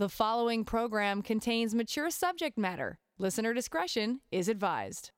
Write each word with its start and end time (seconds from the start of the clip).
The 0.00 0.08
following 0.08 0.64
program 0.64 1.20
contains 1.20 1.74
mature 1.74 2.08
subject 2.08 2.56
matter. 2.56 2.98
Listener 3.18 3.52
discretion 3.52 4.20
is 4.32 4.48
advised. 4.48 5.10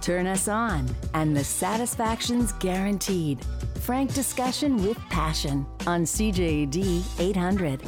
Turn 0.00 0.26
us 0.26 0.48
on, 0.48 0.88
and 1.12 1.36
the 1.36 1.44
satisfaction's 1.44 2.54
guaranteed. 2.54 3.44
Frank 3.80 4.14
discussion 4.14 4.82
with 4.86 4.96
passion 5.10 5.66
on 5.86 6.04
CJAD 6.04 7.20
800. 7.20 7.82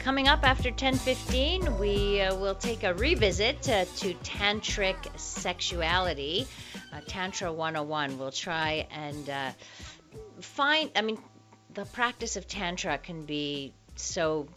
Coming 0.00 0.26
up 0.26 0.42
after 0.42 0.72
10:15, 0.72 1.78
we 1.78 2.22
uh, 2.22 2.34
will 2.34 2.56
take 2.56 2.82
a 2.82 2.92
revisit 2.94 3.68
uh, 3.68 3.84
to 3.96 4.14
tantric 4.24 4.96
sexuality, 5.16 6.48
uh, 6.92 7.02
Tantra 7.06 7.52
101. 7.52 8.18
We'll 8.18 8.32
try 8.32 8.88
and 8.90 9.30
uh, 9.30 9.52
find. 10.40 10.90
I 10.96 11.02
mean, 11.02 11.18
the 11.74 11.84
practice 11.84 12.36
of 12.36 12.46
tantra 12.46 12.98
can 12.98 13.24
be 13.24 13.72
so 13.96 14.48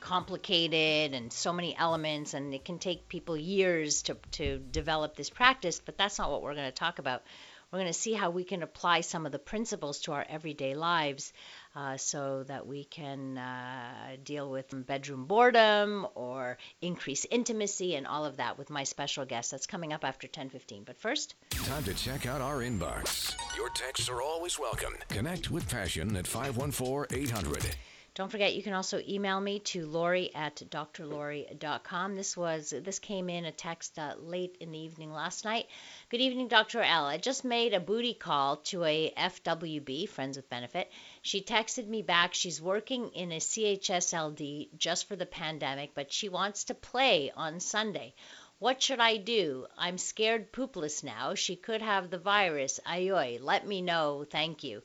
complicated 0.00 1.14
and 1.14 1.32
so 1.32 1.52
many 1.52 1.76
elements 1.76 2.32
and 2.34 2.54
it 2.54 2.64
can 2.64 2.78
take 2.78 3.08
people 3.08 3.36
years 3.36 4.02
to, 4.02 4.16
to 4.30 4.58
develop 4.58 5.16
this 5.16 5.28
practice 5.28 5.80
but 5.84 5.98
that's 5.98 6.18
not 6.18 6.30
what 6.30 6.40
we're 6.40 6.54
going 6.54 6.64
to 6.64 6.72
talk 6.72 6.98
about 6.98 7.22
we're 7.70 7.80
going 7.80 7.92
to 7.92 7.98
see 7.98 8.14
how 8.14 8.30
we 8.30 8.44
can 8.44 8.62
apply 8.62 9.02
some 9.02 9.26
of 9.26 9.32
the 9.32 9.38
principles 9.38 10.00
to 10.00 10.12
our 10.12 10.24
everyday 10.26 10.74
lives 10.74 11.32
uh, 11.74 11.96
so 11.96 12.44
that 12.44 12.66
we 12.66 12.84
can 12.84 13.38
uh, 13.38 14.16
deal 14.24 14.50
with 14.50 14.66
bedroom 14.86 15.26
boredom 15.26 16.06
or 16.14 16.58
increase 16.80 17.26
intimacy 17.30 17.94
and 17.94 18.06
all 18.06 18.24
of 18.24 18.36
that 18.38 18.58
with 18.58 18.70
my 18.70 18.84
special 18.84 19.24
guest 19.24 19.50
that's 19.50 19.66
coming 19.66 19.92
up 19.92 20.04
after 20.04 20.26
10:15 20.28 20.84
but 20.84 20.98
first 20.98 21.34
Time 21.50 21.84
to 21.84 21.94
check 21.94 22.26
out 22.26 22.40
our 22.40 22.58
inbox. 22.58 23.34
Your 23.56 23.68
texts 23.70 24.08
are 24.08 24.22
always 24.22 24.58
welcome. 24.58 24.94
Connect 25.08 25.50
with 25.50 25.68
Passion 25.68 26.16
at 26.16 26.26
514 26.26 27.18
800. 27.18 27.76
Don't 28.18 28.32
forget, 28.32 28.56
you 28.56 28.64
can 28.64 28.72
also 28.72 29.00
email 29.08 29.40
me 29.40 29.60
to 29.60 29.86
Lori 29.86 30.34
at 30.34 30.56
drlori.com. 30.56 32.16
This 32.16 32.36
was 32.36 32.70
this 32.70 32.98
came 32.98 33.30
in 33.30 33.44
a 33.44 33.52
text 33.52 33.96
uh, 33.96 34.14
late 34.18 34.56
in 34.58 34.72
the 34.72 34.78
evening 34.80 35.12
last 35.12 35.44
night. 35.44 35.68
Good 36.08 36.20
evening, 36.20 36.48
Dr. 36.48 36.82
L. 36.82 37.04
I 37.04 37.18
just 37.18 37.44
made 37.44 37.74
a 37.74 37.78
booty 37.78 38.14
call 38.14 38.56
to 38.56 38.82
a 38.82 39.12
FWB, 39.16 40.08
Friends 40.08 40.36
with 40.36 40.50
Benefit. 40.50 40.90
She 41.22 41.42
texted 41.42 41.86
me 41.86 42.02
back. 42.02 42.34
She's 42.34 42.60
working 42.60 43.10
in 43.10 43.30
a 43.30 43.38
CHSLD 43.38 44.76
just 44.76 45.06
for 45.06 45.14
the 45.14 45.24
pandemic, 45.24 45.92
but 45.94 46.12
she 46.12 46.28
wants 46.28 46.64
to 46.64 46.74
play 46.74 47.30
on 47.36 47.60
Sunday. 47.60 48.14
What 48.58 48.82
should 48.82 48.98
I 48.98 49.18
do? 49.18 49.68
I'm 49.76 49.96
scared 49.96 50.50
poopless 50.50 51.04
now. 51.04 51.36
She 51.36 51.54
could 51.54 51.82
have 51.82 52.10
the 52.10 52.18
virus. 52.18 52.80
Ayoy, 52.84 53.38
let 53.40 53.64
me 53.64 53.80
know. 53.80 54.26
Thank 54.28 54.64
you. 54.64 54.82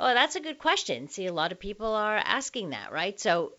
Oh, 0.00 0.14
that's 0.14 0.36
a 0.36 0.40
good 0.40 0.58
question. 0.58 1.08
See, 1.08 1.26
a 1.26 1.32
lot 1.32 1.50
of 1.50 1.58
people 1.58 1.92
are 1.94 2.16
asking 2.16 2.70
that, 2.70 2.92
right? 2.92 3.18
So 3.18 3.54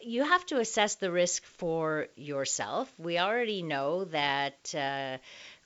you 0.00 0.24
have 0.24 0.44
to 0.46 0.58
assess 0.58 0.94
the 0.94 1.12
risk 1.12 1.44
for 1.44 2.06
yourself. 2.16 2.90
We 2.98 3.18
already 3.18 3.62
know 3.62 4.04
that 4.06 4.74
uh, 4.74 5.18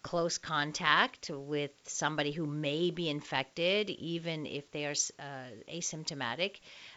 close 0.02 0.38
contact 0.38 1.30
with 1.33 1.70
somebody 1.84 2.33
who 2.33 2.44
may 2.44 2.91
be 2.91 3.08
infected, 3.08 3.88
even 3.88 4.46
if 4.46 4.68
they 4.72 4.86
are 4.86 4.94
uh, 5.20 5.72
asymptomatic, 5.72 6.56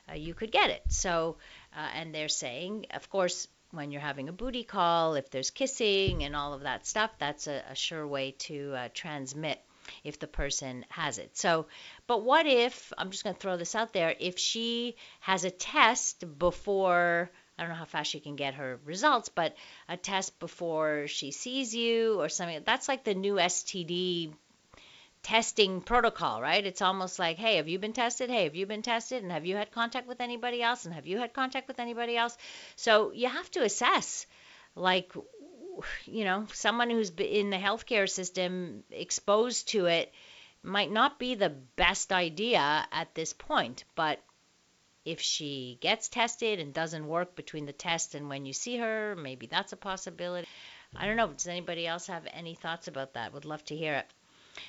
uh, 0.10 0.16
you 0.16 0.34
could 0.34 0.52
get 0.52 0.72
it. 0.72 0.82
So, 0.90 1.38
uh, 1.78 1.88
and 1.96 2.14
they're 2.14 2.30
saying, 2.30 2.88
of 2.96 3.12
course, 3.12 3.48
when 3.70 3.92
you're 3.92 4.02
having 4.02 4.28
a 4.28 4.34
booty 4.34 4.64
call, 4.64 5.14
if 5.14 5.30
there's 5.30 5.52
kissing 5.52 6.24
and 6.24 6.36
all 6.36 6.54
of 6.54 6.62
that 6.62 6.88
stuff, 6.88 7.12
that's 7.20 7.46
a, 7.46 7.64
a 7.70 7.76
sure 7.76 8.08
way 8.08 8.32
to 8.40 8.74
uh, 8.76 8.90
transmit 8.92 9.62
if 10.04 10.20
the 10.20 10.28
person 10.28 10.86
has 10.90 11.18
it. 11.18 11.38
So, 11.38 11.68
but 12.08 12.24
what 12.24 12.46
if, 12.46 12.94
I'm 12.98 13.12
just 13.12 13.24
going 13.24 13.36
to 13.36 13.42
throw 13.42 13.58
this 13.58 13.76
out 13.76 13.94
there, 13.94 14.16
if 14.20 14.40
she 14.40 14.96
has 15.22 15.44
a 15.44 15.52
test 15.52 16.24
before, 16.38 17.30
I 17.58 17.62
don't 17.62 17.70
know 17.70 17.78
how 17.78 17.86
fast 17.86 18.12
she 18.12 18.20
can 18.20 18.36
get 18.36 18.56
her 18.56 18.80
results, 18.86 19.30
but 19.30 19.56
a 19.88 19.98
test 19.98 20.40
before 20.40 21.08
she 21.08 21.32
sees 21.32 21.76
you 21.76 22.20
or 22.20 22.30
something, 22.30 22.62
that's 22.66 22.88
like 22.88 23.04
the 23.04 23.14
new 23.14 23.36
STD 23.36 24.34
testing 25.24 25.82
protocol, 25.82 26.42
right? 26.42 26.66
It's 26.66 26.82
almost 26.82 27.20
like, 27.20 27.38
hey, 27.38 27.58
have 27.58 27.68
you 27.68 27.80
been 27.80 27.94
tested? 27.94 28.30
Hey, 28.30 28.46
have 28.46 28.56
you 28.56 28.66
been 28.66 28.82
tested? 28.82 29.24
And 29.24 29.32
have 29.32 29.46
you 29.46 29.56
had 29.56 29.72
contact 29.72 30.08
with 30.08 30.22
anybody 30.22 30.62
else? 30.62 30.86
And 30.86 30.94
have 30.94 31.08
you 31.08 31.18
had 31.18 31.34
contact 31.34 31.68
with 31.68 31.80
anybody 31.80 32.16
else? 32.16 32.38
So 32.76 33.12
you 33.12 33.28
have 33.28 33.52
to 33.52 33.64
assess, 33.64 34.26
like, 34.76 35.12
you 36.06 36.24
know, 36.24 36.48
someone 36.54 36.90
who's 36.90 37.12
in 37.12 37.50
the 37.50 37.58
healthcare 37.58 38.10
system 38.10 38.84
exposed 38.92 39.70
to 39.70 39.86
it 39.86 40.14
might 40.64 40.92
not 40.92 41.20
be 41.20 41.36
the 41.36 41.50
best 41.50 42.12
idea 42.12 42.88
at 42.92 43.14
this 43.16 43.34
point. 43.34 43.84
But 43.96 44.20
if 45.06 45.22
she 45.22 45.78
gets 45.82 46.10
tested 46.10 46.60
and 46.60 46.74
doesn't 46.74 47.08
work 47.08 47.36
between 47.36 47.66
the 47.66 47.74
test 47.74 48.16
and 48.16 48.30
when 48.30 48.46
you 48.46 48.54
see 48.54 48.78
her, 48.78 49.16
maybe 49.16 49.48
that's 49.48 49.74
a 49.74 49.78
possibility. 49.78 50.48
I 50.96 51.06
don't 51.06 51.18
know. 51.18 51.28
Does 51.28 51.48
anybody 51.48 51.88
else 51.88 52.08
have 52.08 52.28
any 52.32 52.56
thoughts 52.56 52.88
about 52.88 53.14
that? 53.14 53.34
Would 53.34 53.46
love 53.46 53.64
to 53.66 53.76
hear 53.76 53.96
it. 53.96 54.08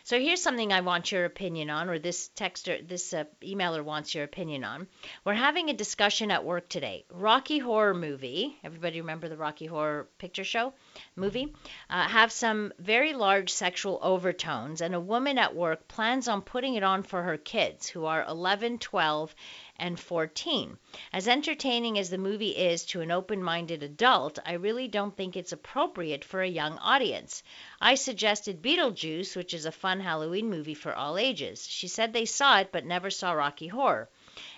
So 0.04 0.18
here's 0.18 0.42
something 0.42 0.72
I 0.72 0.80
want 0.80 1.12
your 1.12 1.24
opinion 1.24 1.70
on, 1.70 1.88
or 1.88 1.98
this 1.98 2.30
texter, 2.36 2.86
this 2.86 3.12
uh, 3.12 3.24
emailer 3.42 3.84
wants 3.84 4.14
your 4.14 4.24
opinion 4.24 4.64
on. 4.64 4.88
We're 5.24 5.34
having 5.34 5.70
a 5.70 5.74
discussion 5.74 6.30
at 6.30 6.44
work 6.44 6.68
today. 6.68 7.04
Rocky 7.10 7.58
Horror 7.58 7.94
movie. 7.94 8.58
Everybody 8.64 9.00
remember 9.00 9.28
the 9.28 9.36
Rocky 9.36 9.66
Horror 9.66 10.08
Picture 10.18 10.44
Show 10.44 10.72
movie? 11.16 11.54
Uh, 11.88 12.08
have 12.08 12.32
some 12.32 12.72
very 12.78 13.12
large 13.12 13.52
sexual 13.52 13.98
overtones, 14.02 14.80
and 14.80 14.94
a 14.94 15.00
woman 15.00 15.38
at 15.38 15.54
work 15.54 15.88
plans 15.88 16.28
on 16.28 16.42
putting 16.42 16.74
it 16.74 16.82
on 16.82 17.02
for 17.02 17.22
her 17.22 17.36
kids, 17.36 17.88
who 17.88 18.04
are 18.04 18.24
11, 18.24 18.78
12, 18.78 19.34
and 19.80 19.98
14. 19.98 20.78
As 21.10 21.26
entertaining 21.26 21.98
as 21.98 22.10
the 22.10 22.18
movie 22.18 22.50
is 22.50 22.84
to 22.84 23.00
an 23.00 23.10
open 23.10 23.42
minded 23.42 23.82
adult, 23.82 24.38
I 24.44 24.52
really 24.52 24.86
don't 24.86 25.16
think 25.16 25.36
it's 25.36 25.52
appropriate 25.52 26.22
for 26.22 26.42
a 26.42 26.48
young 26.48 26.76
audience. 26.78 27.42
I 27.80 27.94
suggested 27.94 28.60
Beetlejuice, 28.62 29.34
which 29.34 29.54
is 29.54 29.64
a 29.64 29.72
fun 29.72 30.00
Halloween 30.00 30.50
movie 30.50 30.74
for 30.74 30.94
all 30.94 31.16
ages. 31.16 31.66
She 31.66 31.88
said 31.88 32.12
they 32.12 32.26
saw 32.26 32.58
it 32.60 32.68
but 32.70 32.84
never 32.84 33.10
saw 33.10 33.32
Rocky 33.32 33.68
Horror. 33.68 34.10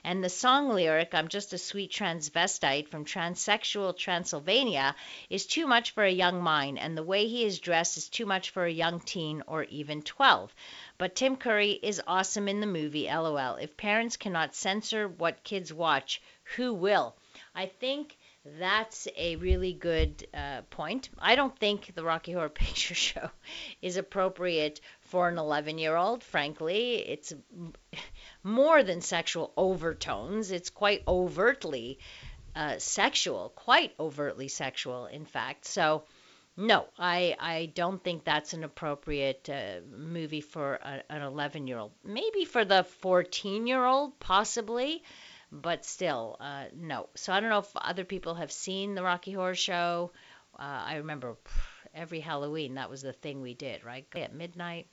And 0.04 0.22
the 0.22 0.28
song 0.28 0.68
lyric, 0.68 1.14
I'm 1.14 1.28
just 1.28 1.52
a 1.52 1.58
sweet 1.58 1.92
transvestite 1.92 2.88
from 2.88 3.04
transsexual 3.04 3.96
Transylvania, 3.96 4.94
is 5.30 5.46
too 5.46 5.66
much 5.66 5.92
for 5.92 6.04
a 6.04 6.10
young 6.10 6.42
mind, 6.42 6.78
and 6.78 6.96
the 6.96 7.02
way 7.02 7.26
he 7.26 7.44
is 7.44 7.58
dressed 7.58 7.96
is 7.96 8.08
too 8.08 8.26
much 8.26 8.50
for 8.50 8.64
a 8.64 8.70
young 8.70 9.00
teen 9.00 9.42
or 9.46 9.64
even 9.64 10.02
12. 10.02 10.54
But 10.98 11.14
Tim 11.14 11.36
Curry 11.36 11.72
is 11.72 12.02
awesome 12.06 12.48
in 12.48 12.60
the 12.60 12.66
movie, 12.66 13.06
lol. 13.06 13.56
If 13.56 13.76
parents 13.76 14.16
cannot 14.16 14.54
censor 14.54 15.08
what 15.08 15.44
kids 15.44 15.72
watch, 15.72 16.20
who 16.56 16.74
will? 16.74 17.16
I 17.54 17.66
think 17.66 18.16
that's 18.44 19.06
a 19.16 19.36
really 19.36 19.72
good 19.72 20.26
uh, 20.34 20.62
point. 20.62 21.08
I 21.18 21.36
don't 21.36 21.56
think 21.56 21.94
the 21.94 22.02
Rocky 22.04 22.32
Horror 22.32 22.48
Picture 22.64 22.94
Show 22.94 23.30
is 23.80 23.96
appropriate 23.96 24.80
for 25.00 25.28
an 25.28 25.38
11 25.38 25.78
year 25.78 25.96
old, 25.96 26.22
frankly. 26.24 26.96
It's 26.96 27.32
more 28.42 28.82
than 28.82 29.00
sexual 29.00 29.52
overtones, 29.56 30.50
it's 30.50 30.70
quite 30.70 31.02
overtly 31.06 31.98
uh, 32.54 32.78
sexual, 32.78 33.52
quite 33.54 33.92
overtly 33.98 34.48
sexual, 34.48 35.06
in 35.06 35.24
fact. 35.24 35.64
So, 35.64 36.04
no, 36.56 36.86
I, 36.98 37.34
I 37.38 37.72
don't 37.74 38.02
think 38.02 38.24
that's 38.24 38.52
an 38.52 38.62
appropriate 38.62 39.48
uh, 39.48 39.80
movie 39.90 40.42
for 40.42 40.74
a, 40.74 41.02
an 41.08 41.22
11 41.22 41.66
year 41.66 41.78
old. 41.78 41.92
Maybe 42.04 42.44
for 42.44 42.64
the 42.64 42.84
14 42.84 43.66
year 43.66 43.84
old, 43.84 44.18
possibly, 44.20 45.02
but 45.50 45.84
still, 45.84 46.36
uh, 46.40 46.64
no. 46.74 47.08
So 47.14 47.32
I 47.32 47.40
don't 47.40 47.50
know 47.50 47.60
if 47.60 47.70
other 47.76 48.04
people 48.04 48.34
have 48.34 48.52
seen 48.52 48.94
the 48.94 49.02
Rocky 49.02 49.32
Horror 49.32 49.54
Show. 49.54 50.10
Uh, 50.58 50.82
I 50.86 50.96
remember 50.96 51.36
every 51.94 52.20
Halloween 52.20 52.74
that 52.74 52.90
was 52.90 53.02
the 53.02 53.12
thing 53.12 53.40
we 53.40 53.54
did, 53.54 53.84
right? 53.84 54.06
At 54.14 54.34
midnight. 54.34 54.86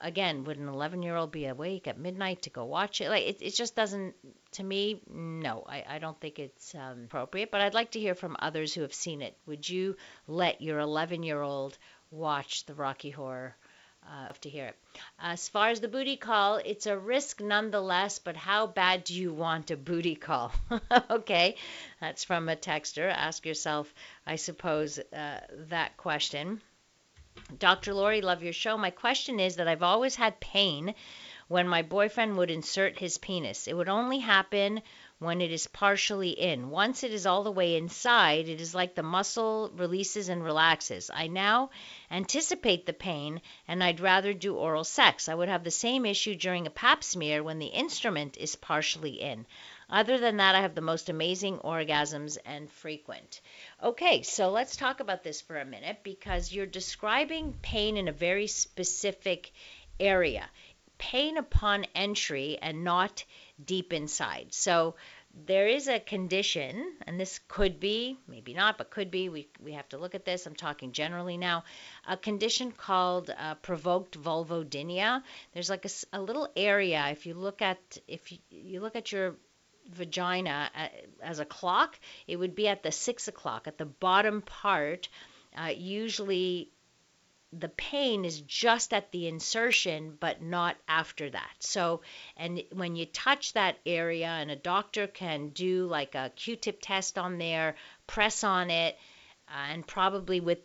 Again, 0.00 0.44
would 0.44 0.58
an 0.58 0.68
11 0.68 1.02
year 1.02 1.16
old 1.16 1.32
be 1.32 1.46
awake 1.46 1.88
at 1.88 1.98
midnight 1.98 2.42
to 2.42 2.50
go 2.50 2.64
watch 2.64 3.00
it? 3.00 3.08
Like, 3.08 3.24
it, 3.24 3.38
it 3.40 3.54
just 3.54 3.74
doesn't, 3.74 4.14
to 4.52 4.62
me, 4.62 5.00
no, 5.08 5.64
I, 5.66 5.84
I 5.88 5.98
don't 5.98 6.20
think 6.20 6.38
it's 6.38 6.74
um, 6.74 7.04
appropriate. 7.04 7.50
But 7.50 7.62
I'd 7.62 7.74
like 7.74 7.92
to 7.92 8.00
hear 8.00 8.14
from 8.14 8.36
others 8.38 8.74
who 8.74 8.82
have 8.82 8.94
seen 8.94 9.22
it. 9.22 9.36
Would 9.46 9.68
you 9.68 9.96
let 10.26 10.60
your 10.60 10.80
11 10.80 11.22
year 11.22 11.40
old 11.40 11.78
watch 12.10 12.66
the 12.66 12.74
Rocky 12.74 13.10
Horror? 13.10 13.56
Uh, 14.08 14.28
to 14.40 14.48
hear 14.48 14.66
it. 14.66 14.76
As 15.18 15.48
far 15.48 15.68
as 15.70 15.80
the 15.80 15.88
booty 15.88 16.16
call, 16.16 16.58
it's 16.58 16.86
a 16.86 16.96
risk 16.96 17.40
nonetheless, 17.40 18.20
but 18.20 18.36
how 18.36 18.68
bad 18.68 19.02
do 19.02 19.14
you 19.14 19.34
want 19.34 19.72
a 19.72 19.76
booty 19.76 20.14
call? 20.14 20.52
okay, 21.10 21.56
that's 22.00 22.22
from 22.22 22.48
a 22.48 22.54
texter. 22.54 23.10
Ask 23.10 23.44
yourself, 23.44 23.92
I 24.24 24.36
suppose, 24.36 25.00
uh, 25.00 25.40
that 25.70 25.96
question. 25.96 26.60
Dr. 27.58 27.94
Lori, 27.94 28.20
love 28.20 28.42
your 28.42 28.52
show. 28.52 28.76
My 28.76 28.90
question 28.90 29.40
is 29.40 29.56
that 29.56 29.68
I've 29.68 29.82
always 29.82 30.16
had 30.16 30.40
pain 30.40 30.94
when 31.48 31.68
my 31.68 31.82
boyfriend 31.82 32.36
would 32.36 32.50
insert 32.50 32.98
his 32.98 33.18
penis. 33.18 33.68
It 33.68 33.74
would 33.74 33.88
only 33.88 34.18
happen 34.18 34.82
when 35.18 35.40
it 35.40 35.52
is 35.52 35.66
partially 35.66 36.30
in. 36.30 36.70
Once 36.70 37.04
it 37.04 37.12
is 37.12 37.24
all 37.24 37.44
the 37.44 37.50
way 37.50 37.76
inside, 37.76 38.48
it 38.48 38.60
is 38.60 38.74
like 38.74 38.94
the 38.94 39.02
muscle 39.02 39.70
releases 39.74 40.28
and 40.28 40.42
relaxes. 40.42 41.10
I 41.12 41.28
now 41.28 41.70
anticipate 42.10 42.84
the 42.84 42.92
pain 42.92 43.40
and 43.68 43.82
I'd 43.82 44.00
rather 44.00 44.34
do 44.34 44.56
oral 44.56 44.84
sex. 44.84 45.28
I 45.28 45.34
would 45.34 45.48
have 45.48 45.64
the 45.64 45.70
same 45.70 46.04
issue 46.04 46.34
during 46.34 46.66
a 46.66 46.70
pap 46.70 47.04
smear 47.04 47.42
when 47.42 47.58
the 47.58 47.66
instrument 47.66 48.36
is 48.36 48.56
partially 48.56 49.20
in. 49.20 49.46
Other 49.88 50.18
than 50.18 50.38
that, 50.38 50.56
I 50.56 50.62
have 50.62 50.74
the 50.74 50.80
most 50.80 51.08
amazing 51.08 51.58
orgasms 51.58 52.38
and 52.44 52.70
frequent. 52.70 53.40
Okay, 53.80 54.22
so 54.22 54.50
let's 54.50 54.76
talk 54.76 54.98
about 54.98 55.22
this 55.22 55.40
for 55.40 55.58
a 55.58 55.64
minute 55.64 55.98
because 56.02 56.52
you're 56.52 56.66
describing 56.66 57.54
pain 57.62 57.96
in 57.96 58.08
a 58.08 58.12
very 58.12 58.48
specific 58.48 59.52
area. 60.00 60.48
Pain 60.98 61.36
upon 61.36 61.86
entry 61.94 62.58
and 62.60 62.82
not 62.82 63.24
deep 63.64 63.92
inside. 63.92 64.52
So 64.52 64.96
there 65.44 65.68
is 65.68 65.86
a 65.86 66.00
condition, 66.00 66.96
and 67.06 67.20
this 67.20 67.38
could 67.46 67.78
be, 67.78 68.16
maybe 68.26 68.54
not, 68.54 68.78
but 68.78 68.90
could 68.90 69.10
be, 69.10 69.28
we, 69.28 69.48
we 69.62 69.74
have 69.74 69.88
to 69.90 69.98
look 69.98 70.14
at 70.14 70.24
this. 70.24 70.46
I'm 70.46 70.56
talking 70.56 70.92
generally 70.92 71.36
now, 71.36 71.64
a 72.08 72.16
condition 72.16 72.72
called 72.72 73.30
uh, 73.30 73.54
provoked 73.56 74.20
vulvodynia. 74.20 75.22
There's 75.52 75.68
like 75.68 75.84
a, 75.84 75.90
a, 76.14 76.20
little 76.20 76.48
area, 76.56 77.08
if 77.10 77.26
you 77.26 77.34
look 77.34 77.60
at, 77.60 77.98
if 78.08 78.32
you, 78.32 78.38
you 78.50 78.80
look 78.80 78.96
at 78.96 79.12
your 79.12 79.36
vagina 79.90 80.70
uh, 80.74 80.88
as 81.22 81.38
a 81.38 81.44
clock, 81.44 81.98
it 82.26 82.36
would 82.36 82.54
be 82.54 82.68
at 82.68 82.82
the 82.82 82.92
six 82.92 83.28
o'clock, 83.28 83.66
at 83.66 83.78
the 83.78 83.86
bottom 83.86 84.42
part, 84.42 85.08
uh, 85.56 85.70
usually 85.76 86.70
the 87.52 87.68
pain 87.68 88.24
is 88.24 88.40
just 88.40 88.92
at 88.92 89.12
the 89.12 89.28
insertion, 89.28 90.16
but 90.18 90.42
not 90.42 90.76
after 90.88 91.30
that. 91.30 91.54
So, 91.60 92.02
and 92.36 92.62
when 92.72 92.96
you 92.96 93.06
touch 93.06 93.52
that 93.52 93.78
area, 93.86 94.26
and 94.26 94.50
a 94.50 94.56
doctor 94.56 95.06
can 95.06 95.50
do 95.50 95.86
like 95.86 96.14
a 96.14 96.32
Q 96.36 96.56
tip 96.56 96.78
test 96.82 97.16
on 97.16 97.38
there, 97.38 97.76
press 98.06 98.44
on 98.44 98.70
it, 98.70 98.98
uh, 99.48 99.72
and 99.72 99.86
probably 99.86 100.40
with 100.40 100.58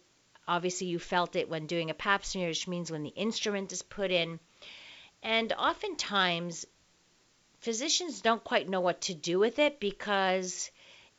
obviously 0.48 0.88
you 0.88 1.00
felt 1.00 1.36
it 1.36 1.48
when 1.48 1.68
doing 1.68 1.90
a 1.90 1.94
pap 1.94 2.26
smear, 2.26 2.50
which 2.50 2.68
means 2.68 2.92
when 2.92 3.04
the 3.04 3.10
instrument 3.10 3.72
is 3.72 3.84
put 3.84 4.12
in. 4.12 4.40
And 5.24 5.54
oftentimes, 5.54 6.66
physicians 7.62 8.22
don't 8.22 8.44
quite 8.44 8.70
know 8.70 8.82
what 8.82 9.02
to 9.02 9.14
do 9.14 9.40
with 9.40 9.60
it 9.60 9.80
because 9.80 10.70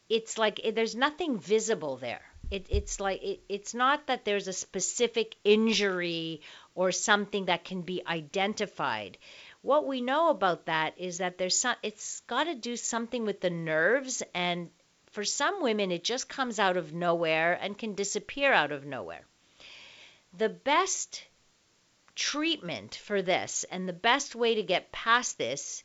it's 0.09 0.37
like 0.39 0.61
there's 0.75 0.95
nothing 0.95 1.39
visible 1.39 1.97
there 1.97 2.23
it, 2.53 2.67
it's 2.69 3.01
like 3.01 3.23
it, 3.23 3.41
it's 3.49 3.73
not 3.73 4.07
that 4.09 4.27
there's 4.27 4.47
a 4.47 4.53
specific 4.53 5.37
injury 5.43 6.43
or 6.75 6.93
something 6.93 7.47
that 7.47 7.65
can 7.65 7.81
be 7.81 8.03
identified. 8.07 9.17
What 9.63 9.87
we 9.87 10.03
know 10.03 10.29
about 10.29 10.67
that 10.67 10.99
is 10.99 11.19
that 11.19 11.39
there's 11.39 11.59
some, 11.59 11.77
it's 11.83 12.21
got 12.21 12.45
to 12.45 12.55
do 12.55 12.77
something 12.77 13.25
with 13.25 13.41
the 13.41 13.49
nerves 13.49 14.23
and 14.35 14.69
for 15.13 15.25
some 15.25 15.63
women 15.63 15.91
it 15.91 16.05
just 16.05 16.29
comes 16.29 16.59
out 16.59 16.77
of 16.77 16.93
nowhere 16.93 17.55
and 17.55 17.79
can 17.79 17.95
disappear 17.95 18.53
out 18.53 18.71
of 18.71 18.85
nowhere. 18.85 19.25
The 20.37 20.51
best 20.51 21.25
treatment 22.15 22.97
for 22.97 23.23
this 23.23 23.65
and 23.71 23.89
the 23.89 23.95
best 23.95 24.35
way 24.35 24.57
to 24.57 24.63
get 24.63 24.93
past 24.93 25.39
this 25.39 25.83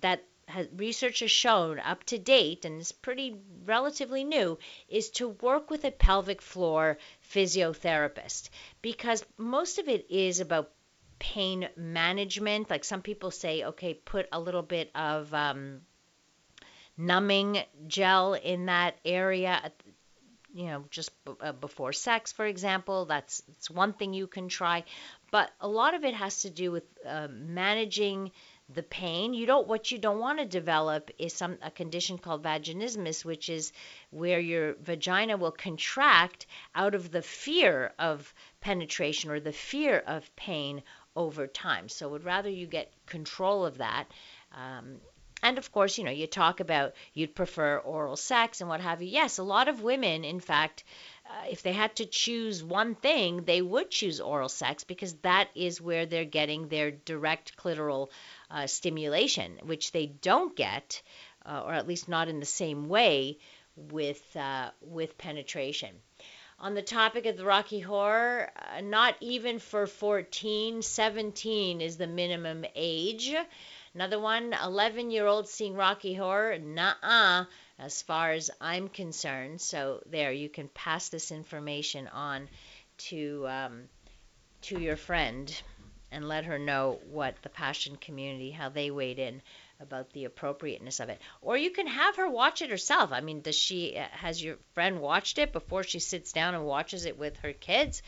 that 0.00 0.22
has, 0.48 0.68
research 0.76 1.20
has 1.20 1.30
shown 1.30 1.78
up 1.80 2.04
to 2.04 2.18
date, 2.18 2.64
and 2.64 2.80
is 2.80 2.92
pretty 2.92 3.36
relatively 3.64 4.24
new, 4.24 4.58
is 4.88 5.10
to 5.10 5.28
work 5.28 5.70
with 5.70 5.84
a 5.84 5.90
pelvic 5.90 6.40
floor 6.40 6.98
physiotherapist 7.32 8.50
because 8.82 9.24
most 9.36 9.78
of 9.78 9.88
it 9.88 10.06
is 10.10 10.40
about 10.40 10.70
pain 11.18 11.68
management. 11.76 12.70
Like 12.70 12.84
some 12.84 13.02
people 13.02 13.30
say, 13.30 13.64
okay, 13.64 13.94
put 13.94 14.28
a 14.32 14.40
little 14.40 14.62
bit 14.62 14.90
of 14.94 15.32
um, 15.34 15.80
numbing 16.96 17.58
gel 17.86 18.34
in 18.34 18.66
that 18.66 18.96
area. 19.04 19.72
You 20.54 20.66
know, 20.66 20.84
just 20.90 21.10
b- 21.24 21.32
uh, 21.40 21.52
before 21.52 21.92
sex, 21.92 22.32
for 22.32 22.46
example, 22.46 23.04
that's, 23.04 23.40
that's 23.42 23.70
one 23.70 23.92
thing 23.92 24.14
you 24.14 24.26
can 24.26 24.48
try. 24.48 24.84
But 25.30 25.50
a 25.60 25.68
lot 25.68 25.94
of 25.94 26.04
it 26.04 26.14
has 26.14 26.42
to 26.42 26.50
do 26.50 26.70
with 26.70 26.84
uh, 27.06 27.28
managing 27.30 28.30
the 28.68 28.82
pain. 28.82 29.32
You 29.32 29.46
don't 29.46 29.68
what 29.68 29.90
you 29.92 29.98
don't 29.98 30.18
want 30.18 30.38
to 30.38 30.44
develop 30.44 31.10
is 31.18 31.32
some 31.32 31.58
a 31.62 31.70
condition 31.70 32.18
called 32.18 32.42
vaginismus, 32.42 33.24
which 33.24 33.48
is 33.48 33.72
where 34.10 34.40
your 34.40 34.74
vagina 34.74 35.36
will 35.36 35.52
contract 35.52 36.46
out 36.74 36.94
of 36.94 37.10
the 37.10 37.22
fear 37.22 37.92
of 37.98 38.32
penetration 38.60 39.30
or 39.30 39.40
the 39.40 39.52
fear 39.52 39.98
of 39.98 40.34
pain 40.36 40.82
over 41.14 41.46
time. 41.46 41.88
So 41.88 42.08
would 42.08 42.24
rather 42.24 42.50
you 42.50 42.66
get 42.66 42.92
control 43.06 43.64
of 43.64 43.78
that. 43.78 44.06
Um, 44.52 45.00
and 45.42 45.58
of 45.58 45.70
course, 45.70 45.98
you 45.98 46.04
know, 46.04 46.10
you 46.10 46.26
talk 46.26 46.60
about 46.60 46.94
you'd 47.12 47.34
prefer 47.34 47.78
oral 47.78 48.16
sex 48.16 48.60
and 48.60 48.68
what 48.68 48.80
have 48.80 49.02
you. 49.02 49.08
Yes, 49.08 49.38
a 49.38 49.42
lot 49.42 49.68
of 49.68 49.82
women, 49.82 50.24
in 50.24 50.40
fact, 50.40 50.82
uh, 51.28 51.46
if 51.50 51.62
they 51.62 51.72
had 51.72 51.94
to 51.96 52.06
choose 52.06 52.64
one 52.64 52.94
thing, 52.94 53.44
they 53.44 53.60
would 53.60 53.90
choose 53.90 54.20
oral 54.20 54.48
sex 54.48 54.84
because 54.84 55.14
that 55.22 55.48
is 55.54 55.80
where 55.80 56.06
they're 56.06 56.24
getting 56.24 56.68
their 56.68 56.90
direct 56.90 57.56
clitoral 57.56 58.08
uh, 58.50 58.66
stimulation, 58.66 59.58
which 59.64 59.92
they 59.92 60.06
don't 60.06 60.56
get, 60.56 61.02
uh, 61.44 61.62
or 61.64 61.72
at 61.72 61.86
least 61.86 62.08
not 62.08 62.28
in 62.28 62.40
the 62.40 62.46
same 62.46 62.88
way, 62.88 63.38
with 63.76 64.22
uh, 64.36 64.70
with 64.80 65.18
penetration. 65.18 65.94
On 66.58 66.74
the 66.74 66.82
topic 66.82 67.26
of 67.26 67.36
the 67.36 67.44
Rocky 67.44 67.80
Horror, 67.80 68.50
uh, 68.56 68.80
not 68.80 69.14
even 69.20 69.58
for 69.58 69.86
14, 69.86 70.80
17 70.80 71.82
is 71.82 71.98
the 71.98 72.06
minimum 72.06 72.64
age. 72.74 73.34
Another 73.94 74.18
one, 74.18 74.54
11 74.54 75.10
year 75.10 75.26
old 75.26 75.48
seeing 75.48 75.74
Rocky 75.74 76.14
Horror, 76.14 76.58
nah 76.58 77.44
as 77.78 78.00
far 78.02 78.32
as 78.32 78.50
I'm 78.60 78.88
concerned. 78.88 79.60
So 79.60 80.02
there, 80.06 80.32
you 80.32 80.48
can 80.48 80.68
pass 80.68 81.08
this 81.08 81.30
information 81.30 82.08
on 82.08 82.48
to 82.98 83.46
um, 83.48 83.82
to 84.62 84.80
your 84.80 84.96
friend 84.96 85.54
and 86.10 86.28
let 86.28 86.44
her 86.44 86.58
know 86.58 87.00
what 87.10 87.36
the 87.42 87.48
passion 87.48 87.96
community 87.96 88.50
how 88.50 88.68
they 88.68 88.90
weighed 88.90 89.18
in 89.18 89.42
about 89.80 90.10
the 90.12 90.24
appropriateness 90.24 91.00
of 91.00 91.08
it. 91.08 91.20
Or 91.42 91.56
you 91.56 91.70
can 91.70 91.86
have 91.86 92.16
her 92.16 92.28
watch 92.28 92.62
it 92.62 92.70
herself. 92.70 93.12
I 93.12 93.20
mean 93.20 93.40
does 93.40 93.56
she 93.56 93.96
uh, 93.96 94.06
has 94.12 94.42
your 94.42 94.56
friend 94.74 95.00
watched 95.00 95.38
it 95.38 95.52
before 95.52 95.82
she 95.82 95.98
sits 95.98 96.32
down 96.32 96.54
and 96.54 96.64
watches 96.64 97.04
it 97.04 97.18
with 97.18 97.36
her 97.38 97.52
kids? 97.52 98.02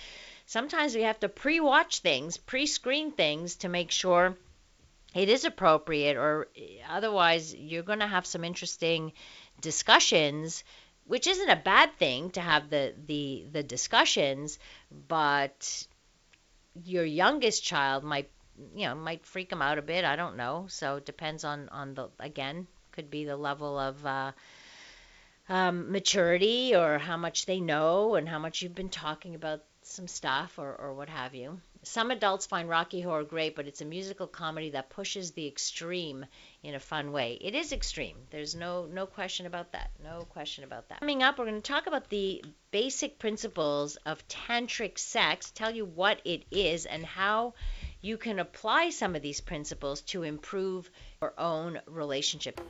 Sometimes 0.47 0.95
we 0.95 1.03
have 1.03 1.21
to 1.21 1.29
pre-watch 1.29 1.99
things 2.01 2.37
pre-screen 2.37 3.13
things 3.13 3.57
to 3.57 3.69
make 3.69 3.91
sure 3.91 4.37
it 5.15 5.29
is 5.29 5.45
appropriate 5.45 6.17
or 6.17 6.49
uh, 6.57 6.63
otherwise 6.91 7.55
you're 7.55 7.83
going 7.83 8.01
to 8.01 8.07
have 8.07 8.27
some 8.27 8.45
interesting 8.45 9.13
discussions 9.61 10.65
which 11.07 11.27
isn't 11.27 11.49
a 11.49 11.57
bad 11.57 11.95
thing 11.99 12.31
to 12.31 12.41
have 12.41 12.71
the 12.71 12.95
the 13.07 13.47
the 13.53 13.63
discussions 13.63 14.59
but 15.09 15.87
your 16.85 17.05
youngest 17.05 17.63
child 17.65 18.05
might 18.05 18.31
you 18.75 18.87
know 18.87 18.95
might 18.95 19.25
freak 19.25 19.51
them 19.51 19.63
out 19.63 19.79
a 19.79 19.83
bit 19.83 20.05
i 20.05 20.17
don't 20.17 20.37
know 20.37 20.67
so 20.69 20.97
it 20.97 21.07
depends 21.07 21.45
on 21.45 21.69
on 21.69 21.95
the 21.95 22.09
again 22.19 22.67
could 22.99 23.11
be 23.11 23.25
the 23.25 23.37
level 23.37 23.79
of 23.79 24.05
uh, 24.05 24.33
um, 25.49 25.93
maturity 25.93 26.75
or 26.75 26.99
how 26.99 27.17
much 27.17 27.47
they 27.47 27.61
know 27.61 28.17
and 28.17 28.29
how 28.29 28.41
much 28.41 28.61
you've 28.61 28.75
been 28.75 28.89
talking 28.89 29.37
about 29.37 29.63
some 29.83 30.09
stuff 30.09 30.59
or, 30.59 30.75
or 30.75 30.95
what 30.95 31.09
have 31.09 31.35
you. 31.35 31.61
Some 31.85 32.11
adults 32.11 32.47
find 32.47 32.69
Rocky 32.69 33.01
Horror 33.01 33.23
great, 33.23 33.55
but 33.55 33.69
it's 33.69 33.81
a 33.81 33.85
musical 33.85 34.27
comedy 34.27 34.71
that 34.71 34.91
pushes 34.91 35.31
the 35.31 35.47
extreme 35.47 36.27
in 36.63 36.75
a 36.75 36.81
fun 36.81 37.13
way. 37.13 37.39
It 37.41 37.55
is 37.55 37.73
extreme. 37.73 38.17
There's 38.31 38.55
no 38.55 38.87
no 38.87 39.07
question 39.07 39.47
about 39.47 39.73
that. 39.73 39.91
No 40.03 40.21
question 40.23 40.65
about 40.65 40.89
that. 40.89 41.01
Coming 41.01 41.23
up, 41.23 41.39
we're 41.39 41.47
going 41.47 41.63
to 41.63 41.73
talk 41.73 41.87
about 41.87 42.09
the 42.09 42.45
basic 42.71 43.19
principles 43.19 43.97
of 44.07 44.27
tantric 44.29 44.99
sex, 44.99 45.51
tell 45.51 45.75
you 45.75 45.85
what 45.85 46.21
it 46.25 46.45
is 46.51 46.87
and 46.87 47.05
how 47.05 47.55
you 48.01 48.17
can 48.17 48.39
apply 48.39 48.91
some 48.91 49.15
of 49.15 49.23
these 49.23 49.41
principles 49.41 50.03
to 50.03 50.23
improve 50.23 50.91
your 51.21 51.35
own 51.39 51.81
relationship. 51.87 52.61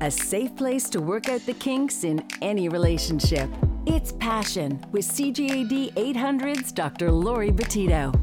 a 0.00 0.10
safe 0.10 0.54
place 0.56 0.90
to 0.90 1.00
work 1.00 1.30
out 1.30 1.40
the 1.46 1.54
kinks 1.54 2.04
in 2.04 2.22
any 2.42 2.68
relationship. 2.68 3.48
It's 3.86 4.12
Passion 4.12 4.82
with 4.92 5.06
CJAD 5.06 5.92
800's 5.92 6.72
Dr. 6.72 7.12
Lori 7.12 7.50
Betito. 7.50 8.18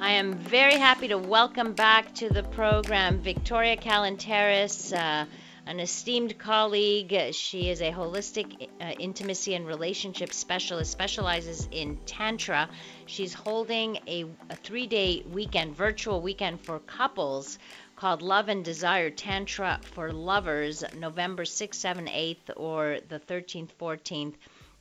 I 0.00 0.10
am 0.10 0.34
very 0.34 0.74
happy 0.74 1.06
to 1.06 1.18
welcome 1.18 1.72
back 1.72 2.12
to 2.16 2.28
the 2.28 2.42
program 2.42 3.22
Viktoria 3.22 3.80
Kalenteris, 3.80 4.92
uh, 4.92 5.26
an 5.66 5.78
esteemed 5.78 6.36
colleague. 6.36 7.32
She 7.32 7.70
is 7.70 7.80
a 7.80 7.92
holistic 7.92 8.68
uh, 8.80 8.86
intimacy 8.98 9.54
and 9.54 9.68
relationship 9.68 10.32
specialist, 10.32 10.90
specializes 10.90 11.68
in 11.70 11.96
Tantra. 12.04 12.68
She's 13.06 13.32
holding 13.32 13.98
a, 14.08 14.26
a 14.50 14.56
three 14.56 14.88
day 14.88 15.22
weekend, 15.30 15.76
virtual 15.76 16.20
weekend 16.20 16.60
for 16.60 16.80
couples 16.80 17.60
called 17.94 18.20
Love 18.20 18.48
and 18.48 18.64
Desire 18.64 19.10
Tantra 19.10 19.78
for 19.94 20.12
Lovers, 20.12 20.82
November 20.98 21.44
6th, 21.44 21.68
7th, 21.68 22.10
8th, 22.10 22.56
or 22.56 22.98
the 23.08 23.20
13th, 23.20 23.68
14th. 23.80 24.34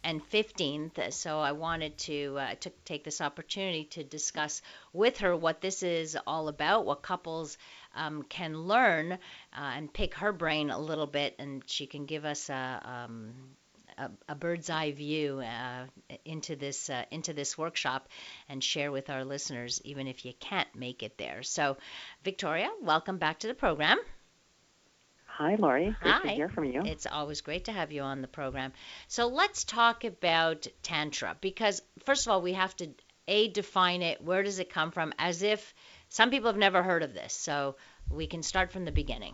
And 0.03 0.22
15th. 0.31 1.13
So 1.13 1.39
I 1.39 1.51
wanted 1.51 1.98
to, 2.00 2.38
uh, 2.39 2.55
to 2.62 2.70
take 2.86 3.03
this 3.03 3.22
opportunity 3.22 3.86
to 3.91 4.03
discuss 4.03 4.62
with 4.93 5.20
her 5.20 5.36
what 5.36 5.62
this 5.62 5.84
is 5.84 6.17
all 6.25 6.48
about, 6.48 6.86
what 6.86 7.01
couples 7.03 7.58
um, 7.96 8.24
can 8.24 8.63
learn, 8.63 9.13
uh, 9.13 9.17
and 9.53 9.93
pick 9.93 10.15
her 10.15 10.31
brain 10.31 10.70
a 10.70 10.79
little 10.79 11.08
bit, 11.08 11.36
and 11.39 11.63
she 11.67 11.86
can 11.86 12.05
give 12.05 12.25
us 12.25 12.50
a, 12.50 12.81
um, 12.84 13.34
a, 14.27 14.36
bird's 14.36 14.70
eye 14.70 14.91
view 14.91 15.39
uh, 15.41 15.86
into 16.25 16.55
this 16.55 16.89
uh, 16.89 17.03
into 17.12 17.34
this 17.34 17.58
workshop 17.58 18.08
and 18.50 18.63
share 18.63 18.91
with 18.91 19.10
our 19.10 19.24
listeners, 19.24 19.81
even 19.84 20.08
if 20.08 20.25
you 20.25 20.34
can't 20.39 20.74
make 20.75 21.03
it 21.03 21.17
there. 21.17 21.43
So, 21.43 21.77
Viktoria, 22.25 22.70
welcome 22.81 23.17
back 23.17 23.39
to 23.39 23.48
the 23.48 23.53
program. 23.53 24.00
Hi, 25.42 25.56
Lori. 25.56 25.96
Great 26.02 26.14
Hi. 26.14 26.22
to 26.22 26.30
hear 26.30 26.50
from 26.50 26.66
you. 26.66 26.84
It's 26.86 27.08
always 27.08 27.42
great 27.42 27.66
to 27.66 27.72
have 27.72 27.92
you 27.92 28.04
on 28.04 28.22
the 28.22 28.28
program. 28.28 28.74
So 29.08 29.26
let's 29.26 29.64
talk 29.64 30.04
about 30.04 30.68
Tantra 30.84 31.36
because, 31.42 31.82
first 32.06 32.28
of 32.28 32.32
all, 32.32 32.44
we 32.44 32.54
have 32.54 32.76
to 32.76 32.90
A, 33.28 33.48
define 33.48 34.04
it. 34.04 34.24
Where 34.24 34.44
does 34.44 34.60
it 34.60 34.70
come 34.70 34.92
from? 34.92 35.14
As 35.18 35.42
if 35.42 35.74
some 36.10 36.30
people 36.30 36.46
have 36.48 36.60
never 36.60 36.84
heard 36.84 37.02
of 37.02 37.16
this. 37.16 37.34
So 37.34 37.76
we 38.12 38.28
can 38.28 38.44
start 38.44 38.72
from 38.72 38.86
the 38.86 38.92
beginning. 38.92 39.34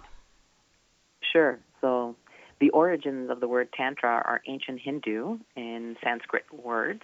Sure. 1.34 1.60
So 1.82 2.16
the 2.62 2.70
origins 2.70 3.30
of 3.30 3.42
the 3.42 3.48
word 3.50 3.68
Tantra 3.74 4.10
are 4.10 4.42
ancient 4.48 4.80
Hindu 4.80 5.40
in 5.58 5.98
Sanskrit 6.02 6.46
words, 6.54 7.04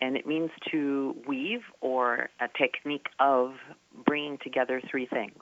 and 0.00 0.16
it 0.16 0.26
means 0.26 0.50
to 0.72 1.14
weave 1.28 1.62
or 1.80 2.28
a 2.40 2.48
technique 2.58 3.06
of 3.20 3.54
bringing 4.04 4.38
together 4.42 4.82
three 4.90 5.06
things. 5.06 5.38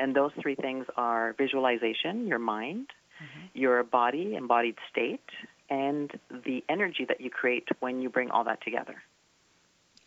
And 0.00 0.16
those 0.16 0.32
three 0.40 0.54
things 0.54 0.86
are 0.96 1.34
visualization, 1.36 2.26
your 2.26 2.38
mind, 2.38 2.86
mm-hmm. 3.22 3.46
your 3.52 3.84
body, 3.84 4.34
embodied 4.34 4.76
state, 4.90 5.20
and 5.68 6.10
the 6.30 6.64
energy 6.68 7.04
that 7.06 7.20
you 7.20 7.28
create 7.28 7.68
when 7.80 8.00
you 8.00 8.08
bring 8.08 8.30
all 8.30 8.44
that 8.44 8.62
together. 8.64 8.96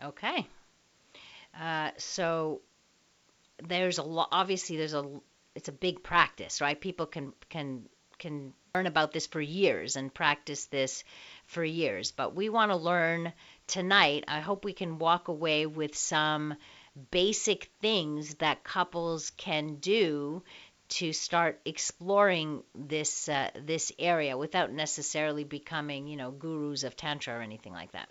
Okay. 0.04 0.48
Uh, 1.60 1.92
so 1.98 2.62
there's 3.68 4.00
a 4.00 4.04
lot. 4.04 4.30
Obviously, 4.32 4.78
there's 4.78 4.96
a 4.96 5.06
it's 5.56 5.70
a 5.70 5.74
big 5.74 6.04
practice, 6.04 6.60
right? 6.60 6.80
People 6.80 7.06
can 7.06 7.34
can 7.50 7.84
can 8.18 8.54
learn 8.76 8.88
about 8.88 9.12
this 9.12 9.28
for 9.28 9.40
years 9.40 9.96
and 9.96 10.12
practice 10.12 10.66
this 10.66 11.04
for 11.46 11.64
years. 11.64 12.12
But 12.12 12.36
we 12.36 12.50
want 12.50 12.72
to 12.72 12.78
learn 12.78 13.34
tonight. 13.68 14.24
I 14.28 14.40
hope 14.40 14.66
we 14.66 14.74
can 14.74 14.98
walk 14.98 15.28
away 15.28 15.68
with 15.68 15.96
some 15.96 16.56
basic 17.12 17.72
things 17.82 18.36
that 18.36 18.64
couples 18.64 19.32
can 19.32 19.76
do 19.76 20.44
to 20.90 21.12
start 21.12 21.60
exploring 21.66 22.62
this 22.76 23.28
uh, 23.28 23.50
this 23.66 23.92
area 23.98 24.38
without 24.38 24.72
necessarily 24.72 25.44
becoming, 25.44 26.08
you 26.08 26.18
know, 26.18 26.32
gurus 26.32 26.84
of 26.84 26.96
tantra 26.96 27.34
or 27.36 27.42
anything 27.42 27.74
like 27.74 27.92
that. 27.94 28.10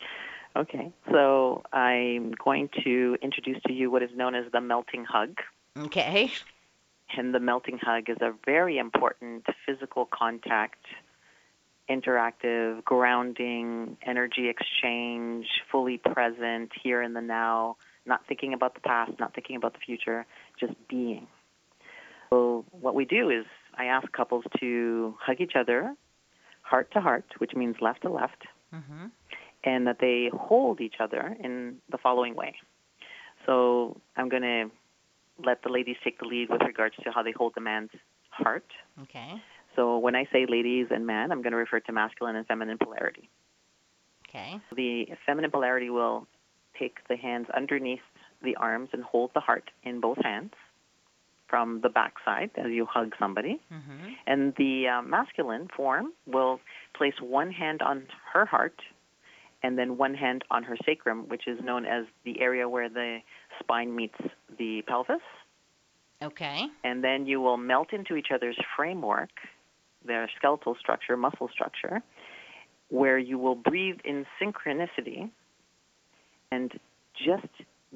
okay, 0.56 0.92
so 1.10 1.64
I'm 1.72 2.32
going 2.32 2.68
to 2.84 3.16
introduce 3.20 3.60
to 3.66 3.72
you 3.72 3.90
what 3.90 4.02
is 4.02 4.10
known 4.14 4.34
as 4.34 4.50
the 4.52 4.60
melting 4.60 5.04
hug. 5.04 5.38
Okay. 5.76 6.30
And 7.16 7.34
the 7.34 7.40
melting 7.40 7.78
hug 7.82 8.08
is 8.08 8.18
a 8.20 8.32
very 8.46 8.78
important 8.78 9.44
physical 9.66 10.06
contact, 10.06 10.84
interactive, 11.88 12.84
grounding, 12.84 13.96
energy 14.02 14.48
exchange, 14.48 15.46
fully 15.72 15.98
present 15.98 16.70
here 16.80 17.02
in 17.02 17.12
the 17.12 17.20
now 17.20 17.76
not 18.06 18.20
thinking 18.26 18.54
about 18.54 18.74
the 18.74 18.80
past, 18.80 19.12
not 19.18 19.34
thinking 19.34 19.56
about 19.56 19.74
the 19.74 19.78
future, 19.78 20.26
just 20.58 20.74
being. 20.88 21.26
So 22.30 22.64
what 22.70 22.94
we 22.94 23.04
do 23.04 23.30
is 23.30 23.44
I 23.76 23.86
ask 23.86 24.10
couples 24.12 24.44
to 24.60 25.14
hug 25.20 25.40
each 25.40 25.56
other 25.56 25.94
heart 26.62 26.92
to 26.92 27.00
heart, 27.00 27.24
which 27.38 27.52
means 27.54 27.76
left 27.80 28.02
to 28.02 28.08
left, 28.08 28.46
mm-hmm. 28.72 29.06
and 29.64 29.86
that 29.86 29.98
they 30.00 30.30
hold 30.32 30.80
each 30.80 30.94
other 31.00 31.36
in 31.42 31.76
the 31.90 31.98
following 31.98 32.36
way. 32.36 32.54
So 33.46 34.00
I'm 34.16 34.28
going 34.28 34.42
to 34.42 34.70
let 35.44 35.62
the 35.62 35.70
ladies 35.70 35.96
take 36.04 36.20
the 36.20 36.26
lead 36.26 36.48
with 36.48 36.62
regards 36.62 36.94
to 37.02 37.10
how 37.10 37.22
they 37.22 37.32
hold 37.32 37.54
the 37.54 37.60
man's 37.60 37.90
heart. 38.30 38.66
Okay. 39.02 39.42
So 39.74 39.98
when 39.98 40.14
I 40.14 40.26
say 40.32 40.46
ladies 40.48 40.86
and 40.90 41.06
man, 41.06 41.32
I'm 41.32 41.42
going 41.42 41.52
to 41.52 41.58
refer 41.58 41.80
to 41.80 41.92
masculine 41.92 42.36
and 42.36 42.46
feminine 42.46 42.78
polarity. 42.78 43.28
Okay. 44.28 44.60
The 44.74 45.08
feminine 45.26 45.50
polarity 45.50 45.90
will 45.90 46.28
take 46.80 46.96
the 47.08 47.16
hands 47.16 47.46
underneath 47.56 48.00
the 48.42 48.56
arms 48.56 48.88
and 48.92 49.02
hold 49.04 49.30
the 49.34 49.40
heart 49.40 49.70
in 49.84 50.00
both 50.00 50.18
hands 50.22 50.52
from 51.48 51.80
the 51.82 51.88
backside 51.88 52.50
as 52.56 52.70
you 52.70 52.86
hug 52.86 53.12
somebody. 53.18 53.60
Mm-hmm. 53.72 54.12
And 54.26 54.54
the 54.56 54.88
uh, 54.88 55.02
masculine 55.02 55.68
form 55.76 56.12
will 56.26 56.60
place 56.96 57.14
one 57.20 57.50
hand 57.50 57.82
on 57.82 58.06
her 58.32 58.46
heart 58.46 58.80
and 59.62 59.76
then 59.76 59.98
one 59.98 60.14
hand 60.14 60.42
on 60.50 60.62
her 60.62 60.76
sacrum, 60.86 61.28
which 61.28 61.46
is 61.46 61.58
known 61.62 61.84
as 61.84 62.06
the 62.24 62.40
area 62.40 62.68
where 62.68 62.88
the 62.88 63.18
spine 63.58 63.94
meets 63.94 64.18
the 64.58 64.82
pelvis. 64.86 65.20
Okay. 66.22 66.66
And 66.84 67.02
then 67.02 67.26
you 67.26 67.40
will 67.40 67.56
melt 67.56 67.92
into 67.92 68.14
each 68.14 68.28
other's 68.32 68.58
framework, 68.76 69.30
their 70.04 70.30
skeletal 70.38 70.76
structure, 70.78 71.16
muscle 71.16 71.50
structure, 71.52 72.02
where 72.88 73.18
you 73.18 73.38
will 73.38 73.54
breathe 73.54 73.98
in 74.04 74.24
synchronicity 74.40 75.30
and 76.50 76.78
just 77.14 77.48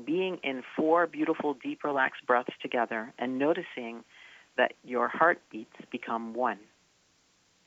being 0.04 0.38
in 0.42 0.62
four 0.76 1.06
beautiful, 1.06 1.54
deep, 1.54 1.84
relaxed 1.84 2.26
breaths 2.26 2.54
together 2.61 3.12
and 3.18 3.38
noticing 3.38 4.04
that 4.56 4.73
your 4.84 5.08
heartbeats 5.08 5.76
become 5.90 6.34
one. 6.34 6.58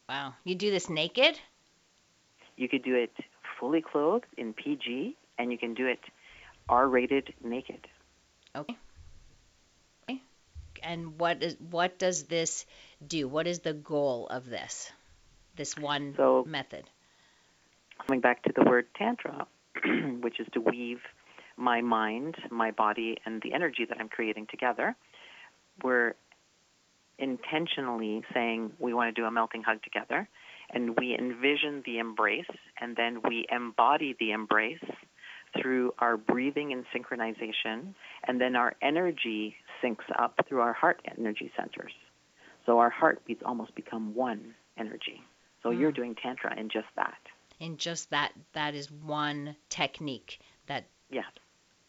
Wow. 0.09 0.33
You 0.43 0.55
do 0.55 0.71
this 0.71 0.89
naked? 0.89 1.39
You 2.55 2.69
could 2.69 2.83
do 2.83 2.95
it 2.95 3.11
fully 3.59 3.81
clothed 3.81 4.25
in 4.37 4.53
PG, 4.53 5.15
and 5.37 5.51
you 5.51 5.57
can 5.57 5.73
do 5.73 5.85
it 5.87 5.99
R 6.69 6.87
rated 6.87 7.33
naked. 7.43 7.87
Okay. 8.55 8.77
okay. 10.09 10.21
And 10.81 11.19
what 11.19 11.43
is 11.43 11.57
what 11.69 11.99
does 11.99 12.23
this 12.23 12.65
do? 13.05 13.27
What 13.27 13.47
is 13.47 13.59
the 13.59 13.73
goal 13.73 14.27
of 14.27 14.49
this? 14.49 14.91
This 15.55 15.77
one 15.77 16.13
so, 16.15 16.45
method. 16.47 16.85
Coming 18.05 18.21
back 18.21 18.43
to 18.43 18.53
the 18.55 18.63
word 18.63 18.85
tantra, 18.95 19.47
which 20.21 20.39
is 20.39 20.47
to 20.53 20.61
weave 20.61 20.99
my 21.57 21.81
mind, 21.81 22.35
my 22.51 22.71
body, 22.71 23.17
and 23.25 23.41
the 23.41 23.53
energy 23.53 23.85
that 23.89 23.97
I'm 23.99 24.09
creating 24.09 24.47
together. 24.49 24.95
We're 25.83 26.13
intentionally 27.17 28.23
saying 28.33 28.73
we 28.79 28.93
want 28.93 29.13
to 29.13 29.21
do 29.21 29.25
a 29.25 29.31
melting 29.31 29.63
hug 29.63 29.81
together, 29.83 30.29
and 30.71 30.97
we 30.97 31.17
envision 31.17 31.81
the 31.85 31.97
embrace, 31.97 32.45
and 32.79 32.95
then 32.95 33.21
we 33.27 33.45
embody 33.51 34.15
the 34.19 34.31
embrace 34.31 34.83
through 35.59 35.93
our 35.99 36.17
breathing 36.17 36.73
and 36.73 36.85
synchronization, 36.95 37.95
and 38.27 38.39
then 38.39 38.55
our 38.55 38.75
energy 38.81 39.55
syncs 39.83 40.05
up 40.19 40.39
through 40.47 40.61
our 40.61 40.73
heart 40.73 41.01
energy 41.17 41.51
centers. 41.57 41.93
So 42.65 42.79
our 42.79 42.89
heartbeats 42.89 43.41
almost 43.45 43.73
become 43.75 44.13
one 44.13 44.53
energy. 44.77 45.23
So 45.63 45.69
mm. 45.69 45.79
you're 45.79 45.91
doing 45.91 46.15
Tantra 46.21 46.59
in 46.59 46.69
just 46.69 46.87
that 46.95 47.17
in 47.59 47.77
just 47.77 48.09
that 48.11 48.31
that 48.53 48.75
is 48.75 48.91
one 48.91 49.55
technique 49.69 50.39
that 50.67 50.85
yeah 51.09 51.23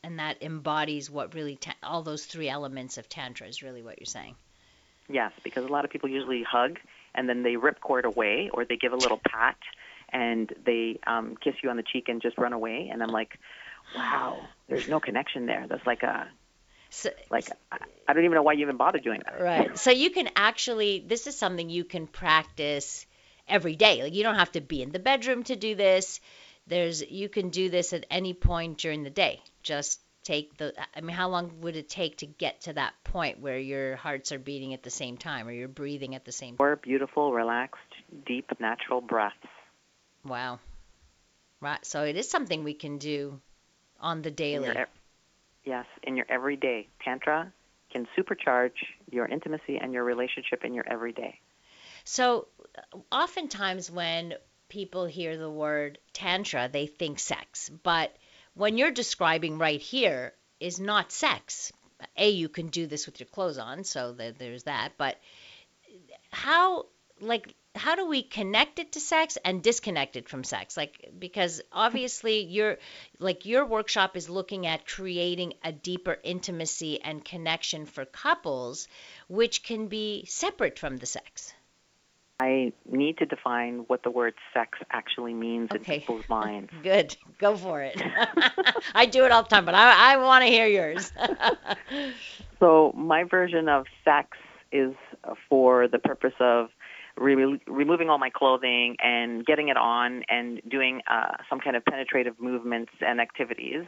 and 0.02 0.18
that 0.18 0.42
embodies 0.42 1.10
what 1.10 1.34
really 1.34 1.56
ta- 1.56 1.74
all 1.82 2.02
those 2.02 2.24
three 2.24 2.48
elements 2.48 2.98
of 2.98 3.08
tantra 3.08 3.46
is 3.46 3.62
really 3.62 3.82
what 3.82 3.98
you're 3.98 4.06
saying 4.06 4.34
yes 5.08 5.32
because 5.42 5.64
a 5.64 5.68
lot 5.68 5.84
of 5.84 5.90
people 5.90 6.08
usually 6.08 6.42
hug 6.42 6.78
and 7.14 7.28
then 7.28 7.42
they 7.42 7.56
rip 7.56 7.80
cord 7.80 8.04
away 8.04 8.50
or 8.52 8.64
they 8.64 8.76
give 8.76 8.92
a 8.92 8.96
little 8.96 9.20
pat 9.28 9.56
and 10.10 10.54
they 10.64 10.98
um, 11.06 11.36
kiss 11.42 11.54
you 11.62 11.68
on 11.68 11.76
the 11.76 11.82
cheek 11.82 12.08
and 12.08 12.22
just 12.22 12.38
run 12.38 12.52
away 12.52 12.88
and 12.90 13.02
i'm 13.02 13.10
like 13.10 13.38
wow 13.96 14.38
there's 14.68 14.88
no 14.88 15.00
connection 15.00 15.46
there 15.46 15.66
that's 15.68 15.86
like 15.86 16.02
a 16.02 16.28
so, 16.90 17.10
like 17.30 17.48
I 17.70 18.14
don't 18.14 18.24
even 18.24 18.34
know 18.34 18.42
why 18.42 18.54
you 18.54 18.62
even 18.62 18.78
bother 18.78 18.98
doing 18.98 19.20
that. 19.24 19.40
Right. 19.40 19.78
So 19.78 19.90
you 19.90 20.10
can 20.10 20.30
actually 20.36 21.04
this 21.06 21.26
is 21.26 21.36
something 21.36 21.68
you 21.68 21.84
can 21.84 22.06
practice 22.06 23.06
every 23.48 23.76
day. 23.76 24.02
Like 24.02 24.14
you 24.14 24.22
don't 24.22 24.36
have 24.36 24.52
to 24.52 24.60
be 24.60 24.82
in 24.82 24.90
the 24.90 24.98
bedroom 24.98 25.42
to 25.44 25.56
do 25.56 25.74
this. 25.74 26.20
There's 26.66 27.02
you 27.02 27.28
can 27.28 27.50
do 27.50 27.70
this 27.70 27.92
at 27.92 28.06
any 28.10 28.34
point 28.34 28.78
during 28.78 29.02
the 29.02 29.10
day. 29.10 29.42
Just 29.62 30.00
take 30.24 30.56
the 30.58 30.74
I 30.94 31.00
mean 31.00 31.16
how 31.16 31.28
long 31.28 31.60
would 31.62 31.76
it 31.76 31.88
take 31.88 32.18
to 32.18 32.26
get 32.26 32.62
to 32.62 32.74
that 32.74 32.92
point 33.04 33.40
where 33.40 33.58
your 33.58 33.96
hearts 33.96 34.32
are 34.32 34.38
beating 34.38 34.74
at 34.74 34.82
the 34.82 34.90
same 34.90 35.16
time 35.16 35.48
or 35.48 35.52
you're 35.52 35.68
breathing 35.68 36.14
at 36.14 36.24
the 36.24 36.32
same 36.32 36.50
time? 36.50 36.58
Four 36.58 36.76
beautiful, 36.76 37.32
relaxed, 37.32 37.80
deep, 38.26 38.50
natural 38.60 39.00
breaths. 39.00 39.36
Wow. 40.24 40.60
Right. 41.60 41.84
So 41.84 42.04
it 42.04 42.16
is 42.16 42.30
something 42.30 42.62
we 42.62 42.74
can 42.74 42.98
do 42.98 43.40
on 44.00 44.22
the 44.22 44.30
daily. 44.30 44.68
In 44.68 44.86
yes, 45.64 45.86
in 46.02 46.16
your 46.16 46.26
everyday. 46.28 46.88
Tantra 47.02 47.52
can 47.90 48.06
supercharge 48.16 48.84
your 49.10 49.26
intimacy 49.26 49.78
and 49.80 49.92
your 49.92 50.04
relationship 50.04 50.64
in 50.64 50.74
your 50.74 50.86
everyday. 50.86 51.40
So, 52.10 52.48
oftentimes 53.12 53.90
when 53.90 54.32
people 54.70 55.04
hear 55.04 55.36
the 55.36 55.50
word 55.50 55.98
tantra, 56.14 56.66
they 56.72 56.86
think 56.86 57.18
sex. 57.18 57.68
But 57.82 58.16
when 58.54 58.78
you're 58.78 58.90
describing 58.90 59.58
right 59.58 59.78
here 59.80 60.32
is 60.58 60.80
not 60.80 61.12
sex. 61.12 61.70
A, 62.16 62.30
you 62.30 62.48
can 62.48 62.68
do 62.68 62.86
this 62.86 63.04
with 63.04 63.20
your 63.20 63.26
clothes 63.26 63.58
on, 63.58 63.84
so 63.84 64.12
there's 64.12 64.62
that. 64.62 64.92
But 64.96 65.18
how, 66.30 66.86
like, 67.20 67.54
how 67.76 67.94
do 67.94 68.06
we 68.06 68.22
connect 68.22 68.78
it 68.78 68.92
to 68.92 69.00
sex 69.00 69.36
and 69.44 69.62
disconnect 69.62 70.16
it 70.16 70.30
from 70.30 70.44
sex? 70.44 70.78
Like 70.78 71.12
because 71.18 71.60
obviously 71.70 72.40
your 72.40 72.78
like 73.18 73.44
your 73.44 73.66
workshop 73.66 74.16
is 74.16 74.30
looking 74.30 74.66
at 74.66 74.86
creating 74.86 75.52
a 75.62 75.72
deeper 75.72 76.18
intimacy 76.22 77.02
and 77.02 77.22
connection 77.22 77.84
for 77.84 78.06
couples, 78.06 78.88
which 79.28 79.62
can 79.62 79.88
be 79.88 80.24
separate 80.24 80.78
from 80.78 80.96
the 80.96 81.06
sex. 81.06 81.52
I 82.40 82.72
need 82.88 83.18
to 83.18 83.26
define 83.26 83.78
what 83.88 84.04
the 84.04 84.10
word 84.10 84.34
sex 84.54 84.78
actually 84.92 85.34
means 85.34 85.70
Okay. 85.72 85.94
in 85.96 86.00
people's 86.00 86.28
minds. 86.28 86.70
Good, 86.82 87.16
go 87.38 87.56
for 87.56 87.82
it. 87.82 88.00
I 88.94 89.06
do 89.06 89.24
it 89.24 89.32
all 89.32 89.42
the 89.42 89.48
time, 89.48 89.64
but 89.64 89.74
I, 89.74 90.14
I 90.14 90.16
want 90.18 90.44
to 90.44 90.48
hear 90.50 90.66
yours. 90.66 91.12
So 92.60 92.92
my 92.96 93.22
version 93.22 93.68
of 93.68 93.86
sex 94.04 94.36
is 94.72 94.92
for 95.48 95.86
the 95.86 96.00
purpose 96.00 96.32
of 96.40 96.70
re- 97.16 97.60
removing 97.68 98.10
all 98.10 98.18
my 98.18 98.30
clothing 98.30 98.96
and 99.00 99.46
getting 99.46 99.68
it 99.68 99.76
on 99.76 100.24
and 100.28 100.60
doing 100.68 101.00
uh, 101.08 101.36
some 101.48 101.60
kind 101.60 101.76
of 101.76 101.84
penetrative 101.84 102.34
movements 102.40 102.90
and 103.00 103.20
activities. 103.20 103.84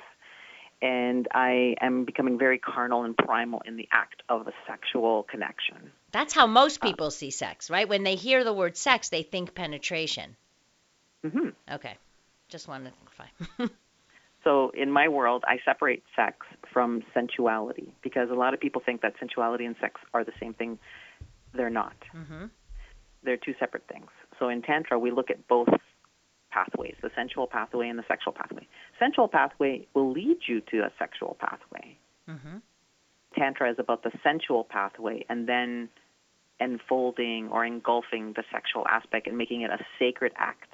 And 0.81 1.27
I 1.35 1.75
am 1.81 2.05
becoming 2.05 2.39
very 2.39 2.59
carnal 2.61 3.03
and 3.03 3.17
primal 3.17 3.61
in 3.67 3.77
the 3.77 3.89
act 3.91 4.23
of 4.29 4.47
a 4.47 4.53
sexual 4.69 5.25
connection. 5.25 5.91
That's 6.13 6.33
how 6.35 6.47
most 6.47 6.81
people 6.81 7.11
see 7.11 7.31
sex, 7.31 7.71
right? 7.71 7.89
When 7.89 8.03
they 8.03 8.17
hear 8.17 8.43
the 8.45 8.53
word 8.53 8.77
sex, 8.77 9.09
they 9.11 9.23
think 9.23 9.55
penetration. 9.55 10.37
hmm 11.23 11.51
Okay, 11.71 11.97
just 12.49 12.67
wanted 12.69 12.91
to 12.91 12.97
clarify. 13.17 13.73
So 14.43 14.71
in 14.71 14.91
my 14.91 15.09
world, 15.09 15.45
I 15.47 15.59
separate 15.67 16.03
sex 16.17 16.47
from 16.73 17.03
sensuality 17.15 17.93
because 18.03 18.31
a 18.31 18.35
lot 18.35 18.55
of 18.55 18.61
people 18.61 18.81
think 18.85 19.03
that 19.03 19.13
sensuality 19.21 19.67
and 19.67 19.77
sex 19.83 20.01
are 20.15 20.25
the 20.25 20.33
same 20.41 20.55
thing. 20.55 20.79
They're 21.53 21.69
not. 21.69 21.93
hmm 22.13 22.47
They're 23.23 23.37
two 23.37 23.55
separate 23.61 23.85
things. 23.93 24.09
So 24.39 24.49
in 24.49 24.63
Tantra, 24.63 24.99
we 24.99 25.11
look 25.11 25.29
at 25.31 25.47
both 25.47 25.69
pathways, 26.51 26.95
the 27.03 27.11
sensual 27.15 27.47
pathway 27.49 27.89
and 27.91 27.99
the 27.99 28.05
sexual 28.09 28.33
pathway. 28.33 28.67
Sensual 28.99 29.29
pathway 29.29 29.87
will 29.93 30.11
lead 30.11 30.39
you 30.49 30.63
to 30.71 30.79
a 30.81 30.91
sexual 30.99 31.37
pathway. 31.39 31.99
hmm 32.27 32.59
Tantra 33.39 33.71
is 33.71 33.77
about 33.79 34.03
the 34.03 34.11
sensual 34.23 34.65
pathway 34.65 35.25
and 35.29 35.49
then 35.49 35.89
enfolding 36.61 37.49
or 37.49 37.65
engulfing 37.65 38.33
the 38.35 38.45
sexual 38.53 38.87
aspect 38.87 39.27
and 39.27 39.39
making 39.39 39.63
it 39.63 39.71
a 39.71 39.79
sacred 39.99 40.33
act 40.37 40.73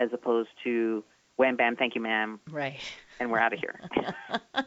as 0.00 0.10
opposed 0.12 0.48
to 0.64 1.04
wham 1.36 1.56
bam, 1.56 1.76
thank 1.76 1.94
you 1.94 2.00
ma'am, 2.00 2.40
Right. 2.50 2.78
and 3.20 3.30
we're 3.30 3.38
out 3.38 3.52
of 3.52 3.58
here. 3.58 3.80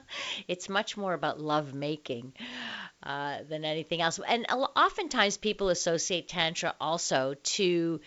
it's 0.47 0.69
much 0.69 0.95
more 0.97 1.13
about 1.13 1.39
love 1.39 1.73
making 1.73 2.33
uh, 3.03 3.39
than 3.49 3.63
anything 3.65 4.01
else. 4.01 4.19
And 4.27 4.45
oftentimes 4.51 5.37
people 5.37 5.69
associate 5.69 6.27
Tantra 6.27 6.75
also 6.79 7.35
to 7.41 7.99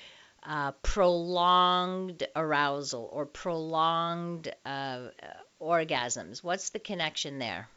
uh, 0.42 0.72
prolonged 0.82 2.26
arousal 2.36 3.08
or 3.12 3.26
prolonged 3.26 4.48
uh, 4.64 4.68
uh, 4.68 5.08
orgasms. 5.60 6.42
What's 6.44 6.70
the 6.70 6.78
connection 6.78 7.38
there? 7.38 7.68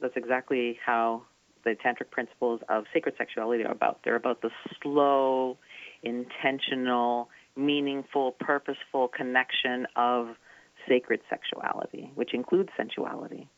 That's 0.00 0.16
exactly 0.16 0.78
how 0.84 1.22
the 1.64 1.70
tantric 1.70 2.10
principles 2.10 2.60
of 2.68 2.84
sacred 2.92 3.14
sexuality 3.18 3.64
are 3.64 3.72
about. 3.72 4.00
They're 4.04 4.16
about 4.16 4.40
the 4.40 4.50
slow, 4.82 5.58
intentional, 6.02 7.28
meaningful, 7.56 8.32
purposeful 8.32 9.08
connection 9.08 9.86
of 9.96 10.28
sacred 10.88 11.20
sexuality, 11.28 12.10
which 12.14 12.32
includes 12.32 12.70
sensuality, 12.78 13.48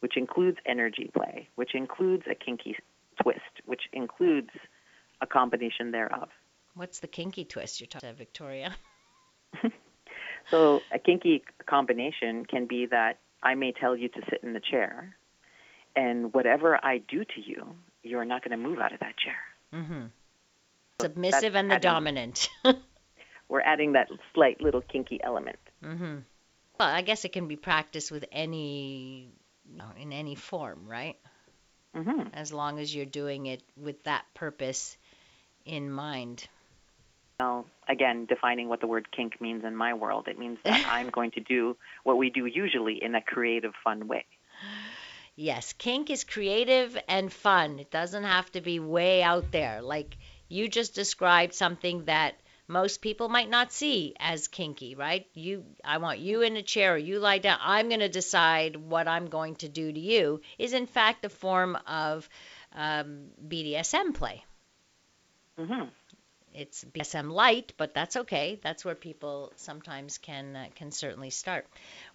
which 0.00 0.16
includes 0.16 0.56
energy 0.64 1.10
play, 1.14 1.48
which 1.56 1.74
includes 1.74 2.22
a 2.30 2.34
kinky 2.34 2.76
twist, 3.22 3.40
which 3.66 3.82
includes 3.92 4.50
a 5.20 5.26
combination 5.26 5.90
thereof. 5.90 6.28
What's 6.74 7.00
the 7.00 7.08
kinky 7.08 7.44
twist 7.44 7.80
you're 7.80 7.88
talking 7.88 8.08
about, 8.08 8.26
Viktoria? 8.26 8.72
So 10.50 10.80
a 10.92 10.98
kinky 10.98 11.42
combination 11.66 12.46
can 12.46 12.66
be 12.66 12.86
that 12.86 13.18
I 13.42 13.54
may 13.54 13.72
tell 13.72 13.96
you 13.96 14.08
to 14.08 14.20
sit 14.30 14.42
in 14.42 14.54
the 14.54 14.60
chair, 14.60 15.16
and 16.02 16.32
whatever 16.32 16.70
I 16.82 16.98
do 16.98 17.24
to 17.24 17.40
you, 17.50 17.60
you're 18.02 18.24
not 18.24 18.42
going 18.44 18.52
to 18.58 18.68
move 18.68 18.78
out 18.78 18.92
of 18.92 19.00
that 19.00 19.14
chair. 19.16 19.40
hmm 19.82 20.06
Submissive 21.00 21.52
that's 21.52 21.60
and 21.62 21.70
the 21.70 21.74
adding- 21.76 21.90
dominant. 21.90 22.48
We're 23.48 23.62
adding 23.62 23.92
that 23.92 24.08
slight 24.34 24.60
little 24.60 24.82
kinky 24.82 25.18
element. 25.22 25.58
Mm-hmm. 25.82 26.16
Well, 26.78 26.88
I 26.88 27.02
guess 27.02 27.24
it 27.24 27.32
can 27.32 27.48
be 27.48 27.56
practiced 27.56 28.10
with 28.12 28.24
any, 28.30 29.30
you 29.70 29.76
know, 29.78 29.90
in 30.00 30.12
any 30.12 30.34
form, 30.34 30.80
right? 30.86 31.16
hmm 31.94 32.22
As 32.34 32.52
long 32.52 32.78
as 32.78 32.94
you're 32.94 33.06
doing 33.22 33.46
it 33.46 33.62
with 33.76 34.02
that 34.04 34.24
purpose 34.34 34.96
in 35.64 35.90
mind. 35.90 36.46
Now, 37.40 37.64
again, 37.88 38.26
defining 38.26 38.68
what 38.68 38.80
the 38.80 38.86
word 38.86 39.06
kink 39.16 39.40
means 39.40 39.64
in 39.64 39.74
my 39.76 39.94
world, 39.94 40.28
it 40.28 40.38
means 40.38 40.58
that 40.64 40.84
I'm 40.96 41.08
going 41.10 41.30
to 41.32 41.40
do 41.40 41.76
what 42.04 42.16
we 42.18 42.28
do 42.30 42.44
usually 42.46 43.02
in 43.02 43.14
a 43.14 43.22
creative, 43.22 43.72
fun 43.82 44.08
way. 44.08 44.24
Yes, 45.38 45.72
kink 45.72 46.10
is 46.10 46.24
creative 46.24 46.98
and 47.08 47.32
fun. 47.32 47.78
It 47.78 47.90
doesn't 47.90 48.24
have 48.24 48.52
to 48.52 48.60
be 48.60 48.78
way 48.78 49.22
out 49.22 49.50
there. 49.52 49.80
Like 49.80 50.18
you 50.48 50.68
just 50.68 50.94
described 50.94 51.54
something 51.54 52.04
that 52.04 52.34
most 52.66 53.00
people 53.00 53.30
might 53.30 53.48
not 53.48 53.72
see 53.72 54.14
as 54.18 54.48
kinky, 54.48 54.94
right? 54.94 55.26
You 55.32 55.64
I 55.82 55.96
want 55.98 56.18
you 56.18 56.42
in 56.42 56.56
a 56.56 56.62
chair 56.62 56.94
or 56.94 56.98
you 56.98 57.20
lie 57.20 57.38
down. 57.38 57.58
I'm 57.62 57.88
going 57.88 58.00
to 58.00 58.10
decide 58.10 58.76
what 58.76 59.08
I'm 59.08 59.28
going 59.30 59.56
to 59.56 59.68
do 59.68 59.90
to 59.90 60.00
you 60.00 60.42
is 60.58 60.74
in 60.74 60.86
fact 60.86 61.24
a 61.24 61.30
form 61.30 61.76
of 61.86 62.28
um, 62.74 63.30
BDSM 63.48 64.12
play. 64.12 64.44
hmm 65.58 65.88
It's 66.54 66.84
BDSM 66.84 67.30
light, 67.30 67.72
but 67.76 67.94
that's 67.94 68.16
okay. 68.16 68.58
That's 68.62 68.84
where 68.84 68.94
people 68.94 69.52
sometimes 69.56 70.18
can 70.18 70.56
uh, 70.56 70.66
can 70.74 70.90
certainly 70.92 71.30
start. 71.30 71.66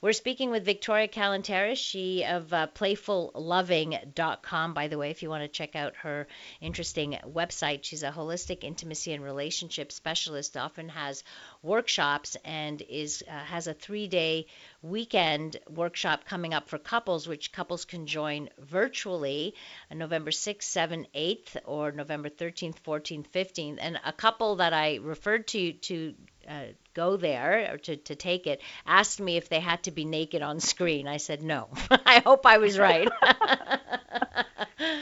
We're 0.04 0.12
speaking 0.12 0.52
with 0.52 0.66
Viktoria 0.66 1.10
Kalenteris, 1.10 1.78
she 1.78 2.26
of 2.26 2.52
uh, 2.52 2.68
playfulloving.com. 2.76 4.74
By 4.74 4.90
the 4.90 4.98
way, 4.98 5.12
if 5.12 5.24
you 5.24 5.30
want 5.30 5.44
to 5.44 5.48
check 5.48 5.78
out 5.78 5.96
her 5.96 6.28
interesting 6.60 7.18
website, 7.26 7.86
she's 7.86 8.04
a 8.04 8.12
holistic 8.12 8.66
intimacy 8.66 9.14
and 9.14 9.24
relationship 9.24 9.94
specialist. 9.94 10.58
Often 10.58 10.90
has 10.90 11.24
workshops 11.62 12.36
and 12.44 12.82
is 12.82 13.24
uh, 13.30 13.32
has 13.46 13.68
a 13.68 13.74
three 13.74 14.08
day 14.08 14.48
weekend 14.82 15.56
workshop 15.70 16.26
coming 16.26 16.54
up 16.54 16.68
for 16.68 16.78
couples, 16.78 17.26
which 17.26 17.54
couples 17.54 17.86
can 17.86 18.06
join 18.06 18.50
virtually 18.60 19.56
on 19.90 20.00
November 20.00 20.32
6th, 20.32 20.64
7th, 20.64 21.08
8th, 21.16 21.62
or 21.64 21.94
November 21.94 22.28
13th, 22.28 22.76
14th, 22.86 23.30
15th. 23.30 23.78
And 23.80 23.98
a 24.04 24.12
couple 24.12 24.58
that 24.58 24.74
I 24.74 24.96
referred 24.96 25.48
to 25.48 25.72
to 25.72 26.14
uh, 26.46 26.64
go 26.94 27.18
there 27.18 27.74
or 27.74 27.78
to, 27.78 27.98
to 27.98 28.16
take 28.16 28.48
it 28.48 28.62
asked 28.86 29.20
me 29.20 29.38
if 29.38 29.50
they 29.50 29.60
had 29.60 29.84
to 29.84 29.92
be 29.92 30.06
naked 30.06 30.42
on 30.42 30.60
screen. 30.60 31.08
I 31.08 31.18
said 31.18 31.42
no. 31.44 31.70
I 31.90 32.20
hope 32.26 32.46
I 32.46 32.58
was 32.58 32.78
right. 32.80 33.08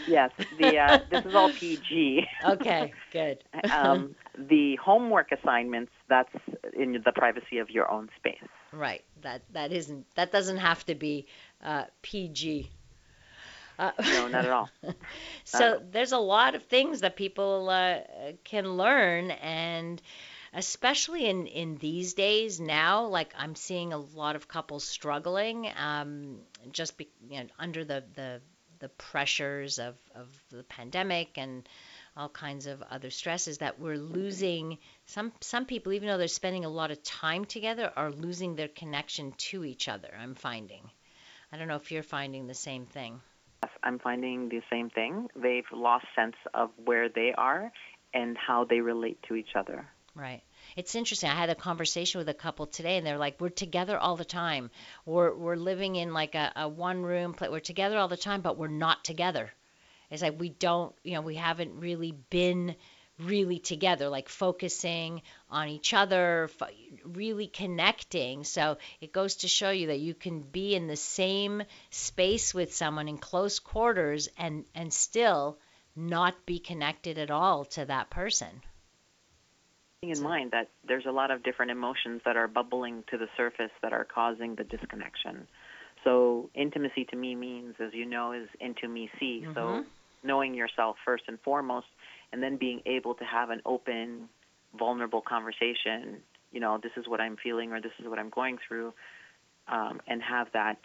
Yes, 0.08 0.32
the 0.60 0.78
uh, 0.78 1.00
this 1.10 1.26
is 1.26 1.34
all 1.34 1.52
PG. 1.52 2.28
okay, 2.46 2.94
good. 3.12 3.44
um, 3.72 4.16
the 4.38 4.76
homework 4.76 5.32
assignments 5.32 5.92
that's 6.08 6.34
in 6.74 7.02
the 7.04 7.12
privacy 7.14 7.58
of 7.60 7.70
your 7.70 7.90
own 7.90 8.10
space. 8.18 8.44
Right. 8.72 9.04
That 9.22 9.42
that 9.54 9.72
isn't 9.72 10.06
that 10.16 10.32
doesn't 10.32 10.58
have 10.58 10.86
to 10.86 10.96
be 10.96 11.28
uh, 11.64 11.86
PG. 12.02 12.70
Uh, 13.80 13.92
No, 14.00 14.28
not 14.28 14.46
at 14.46 14.52
all. 14.52 14.70
so 15.44 15.82
there's 15.92 16.12
a 16.12 16.18
lot 16.20 16.54
of 16.56 16.64
things 16.64 17.02
that 17.02 17.16
people 17.16 17.70
uh, 17.70 18.00
can 18.44 18.78
learn 18.78 19.32
and 19.32 20.02
especially 20.54 21.26
in 21.28 21.48
in 21.48 21.78
these 21.78 22.14
days 22.14 22.60
now 22.60 23.06
like 23.06 23.34
i'm 23.38 23.56
seeing 23.56 23.94
a 23.94 23.98
lot 23.98 24.36
of 24.36 24.48
couples 24.48 24.84
struggling 24.84 25.70
um, 25.78 26.38
just 26.72 26.98
be, 26.98 27.08
you 27.30 27.40
know, 27.40 27.46
under 27.58 27.86
the, 27.86 28.04
the 28.16 28.42
the 28.80 28.90
pressures 28.90 29.78
of, 29.78 29.96
of 30.16 30.28
the 30.50 30.64
pandemic 30.64 31.38
and 31.38 31.70
all 32.18 32.30
kinds 32.30 32.66
of 32.66 32.82
other 32.90 33.10
stresses 33.10 33.60
that 33.60 33.80
we're 33.80 33.96
losing 33.98 34.78
some 35.06 35.32
some 35.40 35.66
people 35.66 35.94
even 35.94 36.08
though 36.08 36.18
they're 36.18 36.28
spending 36.28 36.66
a 36.66 36.70
lot 36.70 36.92
of 36.92 37.02
time 37.04 37.46
together 37.46 37.92
are 37.96 38.12
losing 38.12 38.56
their 38.56 38.68
connection 38.68 39.34
to 39.38 39.64
each 39.64 39.88
other 39.88 40.10
i'm 40.20 40.36
finding 40.36 40.90
i 41.52 41.58
don't 41.58 41.68
know 41.68 41.76
if 41.76 41.92
you're 41.92 42.04
finding 42.04 42.48
the 42.48 42.54
same 42.54 42.86
thing 42.86 43.22
I'm 43.84 44.00
finding 44.00 44.50
the 44.50 44.62
same 44.70 44.90
thing. 44.90 45.28
They've 45.36 45.66
lost 45.72 46.06
sense 46.16 46.36
of 46.54 46.70
where 46.84 47.10
they 47.10 47.34
are 47.38 47.72
and 48.14 48.38
how 48.38 48.66
they 48.66 48.80
relate 48.82 49.20
to 49.28 49.36
each 49.36 49.56
other. 49.56 49.88
Right. 50.16 50.44
It's 50.78 50.96
interesting. 50.96 51.30
I 51.30 51.36
had 51.36 51.50
a 51.50 51.56
conversation 51.56 52.20
with 52.20 52.30
a 52.30 52.34
couple 52.34 52.66
today, 52.68 52.98
and 52.98 53.06
they're 53.06 53.18
like, 53.18 53.40
"We're 53.42 53.50
together 53.50 53.98
all 53.98 54.16
the 54.16 54.26
time. 54.26 54.72
We're 55.06 55.34
we're 55.36 55.56
living 55.56 55.96
in 55.96 56.14
like 56.14 56.36
a, 56.36 56.52
a 56.56 56.68
one 56.70 57.04
room 57.04 57.34
place. 57.34 57.52
We're 57.52 57.60
together 57.60 57.98
all 57.98 58.08
the 58.08 58.18
time, 58.18 58.42
but 58.42 58.58
we're 58.58 58.68
not 58.68 59.04
together. 59.04 59.52
It's 60.10 60.22
like 60.22 60.40
we 60.40 60.50
don't, 60.50 60.96
you 61.04 61.14
know, 61.16 61.22
we 61.22 61.36
haven't 61.36 61.80
really 61.80 62.12
been 62.30 62.76
really 63.20 63.60
together, 63.60 64.10
like 64.10 64.30
focusing 64.30 65.22
on 65.50 65.70
each 65.70 65.94
other, 65.94 66.50
really 67.06 67.48
connecting. 67.48 68.44
So 68.44 68.78
it 69.02 69.14
goes 69.14 69.36
to 69.38 69.48
show 69.48 69.72
you 69.72 69.88
that 69.88 70.00
you 70.00 70.14
can 70.14 70.42
be 70.42 70.76
in 70.76 70.88
the 70.88 70.98
same 70.98 71.64
space 71.90 72.54
with 72.54 72.74
someone 72.74 73.08
in 73.08 73.18
close 73.18 73.60
quarters 73.60 74.30
and 74.38 74.66
and 74.76 74.94
still 74.94 75.58
not 75.96 76.46
be 76.46 76.60
connected 76.60 77.18
at 77.18 77.32
all 77.32 77.66
to 77.66 77.86
that 77.86 78.10
person. 78.10 78.62
In 80.10 80.24
mind 80.24 80.50
that 80.50 80.68
there's 80.88 81.06
a 81.06 81.12
lot 81.12 81.30
of 81.30 81.44
different 81.44 81.72
emotions 81.72 82.22
that 82.26 82.36
are 82.36 82.48
bubbling 82.48 83.04
to 83.12 83.20
the 83.20 83.28
surface 83.38 83.70
that 83.84 83.94
are 83.94 84.04
causing 84.04 84.56
the 84.56 84.64
disconnection. 84.64 85.48
So 86.04 86.50
intimacy 86.56 87.06
to 87.12 87.16
me 87.16 87.36
means, 87.36 87.76
as 87.80 87.94
you 87.94 88.06
know, 88.06 88.32
is 88.32 88.48
into 88.60 88.88
me 88.88 89.12
see. 89.20 89.44
Mm-hmm. 89.44 89.54
So 89.54 89.84
knowing 90.24 90.56
yourself 90.56 90.96
first 91.06 91.26
and 91.28 91.40
foremost, 91.42 91.86
and 92.34 92.42
then 92.42 92.58
being 92.58 92.82
able 92.88 93.14
to 93.14 93.24
have 93.24 93.52
an 93.52 93.62
open, 93.64 94.28
vulnerable 94.76 95.22
conversation. 95.22 96.18
You 96.52 96.62
know, 96.62 96.80
this 96.82 96.94
is 96.98 97.08
what 97.08 97.22
I'm 97.22 97.38
feeling, 97.38 97.72
or 97.72 97.80
this 97.80 97.92
is 98.00 98.08
what 98.08 98.18
I'm 98.18 98.30
going 98.30 98.58
through, 98.68 98.94
um, 99.68 100.02
and 100.08 100.20
have 100.24 100.48
that 100.54 100.80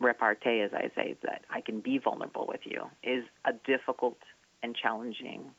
repartee, 0.00 0.62
as 0.62 0.70
I 0.72 0.90
say, 0.94 1.16
that 1.22 1.42
I 1.50 1.60
can 1.60 1.80
be 1.80 1.98
vulnerable 1.98 2.46
with 2.48 2.60
you, 2.64 2.84
is 3.02 3.24
a 3.44 3.52
difficult 3.66 4.16
and 4.62 4.74
challenging 4.74 5.50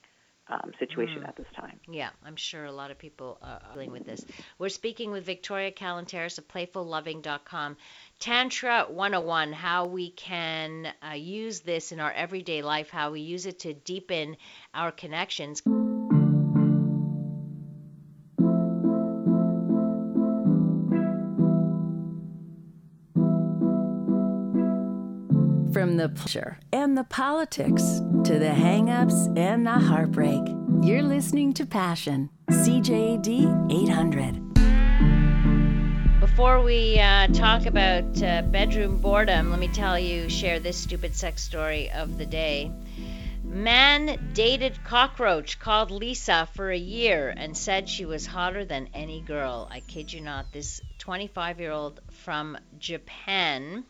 um, 0.47 0.71
situation 0.79 1.21
Mm. 1.23 1.27
at 1.27 1.35
this 1.37 1.45
time. 1.55 1.79
Yeah, 1.87 2.09
I'm 2.25 2.35
sure 2.35 2.65
a 2.65 2.71
lot 2.71 2.91
of 2.91 2.97
people 2.97 3.37
are 3.41 3.61
dealing 3.73 3.91
with 3.91 4.05
this. 4.05 4.25
We're 4.59 4.69
speaking 4.69 5.11
with 5.11 5.25
Viktoria 5.25 5.73
Kalenteris 5.75 6.37
of 6.37 6.47
PlayfulLoving.com. 6.47 7.77
Tantra 8.19 8.85
101, 8.89 9.53
how 9.53 9.85
we 9.85 10.11
can 10.11 10.87
uh, 11.01 11.13
use 11.13 11.61
this 11.61 11.91
in 11.91 11.99
our 11.99 12.11
everyday 12.11 12.61
life, 12.61 12.89
how 12.89 13.11
we 13.11 13.21
use 13.21 13.45
it 13.45 13.59
to 13.59 13.73
deepen 13.73 14.37
our 14.73 14.91
connections. 14.91 15.61
From 25.83 25.97
the 25.97 26.07
pleasure 26.07 26.59
and 26.71 26.97
the 26.97 27.03
politics 27.03 27.83
to 28.23 28.39
the 28.39 28.53
hang-ups 28.53 29.27
and 29.35 29.67
the 29.67 29.71
heartbreak, 29.71 30.39
you're 30.81 31.03
listening 31.03 31.51
to 31.55 31.65
Passion, 31.65 32.29
CJAD 32.49 33.69
800. 33.69 34.53
Before 36.21 36.63
we 36.63 36.97
uh, 36.99 37.27
talk 37.33 37.65
about 37.65 38.23
uh, 38.23 38.43
bedroom 38.43 39.01
boredom, 39.01 39.49
let 39.49 39.59
me 39.59 39.67
tell 39.67 39.99
you, 39.99 40.29
share 40.29 40.61
this 40.61 40.77
stupid 40.77 41.17
sex 41.17 41.43
story 41.43 41.91
of 41.91 42.17
the 42.17 42.25
day. 42.25 42.71
Man 43.43 44.31
dated 44.31 44.81
cockroach 44.85 45.59
called 45.59 45.91
Lisa 45.91 46.47
for 46.55 46.71
a 46.71 46.77
year 46.77 47.33
and 47.35 47.57
said 47.57 47.89
she 47.89 48.05
was 48.05 48.25
hotter 48.25 48.63
than 48.63 48.87
any 48.93 49.19
girl. 49.19 49.67
I 49.69 49.81
kid 49.81 50.13
you 50.13 50.21
not. 50.21 50.53
This 50.53 50.79
25 50.99 51.59
year 51.59 51.73
old 51.73 51.99
from 52.23 52.57
Japan 52.79 53.83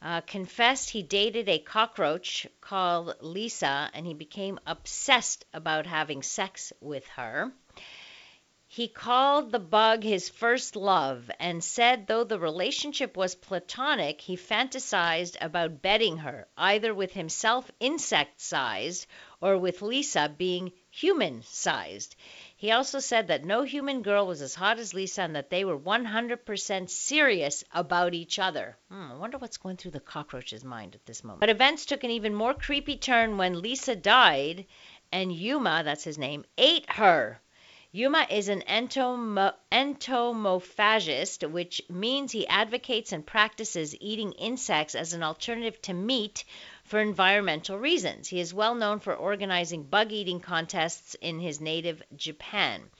uh, 0.00 0.20
confessed 0.22 0.90
he 0.90 1.02
dated 1.02 1.48
a 1.48 1.58
cockroach 1.58 2.46
called 2.60 3.14
Lisa 3.20 3.90
and 3.92 4.06
he 4.06 4.14
became 4.14 4.58
obsessed 4.66 5.44
about 5.52 5.86
having 5.86 6.22
sex 6.22 6.72
with 6.80 7.06
her. 7.08 7.52
He 8.70 8.86
called 8.86 9.50
the 9.50 9.58
bug 9.58 10.02
his 10.02 10.28
first 10.28 10.76
love 10.76 11.30
and 11.40 11.64
said 11.64 12.06
though 12.06 12.24
the 12.24 12.38
relationship 12.38 13.16
was 13.16 13.34
platonic, 13.34 14.20
he 14.20 14.36
fantasized 14.36 15.36
about 15.40 15.80
bedding 15.80 16.18
her, 16.18 16.46
either 16.56 16.94
with 16.94 17.14
himself 17.14 17.70
insect 17.80 18.42
sized 18.42 19.06
or 19.40 19.56
with 19.56 19.80
Lisa 19.80 20.28
being 20.28 20.72
human 20.90 21.42
sized. 21.44 22.14
He 22.60 22.72
also 22.72 22.98
said 22.98 23.28
that 23.28 23.44
no 23.44 23.62
human 23.62 24.02
girl 24.02 24.26
was 24.26 24.42
as 24.42 24.56
hot 24.56 24.80
as 24.80 24.92
Lisa 24.92 25.22
and 25.22 25.36
that 25.36 25.48
they 25.48 25.64
were 25.64 25.78
100% 25.78 26.90
serious 26.90 27.62
about 27.72 28.14
each 28.14 28.40
other. 28.40 28.76
Hmm, 28.90 29.12
I 29.12 29.14
wonder 29.14 29.38
what's 29.38 29.58
going 29.58 29.76
through 29.76 29.92
the 29.92 30.00
cockroach's 30.00 30.64
mind 30.64 30.96
at 30.96 31.06
this 31.06 31.22
moment. 31.22 31.38
But 31.38 31.50
events 31.50 31.86
took 31.86 32.02
an 32.02 32.10
even 32.10 32.34
more 32.34 32.54
creepy 32.54 32.96
turn 32.96 33.38
when 33.38 33.62
Lisa 33.62 33.94
died 33.94 34.66
and 35.12 35.32
Yuma, 35.32 35.82
that's 35.84 36.02
his 36.02 36.18
name, 36.18 36.44
ate 36.58 36.90
her. 36.90 37.40
Yuma 37.92 38.26
is 38.28 38.48
an 38.48 38.62
entomo- 38.68 39.54
entomophagist, 39.70 41.48
which 41.48 41.80
means 41.88 42.32
he 42.32 42.46
advocates 42.48 43.12
and 43.12 43.24
practices 43.24 43.96
eating 44.00 44.32
insects 44.32 44.96
as 44.96 45.12
an 45.12 45.22
alternative 45.22 45.80
to 45.82 45.94
meat 45.94 46.44
for 46.88 47.00
environmental 47.00 47.78
reasons. 47.78 48.28
He 48.28 48.40
is 48.40 48.54
well 48.54 48.74
known 48.74 48.98
for 48.98 49.14
organizing 49.14 49.84
bug 49.84 50.10
eating 50.10 50.40
contests 50.40 51.14
in 51.20 51.38
his 51.38 51.60
native 51.60 52.02
Japan. 52.16 52.90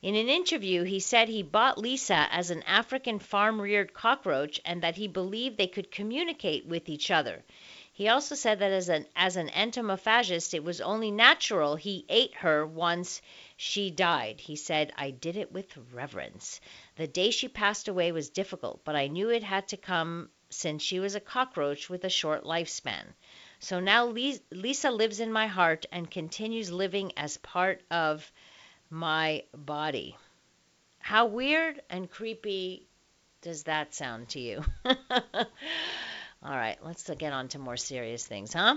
In 0.00 0.14
an 0.14 0.28
interview, 0.28 0.84
he 0.84 1.00
said 1.00 1.28
he 1.28 1.42
bought 1.42 1.76
Lisa 1.76 2.28
as 2.30 2.50
an 2.50 2.62
African 2.62 3.18
farm 3.18 3.60
reared 3.60 3.92
cockroach 3.92 4.60
and 4.64 4.82
that 4.82 4.96
he 4.96 5.08
believed 5.08 5.58
they 5.58 5.66
could 5.66 5.90
communicate 5.90 6.66
with 6.66 6.88
each 6.88 7.10
other. 7.10 7.44
He 7.92 8.06
also 8.06 8.36
said 8.36 8.60
that 8.60 8.70
as 8.70 8.88
an, 8.88 9.06
as 9.16 9.34
an 9.34 9.48
entomophagist, 9.48 10.54
it 10.54 10.62
was 10.62 10.80
only 10.80 11.10
natural 11.10 11.74
he 11.74 12.06
ate 12.08 12.34
her 12.36 12.64
once 12.64 13.20
she 13.56 13.90
died. 13.90 14.40
He 14.40 14.54
said, 14.54 14.92
I 14.96 15.10
did 15.10 15.36
it 15.36 15.50
with 15.50 15.76
reverence. 15.92 16.60
The 16.94 17.08
day 17.08 17.32
she 17.32 17.48
passed 17.48 17.88
away 17.88 18.12
was 18.12 18.30
difficult, 18.30 18.84
but 18.84 18.94
I 18.94 19.08
knew 19.08 19.30
it 19.30 19.42
had 19.42 19.66
to 19.68 19.76
come 19.76 20.30
since 20.50 20.82
she 20.82 21.00
was 21.00 21.14
a 21.14 21.20
cockroach 21.20 21.90
with 21.90 22.04
a 22.04 22.10
short 22.10 22.44
lifespan. 22.44 23.04
So 23.60 23.80
now 23.80 24.06
Lisa 24.06 24.90
lives 24.90 25.20
in 25.20 25.32
my 25.32 25.46
heart 25.46 25.86
and 25.90 26.10
continues 26.10 26.70
living 26.70 27.12
as 27.16 27.36
part 27.38 27.82
of 27.90 28.30
my 28.90 29.44
body. 29.52 30.16
How 30.98 31.26
weird 31.26 31.82
and 31.90 32.10
creepy 32.10 32.86
does 33.42 33.64
that 33.64 33.94
sound 33.94 34.30
to 34.30 34.40
you? 34.40 34.64
All 34.84 36.56
right, 36.56 36.78
let's 36.84 37.08
get 37.18 37.32
on 37.32 37.48
to 37.48 37.58
more 37.58 37.76
serious 37.76 38.24
things, 38.26 38.52
huh? 38.52 38.76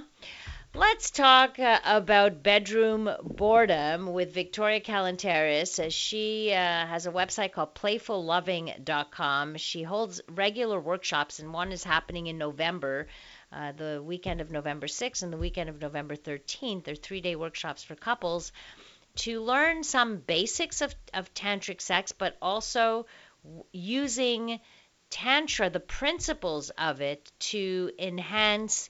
Let's 0.74 1.12
talk 1.12 1.60
uh, 1.60 1.80
about 1.84 2.44
bedroom 2.44 3.10
boredom 3.22 4.14
with 4.14 4.34
Viktoria 4.34 4.82
Kalenteris. 4.82 5.86
Uh, 5.86 5.90
she 5.90 6.54
uh, 6.54 6.56
has 6.86 7.06
a 7.06 7.12
website 7.12 7.52
called 7.52 7.76
playfulloving.com. 7.76 9.58
She 9.58 9.84
holds 9.84 10.22
regular 10.30 10.80
workshops, 10.80 11.40
and 11.40 11.52
one 11.54 11.74
is 11.74 11.84
happening 11.84 12.28
in 12.28 12.38
November, 12.38 13.08
uh, 13.52 13.74
the 13.74 14.02
weekend 14.02 14.40
of 14.40 14.50
November 14.50 14.88
6th 14.88 15.24
and 15.24 15.34
the 15.34 15.38
weekend 15.38 15.70
of 15.70 15.82
November 15.82 16.16
13th. 16.16 16.86
They're 16.86 16.96
three 16.96 17.20
day 17.20 17.36
workshops 17.36 17.84
for 17.84 17.96
couples 17.96 18.54
to 19.18 19.42
learn 19.42 19.84
some 19.84 20.20
basics 20.20 20.80
of, 20.80 20.96
of 21.14 21.34
tantric 21.34 21.82
sex, 21.82 22.14
but 22.14 22.38
also 22.42 23.08
w- 23.44 23.66
using 23.74 24.62
Tantra, 25.10 25.70
the 25.70 25.82
principles 25.82 26.70
of 26.70 27.02
it, 27.02 27.30
to 27.40 27.92
enhance 28.00 28.90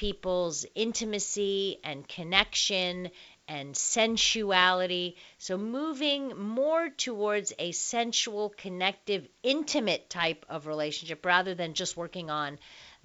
people's 0.00 0.64
intimacy 0.74 1.78
and 1.84 2.08
connection 2.08 3.10
and 3.46 3.74
sensuality. 3.76 5.14
So, 5.36 5.58
moving 5.58 6.38
more 6.38 6.88
towards 6.88 7.52
a 7.58 7.72
sensual, 7.72 8.48
connective, 8.56 9.28
intimate 9.42 10.08
type 10.08 10.46
of 10.48 10.66
relationship 10.66 11.26
rather 11.26 11.54
than 11.54 11.74
just 11.74 11.98
working 11.98 12.30
on 12.30 12.58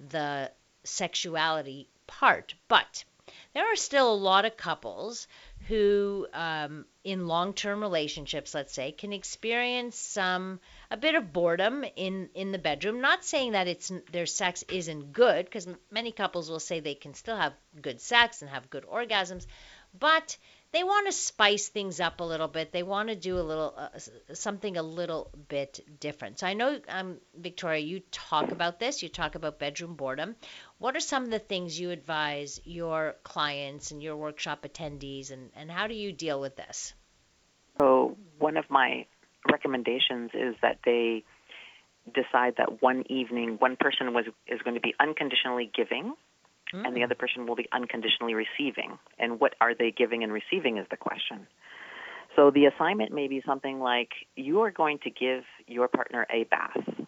the 0.08 0.50
sexuality 0.84 1.86
part. 2.06 2.54
But 2.66 3.04
there 3.52 3.70
are 3.70 3.76
still 3.76 4.10
a 4.10 4.24
lot 4.30 4.46
of 4.46 4.56
couples 4.56 5.28
who, 5.68 6.26
um, 6.32 6.86
in 7.04 7.26
long 7.26 7.52
term 7.54 7.80
relationships, 7.80 8.54
let's 8.54 8.72
say, 8.72 8.92
can 8.92 9.12
experience 9.12 9.96
some 9.98 10.60
a 10.90 10.96
bit 10.96 11.14
of 11.14 11.32
boredom 11.32 11.84
in 11.96 12.28
in 12.34 12.52
the 12.52 12.58
bedroom. 12.58 13.00
Not 13.00 13.24
saying 13.24 13.52
that 13.52 13.68
it's 13.68 13.92
their 14.12 14.26
sex 14.26 14.64
isn't 14.68 15.12
good, 15.12 15.44
because 15.44 15.68
many 15.90 16.12
couples 16.12 16.50
will 16.50 16.60
say 16.60 16.80
they 16.80 16.94
can 16.94 17.14
still 17.14 17.36
have 17.36 17.52
good 17.80 18.00
sex 18.00 18.42
and 18.42 18.50
have 18.50 18.70
good 18.70 18.84
orgasms, 18.86 19.46
but 19.98 20.36
they 20.72 20.82
want 20.84 21.06
to 21.06 21.12
spice 21.12 21.68
things 21.68 22.00
up 22.00 22.20
a 22.20 22.24
little 22.24 22.48
bit. 22.48 22.72
They 22.72 22.82
want 22.82 23.08
to 23.08 23.16
do 23.16 23.38
a 23.38 23.40
little 23.40 23.72
uh, 23.76 23.98
something 24.34 24.76
a 24.76 24.82
little 24.82 25.30
bit 25.48 25.80
different. 26.00 26.38
So 26.40 26.46
I 26.46 26.54
know, 26.54 26.78
um, 26.88 27.16
Viktoria, 27.40 27.86
you 27.86 28.00
talk 28.10 28.50
about 28.50 28.78
this. 28.78 29.02
You 29.02 29.08
talk 29.08 29.36
about 29.36 29.58
bedroom 29.58 29.94
boredom. 29.94 30.36
What 30.78 30.94
are 30.94 31.00
some 31.00 31.24
of 31.24 31.30
the 31.30 31.38
things 31.38 31.80
you 31.80 31.90
advise 31.90 32.60
your 32.64 33.16
clients 33.22 33.90
and 33.92 34.02
your 34.02 34.16
workshop 34.16 34.62
attendees, 34.62 35.30
and, 35.30 35.50
and 35.56 35.70
how 35.70 35.86
do 35.86 35.94
you 35.94 36.12
deal 36.12 36.38
with 36.40 36.56
this? 36.56 36.92
So 37.78 38.16
one 38.38 38.56
of 38.56 38.64
my 38.68 39.06
recommendations 39.50 40.30
is 40.34 40.54
that 40.62 40.78
they 40.84 41.24
decide 42.14 42.54
that 42.58 42.82
one 42.82 43.04
evening 43.08 43.56
one 43.58 43.76
person 43.78 44.12
was 44.14 44.24
is 44.46 44.60
going 44.62 44.74
to 44.74 44.80
be 44.80 44.94
unconditionally 45.00 45.70
giving 45.74 46.14
mm. 46.72 46.86
and 46.86 46.96
the 46.96 47.02
other 47.02 47.14
person 47.14 47.46
will 47.46 47.56
be 47.56 47.66
unconditionally 47.72 48.34
receiving 48.34 48.98
and 49.18 49.40
what 49.40 49.54
are 49.60 49.74
they 49.74 49.90
giving 49.90 50.22
and 50.22 50.32
receiving 50.32 50.78
is 50.78 50.86
the 50.90 50.96
question 50.96 51.46
so 52.36 52.50
the 52.50 52.66
assignment 52.66 53.12
may 53.12 53.26
be 53.26 53.42
something 53.44 53.80
like 53.80 54.10
you 54.36 54.60
are 54.60 54.70
going 54.70 54.98
to 55.02 55.10
give 55.10 55.42
your 55.66 55.88
partner 55.88 56.26
a 56.32 56.44
bath 56.44 57.06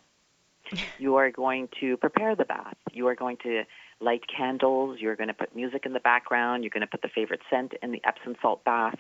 you 0.99 1.17
are 1.17 1.31
going 1.31 1.69
to 1.81 1.97
prepare 1.97 2.35
the 2.35 2.45
bath 2.45 2.77
you 2.93 3.07
are 3.07 3.15
going 3.15 3.37
to 3.43 3.63
light 4.01 4.23
candles 4.35 4.99
you're 5.01 5.17
going 5.17 5.29
to 5.29 5.35
put 5.35 5.55
music 5.55 5.85
in 5.85 5.93
the 5.93 6.01
background 6.01 6.63
you're 6.63 6.71
going 6.71 6.81
to 6.81 6.87
put 6.87 7.03
the 7.03 7.09
favorite 7.09 7.41
scent 7.51 7.73
in 7.83 7.93
the 7.93 8.01
epsom 8.05 8.35
salt 8.41 8.63
bath 8.65 8.99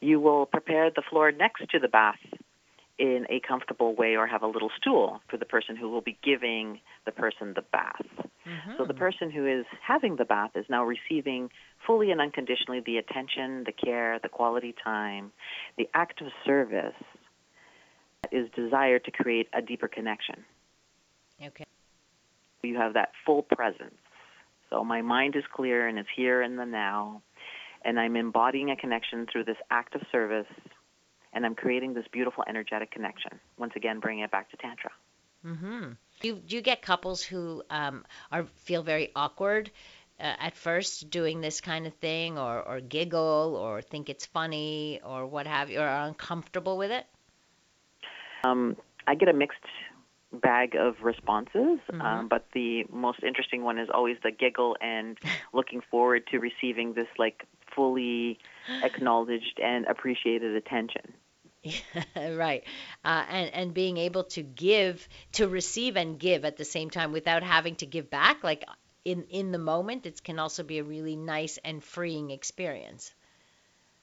you 0.00 0.18
will 0.18 0.46
prepare 0.46 0.90
the 0.90 1.02
floor 1.08 1.30
next 1.30 1.68
to 1.70 1.78
the 1.78 1.88
bath 1.88 2.18
in 3.00 3.26
a 3.30 3.40
comfortable 3.40 3.94
way 3.94 4.14
or 4.14 4.26
have 4.26 4.42
a 4.42 4.46
little 4.46 4.70
stool 4.76 5.22
for 5.28 5.38
the 5.38 5.46
person 5.46 5.74
who 5.74 5.88
will 5.88 6.02
be 6.02 6.18
giving 6.22 6.80
the 7.06 7.10
person 7.10 7.54
the 7.54 7.62
bath. 7.72 8.04
Mm-hmm. 8.46 8.72
So 8.76 8.84
the 8.84 8.92
person 8.92 9.30
who 9.30 9.46
is 9.46 9.64
having 9.82 10.16
the 10.16 10.26
bath 10.26 10.50
is 10.54 10.66
now 10.68 10.84
receiving 10.84 11.48
fully 11.86 12.10
and 12.10 12.20
unconditionally 12.20 12.82
the 12.84 12.98
attention, 12.98 13.64
the 13.64 13.72
care, 13.72 14.18
the 14.22 14.28
quality 14.28 14.74
time, 14.84 15.32
the 15.78 15.88
act 15.94 16.20
of 16.20 16.26
service 16.44 16.92
that 18.22 18.34
is 18.34 18.50
desired 18.54 19.06
to 19.06 19.10
create 19.10 19.48
a 19.54 19.62
deeper 19.62 19.88
connection. 19.88 20.44
Okay. 21.44 21.64
You 22.62 22.76
have 22.76 22.94
that 22.94 23.12
full 23.24 23.42
presence. 23.42 23.94
So 24.68 24.84
my 24.84 25.02
mind 25.02 25.34
is 25.36 25.44
clear 25.52 25.88
and 25.88 25.98
it's 25.98 26.08
here 26.14 26.42
in 26.42 26.56
the 26.56 26.66
now, 26.66 27.22
and 27.84 27.98
I'm 27.98 28.16
embodying 28.16 28.70
a 28.70 28.76
connection 28.76 29.26
through 29.30 29.44
this 29.44 29.56
act 29.70 29.94
of 29.94 30.02
service 30.12 30.46
and 31.32 31.46
I'm 31.46 31.54
creating 31.54 31.94
this 31.94 32.04
beautiful 32.12 32.44
energetic 32.48 32.90
connection. 32.90 33.38
Once 33.58 33.72
again, 33.76 34.00
bringing 34.00 34.24
it 34.24 34.30
back 34.30 34.50
to 34.50 34.56
Tantra. 34.56 34.90
Mm-hmm. 35.46 35.92
Do 36.20 36.28
you, 36.28 36.34
do 36.34 36.56
you 36.56 36.62
get 36.62 36.82
couples 36.82 37.22
who 37.22 37.62
um, 37.70 38.04
are 38.30 38.44
feel 38.56 38.82
very 38.82 39.10
awkward 39.16 39.70
uh, 40.18 40.34
at 40.38 40.56
first 40.56 41.08
doing 41.08 41.40
this 41.40 41.60
kind 41.60 41.86
of 41.86 41.94
thing, 41.94 42.36
or, 42.36 42.60
or 42.60 42.80
giggle, 42.80 43.56
or 43.58 43.80
think 43.80 44.10
it's 44.10 44.26
funny, 44.26 45.00
or 45.02 45.26
what 45.26 45.46
have 45.46 45.70
you, 45.70 45.78
or 45.78 45.86
are 45.86 46.06
uncomfortable 46.06 46.76
with 46.76 46.90
it? 46.90 47.06
Um, 48.44 48.76
I 49.06 49.14
get 49.14 49.28
a 49.28 49.32
mixed 49.32 49.64
bag 50.32 50.74
of 50.76 50.96
responses, 51.02 51.78
mm-hmm. 51.90 52.00
um, 52.00 52.28
but 52.28 52.46
the 52.54 52.84
most 52.90 53.22
interesting 53.22 53.64
one 53.64 53.78
is 53.78 53.88
always 53.92 54.16
the 54.22 54.30
giggle 54.30 54.76
and 54.80 55.18
looking 55.52 55.80
forward 55.90 56.26
to 56.28 56.38
receiving 56.38 56.94
this 56.94 57.08
like 57.18 57.44
fully 57.74 58.38
acknowledged 58.82 59.60
and 59.62 59.86
appreciated 59.86 60.54
attention. 60.56 61.14
right, 62.16 62.64
uh, 63.04 63.24
and 63.28 63.52
and 63.52 63.74
being 63.74 63.98
able 63.98 64.24
to 64.24 64.42
give, 64.42 65.06
to 65.32 65.46
receive 65.46 65.96
and 65.96 66.18
give 66.18 66.46
at 66.46 66.56
the 66.56 66.64
same 66.64 66.88
time 66.88 67.12
without 67.12 67.42
having 67.42 67.76
to 67.76 67.86
give 67.86 68.08
back, 68.08 68.42
like 68.42 68.64
in 69.04 69.24
in 69.24 69.52
the 69.52 69.58
moment, 69.58 70.06
it 70.06 70.22
can 70.24 70.38
also 70.38 70.62
be 70.62 70.78
a 70.78 70.84
really 70.84 71.16
nice 71.16 71.58
and 71.62 71.84
freeing 71.84 72.30
experience. 72.30 73.12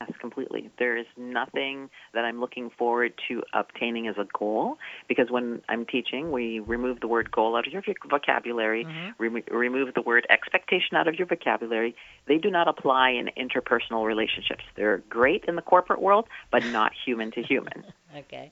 Yes, 0.02 0.12
completely. 0.20 0.70
There 0.78 0.96
is 0.96 1.08
nothing 1.18 1.90
that 2.14 2.24
I'm 2.24 2.40
looking 2.40 2.70
forward 2.70 3.14
to 3.28 3.42
obtaining 3.54 4.08
as 4.08 4.16
a 4.18 4.28
goal 4.38 4.78
because 5.08 5.32
when 5.32 5.62
I'm 5.68 5.86
teaching, 5.86 6.32
we 6.32 6.60
remove 6.60 7.00
the 7.00 7.08
word 7.08 7.32
goal 7.32 7.56
out 7.56 7.66
of 7.66 7.74
your 7.74 7.82
vocabulary, 8.08 8.86
mm-hmm. 8.86 9.10
rem- 9.18 9.44
remove 9.50 9.96
the 9.96 10.04
word 10.04 10.28
expectation 10.30 10.98
out 10.98 11.08
of 11.08 11.16
your 11.16 11.26
vocabulary. 11.26 11.96
They 12.28 12.38
do 12.38 12.52
not 12.52 12.68
apply 12.68 13.12
in 13.12 13.32
interpersonal 13.38 14.06
relationships. 14.06 14.64
They're 14.76 15.00
great 15.10 15.46
in 15.48 15.56
the 15.56 15.64
corporate 15.64 16.02
world, 16.02 16.28
but 16.52 16.64
not 16.66 16.92
human 17.06 17.32
to 17.32 17.42
human. 17.42 17.84
okay. 18.18 18.52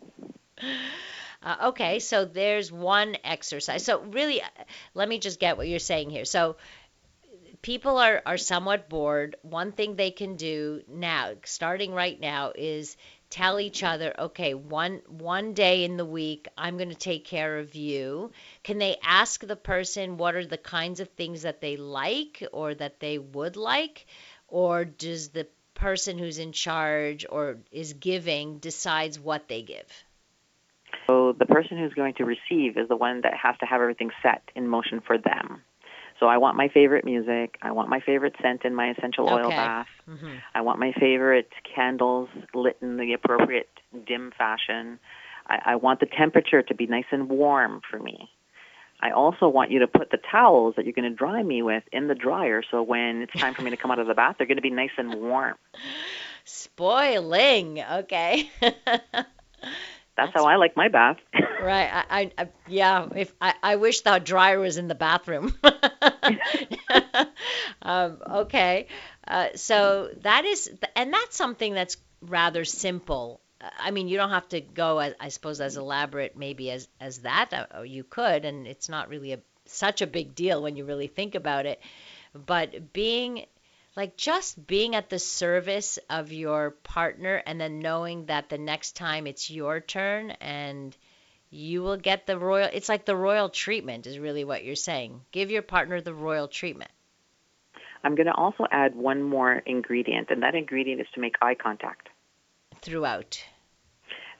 Uh, 1.43 1.55
okay, 1.65 1.99
so 1.99 2.25
there's 2.25 2.71
one 2.71 3.17
exercise. 3.23 3.85
So 3.85 4.01
really, 4.01 4.41
uh, 4.41 4.47
let 4.95 5.07
me 5.07 5.19
just 5.19 5.39
get 5.39 5.57
what 5.57 5.67
you're 5.67 5.77
saying 5.77 6.09
here. 6.09 6.25
So 6.25 6.55
people 7.65 7.97
are, 7.97 8.21
are 8.27 8.37
somewhat 8.37 8.89
bored, 8.89 9.35
one 9.41 9.71
thing 9.71 9.95
they 9.95 10.11
can 10.11 10.35
do 10.35 10.83
now, 10.87 11.31
starting 11.45 11.91
right 11.91 12.19
now, 12.19 12.51
is 12.53 12.95
tell 13.31 13.59
each 13.59 13.81
other, 13.81 14.13
okay, 14.19 14.53
one 14.53 15.01
one 15.07 15.55
day 15.55 15.83
in 15.83 15.97
the 15.97 16.05
week 16.05 16.47
I'm 16.55 16.77
going 16.77 16.91
to 16.91 16.95
take 16.95 17.25
care 17.25 17.57
of 17.57 17.73
you. 17.73 18.31
Can 18.63 18.77
they 18.77 18.97
ask 19.03 19.43
the 19.43 19.55
person 19.55 20.17
what 20.17 20.35
are 20.35 20.45
the 20.45 20.59
kinds 20.59 20.99
of 20.99 21.09
things 21.09 21.41
that 21.41 21.59
they 21.59 21.75
like 21.75 22.43
or 22.51 22.75
that 22.75 22.99
they 22.99 23.17
would 23.17 23.57
like 23.57 24.05
or 24.47 24.85
does 24.85 25.29
the 25.29 25.47
person 25.73 26.19
who's 26.19 26.37
in 26.37 26.51
charge 26.51 27.25
or 27.27 27.57
is 27.71 27.93
giving 27.93 28.59
decides 28.59 29.19
what 29.19 29.47
they 29.47 29.63
give? 29.63 29.91
So 31.07 31.33
the 31.33 31.47
person 31.47 31.79
who's 31.79 31.95
going 31.95 32.13
to 32.15 32.25
receive 32.25 32.77
is 32.77 32.87
the 32.89 32.95
one 32.95 33.21
that 33.21 33.33
has 33.33 33.57
to 33.61 33.65
have 33.65 33.81
everything 33.81 34.11
set 34.21 34.43
in 34.55 34.67
motion 34.67 35.01
for 35.01 35.17
them. 35.17 35.63
So 36.19 36.27
I 36.27 36.37
want 36.37 36.55
my 36.55 36.69
favorite 36.69 37.03
music. 37.03 37.57
I 37.61 37.71
want 37.71 37.89
my 37.89 37.99
favorite 37.99 38.35
scent 38.41 38.63
in 38.63 38.73
my 38.73 38.91
essential 38.91 39.27
oil 39.27 39.47
okay. 39.47 39.55
bath. 39.55 39.87
Mm-hmm. 40.09 40.35
I 40.53 40.61
want 40.61 40.79
my 40.79 40.93
favorite 40.99 41.49
candles 41.75 42.29
lit 42.53 42.77
in 42.81 42.97
the 42.97 43.13
appropriate 43.13 43.69
dim 44.07 44.31
fashion. 44.37 44.99
I, 45.47 45.59
I 45.65 45.75
want 45.75 45.99
the 45.99 46.05
temperature 46.05 46.61
to 46.61 46.75
be 46.75 46.87
nice 46.87 47.05
and 47.11 47.29
warm 47.29 47.81
for 47.89 47.99
me. 47.99 48.29
I 49.01 49.11
also 49.11 49.49
want 49.49 49.71
you 49.71 49.79
to 49.79 49.87
put 49.87 50.09
the 50.11 50.17
towels 50.31 50.75
that 50.77 50.85
you're 50.85 50.93
going 50.93 51.09
to 51.09 51.15
dry 51.15 51.43
me 51.43 51.61
with 51.61 51.83
in 51.91 52.07
the 52.07 52.15
dryer 52.15 52.63
so 52.71 52.81
when 52.81 53.23
it's 53.23 53.33
time 53.33 53.53
for 53.53 53.61
me 53.61 53.69
to 53.69 53.77
come 53.77 53.91
out 53.91 53.99
of 53.99 54.07
the 54.07 54.13
bath, 54.13 54.35
they're 54.37 54.47
going 54.47 54.57
to 54.57 54.63
be 54.63 54.69
nice 54.69 54.91
and 54.97 55.15
warm. 55.15 55.55
Spoiling. 56.45 57.81
Okay. 57.81 58.49
That's, 60.17 60.31
how 60.33 60.45
I 60.45 60.55
like 60.55 60.77
my 60.77 60.87
bath. 60.87 61.17
right. 61.61 61.89
I, 62.09 62.31
I, 62.37 62.49
yeah. 62.67 63.07
If 63.15 63.33
I, 63.41 63.53
I 63.61 63.75
wish 63.75 64.01
that 64.01 64.25
dryer 64.25 64.59
was 64.59 64.77
in 64.77 64.87
the 64.87 64.95
bathroom. 64.95 65.53
um, 67.81 68.17
okay. 68.29 68.87
Uh, 69.27 69.49
so 69.55 70.09
that 70.21 70.45
is, 70.45 70.71
and 70.95 71.13
that's 71.13 71.35
something 71.35 71.73
that's 71.73 71.97
rather 72.21 72.65
simple. 72.65 73.41
I 73.79 73.91
mean, 73.91 74.07
you 74.07 74.17
don't 74.17 74.29
have 74.29 74.47
to 74.49 74.61
go, 74.61 74.99
as, 74.99 75.13
I 75.19 75.29
suppose, 75.29 75.59
as 75.59 75.77
elaborate 75.77 76.37
maybe 76.37 76.71
as 76.71 76.87
as 76.99 77.19
that. 77.19 77.69
Uh, 77.75 77.81
you 77.81 78.03
could, 78.03 78.45
and 78.45 78.67
it's 78.67 78.89
not 78.89 79.09
really 79.09 79.33
a 79.33 79.39
such 79.65 80.01
a 80.01 80.07
big 80.07 80.35
deal 80.35 80.61
when 80.61 80.75
you 80.75 80.85
really 80.85 81.07
think 81.07 81.35
about 81.35 81.65
it. 81.65 81.81
But 82.33 82.93
being 82.93 83.45
like 83.95 84.17
just 84.17 84.67
being 84.67 84.95
at 84.95 85.09
the 85.09 85.19
service 85.19 85.99
of 86.09 86.31
your 86.31 86.71
partner 86.71 87.41
and 87.45 87.59
then 87.59 87.79
knowing 87.79 88.25
that 88.25 88.49
the 88.49 88.57
next 88.57 88.95
time 88.95 89.25
it's 89.25 89.49
your 89.49 89.79
turn 89.79 90.31
and 90.31 90.95
you 91.49 91.81
will 91.81 91.97
get 91.97 92.27
the 92.27 92.37
royal 92.37 92.69
it's 92.73 92.89
like 92.89 93.05
the 93.05 93.15
royal 93.15 93.49
treatment 93.49 94.07
is 94.07 94.19
really 94.19 94.43
what 94.43 94.65
you're 94.65 94.75
saying. 94.75 95.21
Give 95.31 95.51
your 95.51 95.61
partner 95.61 96.01
the 96.01 96.13
royal 96.13 96.47
treatment. 96.47 96.91
I'm 98.03 98.15
going 98.15 98.27
to 98.27 98.35
also 98.35 98.65
add 98.69 98.95
one 98.95 99.23
more 99.23 99.53
ingredient 99.65 100.29
and 100.29 100.43
that 100.43 100.55
ingredient 100.55 101.01
is 101.01 101.07
to 101.15 101.21
make 101.21 101.35
eye 101.41 101.55
contact. 101.55 102.09
Throughout. 102.81 103.41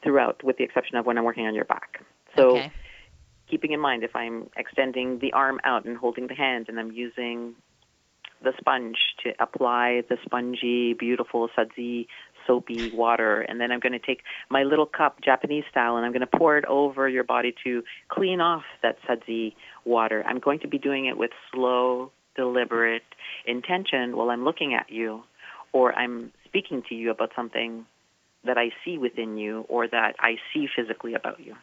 Throughout 0.03 0.43
with 0.43 0.57
the 0.57 0.63
exception 0.63 0.97
of 0.97 1.05
when 1.05 1.17
i'm 1.17 1.23
working 1.23 1.47
on 1.47 1.55
your 1.55 1.65
back. 1.65 2.03
So 2.35 2.57
okay. 2.57 2.71
keeping 3.49 3.71
in 3.71 3.79
mind 3.79 4.03
if 4.03 4.15
i'm 4.15 4.49
extending 4.57 5.19
the 5.19 5.31
arm 5.31 5.61
out 5.63 5.85
and 5.85 5.95
holding 5.95 6.27
the 6.27 6.35
hand 6.35 6.65
and 6.67 6.77
i'm 6.77 6.91
using 6.91 7.55
the 8.43 8.53
sponge 8.59 8.97
to 9.23 9.31
apply 9.39 10.03
the 10.09 10.17
spongy, 10.23 10.93
beautiful 10.93 11.49
sudsy, 11.55 12.07
soapy 12.45 12.91
water. 12.91 13.41
And 13.41 13.59
then 13.59 13.71
I'm 13.71 13.79
going 13.79 13.93
to 13.93 13.99
take 13.99 14.21
my 14.49 14.63
little 14.63 14.85
cup, 14.85 15.21
Japanese 15.21 15.63
style, 15.69 15.97
and 15.97 16.05
I'm 16.05 16.11
going 16.11 16.27
to 16.27 16.37
pour 16.37 16.57
it 16.57 16.65
over 16.65 17.09
your 17.09 17.23
body 17.23 17.53
to 17.63 17.83
clean 18.09 18.41
off 18.41 18.63
that 18.81 18.97
sudsy 19.07 19.55
water. 19.83 20.23
I'm 20.27 20.39
going 20.39 20.59
to 20.59 20.67
be 20.67 20.77
doing 20.77 21.05
it 21.05 21.17
with 21.17 21.31
slow, 21.51 22.11
deliberate 22.35 23.03
intention 23.45 24.15
while 24.15 24.29
I'm 24.29 24.43
looking 24.43 24.73
at 24.73 24.91
you 24.91 25.23
or 25.73 25.93
I'm 25.93 26.31
speaking 26.45 26.83
to 26.89 26.95
you 26.95 27.11
about 27.11 27.31
something 27.35 27.85
that 28.45 28.57
I 28.57 28.69
see 28.83 28.97
within 28.97 29.37
you 29.37 29.65
or 29.67 29.87
that 29.87 30.15
I 30.19 30.35
see 30.53 30.67
physically 30.73 31.15
about 31.15 31.39
you. 31.39 31.55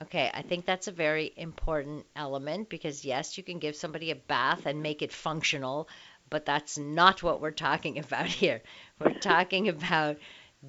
Okay, 0.00 0.30
I 0.32 0.42
think 0.42 0.64
that's 0.64 0.86
a 0.86 0.92
very 0.92 1.32
important 1.36 2.06
element 2.14 2.68
because 2.68 3.04
yes, 3.04 3.36
you 3.36 3.42
can 3.42 3.58
give 3.58 3.74
somebody 3.74 4.12
a 4.12 4.16
bath 4.16 4.64
and 4.66 4.80
make 4.80 5.02
it 5.02 5.12
functional, 5.12 5.88
but 6.30 6.46
that's 6.46 6.78
not 6.78 7.22
what 7.22 7.40
we're 7.40 7.50
talking 7.50 7.98
about 8.04 8.26
here. 8.26 8.62
We're 9.00 9.18
talking 9.18 9.68
about 9.68 10.18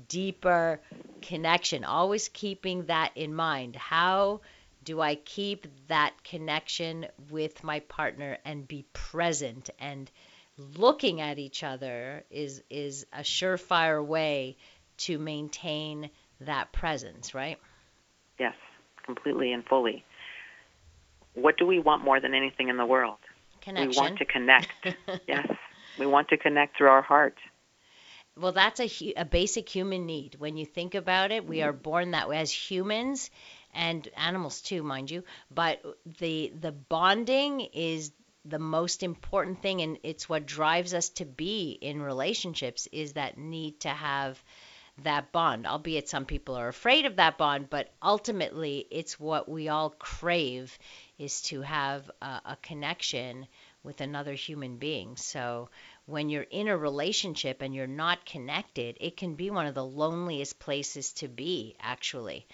deeper 0.08 0.82
connection, 1.22 1.84
always 1.84 2.30
keeping 2.30 2.86
that 2.86 3.12
in 3.16 3.36
mind. 3.36 3.76
How 3.76 4.42
do 4.84 5.00
I 5.00 5.16
keep 5.16 5.68
that 5.88 6.24
connection 6.24 7.06
with 7.30 7.64
my 7.64 7.82
partner 7.82 8.40
and 8.46 8.68
be 8.68 8.86
present 8.94 9.70
and 9.80 10.10
looking 10.58 11.22
at 11.22 11.38
each 11.38 11.64
other 11.64 12.24
is 12.32 12.64
is 12.70 13.06
a 13.14 13.20
surefire 13.20 14.04
way 14.04 14.58
to 14.98 15.20
maintain 15.20 16.10
that 16.42 16.72
presence, 16.72 17.36
right? 17.36 17.60
Yes 18.40 18.56
completely 19.10 19.52
and 19.52 19.66
fully. 19.66 20.04
What 21.34 21.58
do 21.58 21.66
we 21.66 21.80
want 21.80 22.04
more 22.04 22.20
than 22.20 22.34
anything 22.36 22.70
in 22.70 22.78
the 22.78 22.86
world? 22.86 23.18
Connection. 23.62 23.90
We 23.90 23.98
want 23.98 24.18
to 24.20 24.26
connect. 24.26 24.70
yes. 25.28 25.48
We 25.98 26.06
want 26.06 26.28
to 26.30 26.38
connect 26.38 26.78
through 26.78 26.90
our 26.90 27.02
heart. 27.02 27.36
Well, 28.40 28.52
that's 28.52 28.80
a, 28.80 29.14
a 29.18 29.26
basic 29.26 29.68
human 29.68 30.06
need. 30.06 30.36
When 30.38 30.58
you 30.58 30.66
think 30.66 30.96
about 30.96 31.32
it, 31.32 31.48
we 31.48 31.58
mm-hmm. 31.58 31.70
are 31.70 31.74
born 31.74 32.12
that 32.12 32.30
way 32.30 32.38
as 32.38 32.52
humans 32.52 33.32
and 33.74 34.08
animals 34.16 34.62
too, 34.62 34.84
mind 34.84 35.10
you. 35.10 35.24
But 35.50 35.82
the 36.20 36.54
the 36.60 36.72
bonding 36.72 37.62
is 37.62 38.12
the 38.46 38.60
most 38.60 39.04
important 39.04 39.62
thing 39.62 39.82
and 39.82 39.98
it's 40.04 40.30
what 40.30 40.46
drives 40.46 40.94
us 40.94 41.10
to 41.10 41.26
be 41.26 41.78
in 41.82 42.02
relationships 42.02 42.88
is 42.92 43.14
that 43.14 43.38
need 43.38 43.82
to 43.82 43.90
have 43.90 44.42
that 45.04 45.32
bond, 45.32 45.66
albeit 45.66 46.10
some 46.10 46.26
people 46.26 46.56
are 46.56 46.68
afraid 46.68 47.06
of 47.06 47.16
that 47.18 47.38
bond, 47.38 47.70
but 47.70 47.92
ultimately 48.02 48.86
it's 48.92 49.20
what 49.20 49.50
we 49.50 49.70
all 49.70 49.90
crave 49.92 50.78
is 51.18 51.42
to 51.44 51.62
have 51.62 52.10
a, 52.22 52.42
a 52.46 52.58
connection 52.62 53.48
with 53.84 54.02
another 54.02 54.34
human 54.34 54.78
being. 54.78 55.16
So 55.16 55.70
when 56.06 56.30
you're 56.30 56.44
in 56.44 56.68
a 56.68 56.78
relationship 56.78 57.62
and 57.62 57.74
you're 57.74 57.88
not 57.88 58.26
connected, 58.26 58.98
it 59.00 59.18
can 59.18 59.36
be 59.36 59.50
one 59.52 59.68
of 59.68 59.76
the 59.76 59.86
loneliest 59.86 60.60
places 60.60 61.14
to 61.14 61.28
be, 61.28 61.76
actually, 61.80 62.48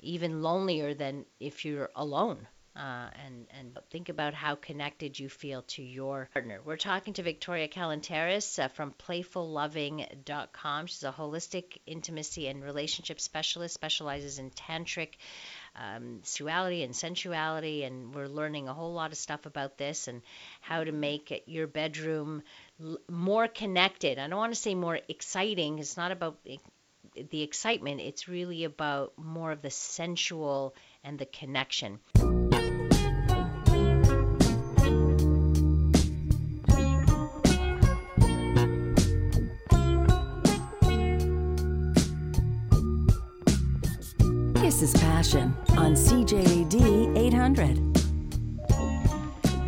even 0.00 0.42
lonelier 0.42 0.94
than 0.94 1.24
if 1.38 1.64
you're 1.64 1.90
alone. 1.94 2.46
Uh, 2.74 3.10
and 3.26 3.46
and 3.58 3.78
think 3.90 4.08
about 4.08 4.32
how 4.32 4.54
connected 4.54 5.18
you 5.18 5.28
feel 5.28 5.60
to 5.60 5.82
your 5.82 6.30
partner. 6.32 6.58
We're 6.64 6.78
talking 6.78 7.12
to 7.14 7.22
Viktoria 7.22 7.70
Kalenteris 7.70 8.58
uh, 8.58 8.68
from 8.68 8.94
PlayfulLoving.com. 9.06 10.86
She's 10.86 11.02
a 11.02 11.12
holistic 11.12 11.78
intimacy 11.84 12.48
and 12.48 12.64
relationship 12.64 13.20
specialist, 13.20 13.74
specializes 13.74 14.38
in 14.38 14.50
tantric 14.50 15.16
um, 15.76 16.20
sexuality 16.22 16.82
and 16.82 16.94
sensuality, 16.94 17.84
and 17.84 18.14
we're 18.14 18.26
learning 18.26 18.68
a 18.68 18.74
whole 18.74 18.92
lot 18.92 19.12
of 19.12 19.18
stuff 19.18 19.46
about 19.46 19.76
this 19.76 20.08
and 20.08 20.22
how 20.60 20.82
to 20.82 20.92
make 20.92 21.42
your 21.46 21.66
bedroom 21.66 22.42
l- 22.82 22.98
more 23.08 23.48
connected. 23.48 24.18
I 24.18 24.28
don't 24.28 24.38
want 24.38 24.54
to 24.54 24.60
say 24.60 24.74
more 24.74 24.98
exciting. 25.08 25.78
It's 25.78 25.96
not 25.96 26.12
about 26.12 26.38
the 27.14 27.42
excitement. 27.42 28.00
It's 28.00 28.28
really 28.28 28.64
about 28.64 29.12
more 29.18 29.52
of 29.52 29.62
the 29.62 29.70
sensual 29.70 30.74
and 31.04 31.18
the 31.18 31.26
connection. 31.26 32.00
Passion 45.22 45.56
on 45.76 45.94
CJAD 45.94 47.16
800. 47.16 47.94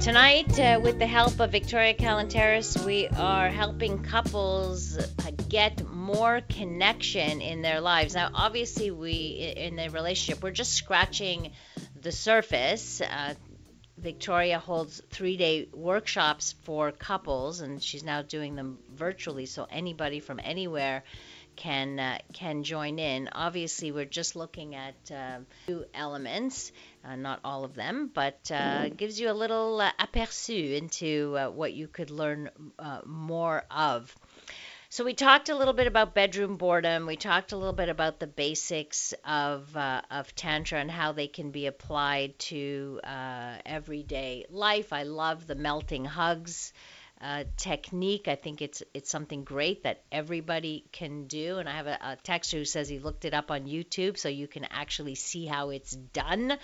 Tonight, 0.00 0.58
uh, 0.58 0.80
with 0.82 0.98
the 0.98 1.06
help 1.06 1.38
of 1.38 1.52
Viktoria 1.52 1.96
Kalenteris, 1.96 2.84
we 2.84 3.06
are 3.06 3.48
helping 3.48 4.02
couples 4.02 4.98
uh, 4.98 5.04
get 5.48 5.88
more 5.88 6.40
connection 6.48 7.40
in 7.40 7.62
their 7.62 7.80
lives. 7.80 8.16
Now, 8.16 8.30
obviously, 8.34 8.90
we 8.90 9.54
in 9.56 9.76
the 9.76 9.90
relationship, 9.90 10.42
we're 10.42 10.50
just 10.50 10.72
scratching 10.72 11.52
the 12.02 12.10
surface. 12.10 13.00
Uh, 13.00 13.34
Viktoria 14.04 14.58
holds 14.58 15.00
three 15.08 15.38
day 15.38 15.66
workshops 15.72 16.54
for 16.64 16.92
couples, 16.92 17.60
and 17.62 17.82
she's 17.82 18.04
now 18.04 18.20
doing 18.20 18.54
them 18.54 18.78
virtually, 18.94 19.46
so 19.46 19.66
anybody 19.70 20.20
from 20.20 20.38
anywhere 20.44 21.02
can 21.56 21.98
uh, 21.98 22.18
can 22.34 22.64
join 22.64 22.98
in. 22.98 23.30
Obviously, 23.32 23.92
we're 23.92 24.04
just 24.04 24.36
looking 24.36 24.74
at 24.74 24.94
uh, 25.10 25.38
two 25.66 25.86
elements, 25.94 26.70
uh, 27.04 27.16
not 27.16 27.40
all 27.44 27.64
of 27.64 27.74
them, 27.74 28.10
but 28.12 28.50
uh, 28.52 28.90
gives 28.90 29.18
you 29.18 29.30
a 29.30 29.32
little 29.32 29.80
uh, 29.80 29.90
aperçu 29.98 30.76
into 30.76 31.36
uh, 31.38 31.48
what 31.48 31.72
you 31.72 31.88
could 31.88 32.10
learn 32.10 32.50
more 33.06 33.64
of. 33.70 34.14
So 34.94 35.02
we 35.02 35.12
talked 35.12 35.48
a 35.48 35.56
little 35.56 35.74
bit 35.74 35.88
about 35.88 36.14
bedroom 36.14 36.56
boredom. 36.56 37.06
We 37.06 37.16
talked 37.16 37.50
a 37.50 37.56
little 37.56 37.72
bit 37.72 37.88
about 37.88 38.20
the 38.20 38.28
basics 38.28 39.12
of 39.24 39.76
of 39.76 40.32
tantra 40.36 40.78
and 40.78 40.88
how 40.88 41.10
they 41.10 41.26
can 41.26 41.50
be 41.50 41.66
applied 41.66 42.38
to 42.50 43.00
everyday 43.66 44.46
life. 44.48 44.92
I 44.92 45.02
love 45.02 45.48
the 45.48 45.56
melting 45.56 46.04
hugs 46.04 46.72
uh, 47.20 47.44
technique. 47.56 48.28
I 48.28 48.36
think 48.36 48.60
it's 48.60 48.82
it's 48.92 49.10
something 49.10 49.44
great 49.44 49.82
that 49.84 50.02
everybody 50.12 50.84
can 50.92 51.26
do. 51.26 51.58
And 51.58 51.68
I 51.68 51.72
have 51.72 51.86
a, 51.86 51.98
a 52.00 52.16
texter 52.22 52.58
who 52.58 52.64
says 52.64 52.88
he 52.88 52.98
looked 52.98 53.24
it 53.24 53.34
up 53.34 53.50
on 53.50 53.66
YouTube, 53.66 54.18
so 54.18 54.28
you 54.28 54.46
can 54.46 54.64
actually 54.64 55.14
see 55.14 55.46
how 55.46 55.70
it's 55.70 55.92
done, 55.92 56.58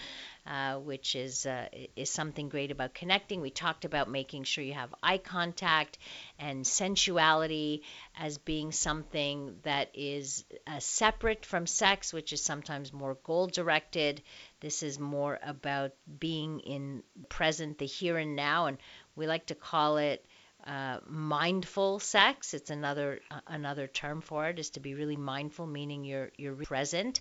uh, 0.46 0.76
which 0.76 1.14
is 1.14 1.46
uh, 1.46 1.68
is 1.96 2.10
something 2.10 2.48
great 2.48 2.70
about 2.70 2.94
connecting. 2.94 3.40
We 3.40 3.50
talked 3.50 3.84
about 3.84 4.10
making 4.10 4.44
sure 4.44 4.64
you 4.64 4.74
have 4.74 4.94
eye 5.02 5.18
contact 5.18 5.98
and 6.38 6.66
sensuality 6.66 7.82
as 8.18 8.38
being 8.38 8.72
something 8.72 9.56
that 9.62 9.90
is 9.94 10.44
uh, 10.66 10.78
separate 10.78 11.44
from 11.44 11.66
sex, 11.66 12.12
which 12.12 12.32
is 12.32 12.42
sometimes 12.42 12.92
more 12.92 13.16
goal 13.24 13.46
directed. 13.46 14.22
This 14.60 14.82
is 14.82 14.98
more 14.98 15.38
about 15.42 15.92
being 16.18 16.60
in 16.60 17.02
present, 17.28 17.78
the 17.78 17.86
here 17.86 18.16
and 18.18 18.36
now, 18.36 18.66
and 18.66 18.78
we 19.16 19.26
like 19.26 19.46
to 19.46 19.54
call 19.54 19.98
it 19.98 20.24
uh, 20.66 20.98
mindful 21.06 21.98
sex. 21.98 22.52
It's 22.54 22.70
another 22.70 23.20
uh, 23.30 23.40
another 23.46 23.86
term 23.86 24.20
for 24.20 24.48
it 24.48 24.58
is 24.58 24.70
to 24.70 24.80
be 24.80 24.94
really 24.94 25.16
mindful, 25.16 25.66
meaning 25.66 26.04
you're 26.04 26.30
you're 26.36 26.54
present. 26.54 27.20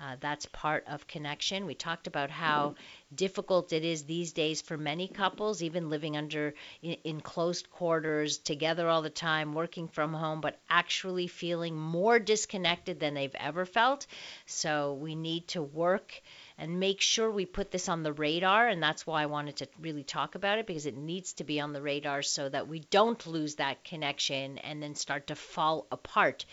Uh, 0.00 0.14
that's 0.20 0.46
part 0.46 0.84
of 0.86 1.08
connection. 1.08 1.66
We 1.66 1.74
talked 1.74 2.06
about 2.06 2.30
how 2.30 2.76
difficult 3.12 3.72
it 3.72 3.84
is 3.84 4.04
these 4.04 4.32
days 4.32 4.62
for 4.62 4.76
many 4.76 5.08
couples, 5.08 5.60
even 5.60 5.90
living 5.90 6.16
under 6.16 6.54
in, 6.82 6.92
in 7.02 7.20
closed 7.20 7.68
quarters, 7.70 8.38
together 8.38 8.88
all 8.88 9.02
the 9.02 9.10
time, 9.10 9.54
working 9.54 9.88
from 9.88 10.14
home, 10.14 10.40
but 10.40 10.56
actually 10.70 11.26
feeling 11.26 11.74
more 11.74 12.20
disconnected 12.20 13.00
than 13.00 13.14
they've 13.14 13.34
ever 13.34 13.66
felt. 13.66 14.06
So 14.46 14.94
we 14.94 15.16
need 15.16 15.48
to 15.48 15.62
work 15.62 16.22
and 16.58 16.78
make 16.78 17.00
sure 17.00 17.28
we 17.28 17.44
put 17.44 17.72
this 17.72 17.88
on 17.88 18.04
the 18.04 18.12
radar. 18.12 18.68
And 18.68 18.80
that's 18.80 19.04
why 19.04 19.22
I 19.24 19.26
wanted 19.26 19.56
to 19.56 19.68
really 19.80 20.04
talk 20.04 20.36
about 20.36 20.58
it 20.58 20.66
because 20.66 20.86
it 20.86 20.96
needs 20.96 21.32
to 21.34 21.44
be 21.44 21.58
on 21.58 21.72
the 21.72 21.82
radar 21.82 22.22
so 22.22 22.48
that 22.48 22.68
we 22.68 22.80
don't 22.80 23.26
lose 23.26 23.56
that 23.56 23.82
connection 23.82 24.58
and 24.58 24.80
then 24.80 24.94
start 24.94 25.26
to 25.26 25.34
fall 25.34 25.88
apart 25.90 26.44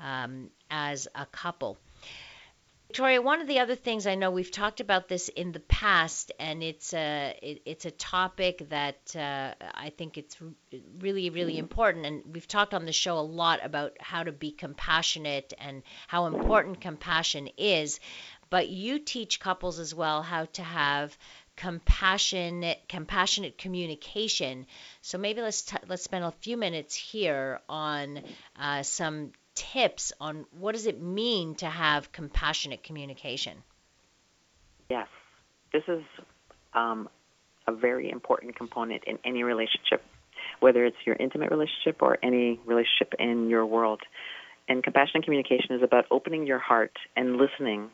um, 0.00 0.48
as 0.70 1.08
a 1.14 1.26
couple. 1.26 1.76
Viktoria, 2.96 3.22
one 3.22 3.42
of 3.42 3.46
the 3.46 3.58
other 3.58 3.74
things 3.74 4.06
I 4.06 4.14
know 4.14 4.30
we've 4.30 4.50
talked 4.50 4.80
about 4.80 5.06
this 5.06 5.28
in 5.28 5.52
the 5.52 5.60
past, 5.60 6.32
and 6.40 6.62
it's 6.62 6.94
a 6.94 7.38
it, 7.42 7.62
it's 7.66 7.84
a 7.84 7.90
topic 7.90 8.70
that 8.70 9.14
uh, 9.14 9.52
I 9.74 9.90
think 9.90 10.16
it's 10.16 10.36
really 10.98 11.28
really 11.28 11.58
important, 11.58 12.06
and 12.06 12.22
we've 12.32 12.48
talked 12.48 12.72
on 12.72 12.86
the 12.86 12.92
show 12.92 13.18
a 13.18 13.20
lot 13.20 13.60
about 13.62 13.92
how 14.00 14.22
to 14.22 14.32
be 14.32 14.50
compassionate 14.50 15.52
and 15.58 15.82
how 16.08 16.26
important 16.26 16.80
compassion 16.80 17.48
is 17.58 18.00
but 18.48 18.68
you 18.68 18.98
teach 18.98 19.40
couples 19.40 19.78
as 19.78 19.94
well 19.94 20.22
how 20.22 20.44
to 20.44 20.62
have 20.62 21.16
compassionate 21.56 22.78
compassionate 22.88 23.58
communication. 23.58 24.66
So 25.00 25.18
maybe 25.18 25.40
let's 25.40 25.62
t- 25.62 25.76
let's 25.88 26.02
spend 26.02 26.24
a 26.24 26.30
few 26.30 26.56
minutes 26.56 26.94
here 26.94 27.60
on 27.68 28.22
uh, 28.58 28.82
some 28.82 29.32
tips 29.56 30.12
on 30.20 30.46
what 30.58 30.72
does 30.72 30.86
it 30.86 31.02
mean 31.02 31.56
to 31.56 31.66
have 31.66 32.12
compassionate 32.12 32.84
communication? 32.84 33.56
Yes. 34.88 35.08
This 35.72 35.82
is 35.88 36.04
um, 36.74 37.08
a 37.66 37.72
very 37.72 38.08
important 38.08 38.54
component 38.54 39.02
in 39.04 39.18
any 39.24 39.42
relationship 39.42 40.02
whether 40.60 40.84
it's 40.84 40.96
your 41.04 41.16
intimate 41.16 41.50
relationship 41.50 42.00
or 42.00 42.18
any 42.22 42.60
relationship 42.64 43.14
in 43.18 43.48
your 43.48 43.66
world. 43.66 44.00
And 44.68 44.82
compassionate 44.82 45.24
communication 45.24 45.72
is 45.76 45.82
about 45.82 46.06
opening 46.10 46.46
your 46.46 46.58
heart 46.58 46.92
and 47.16 47.36
listening 47.36 47.90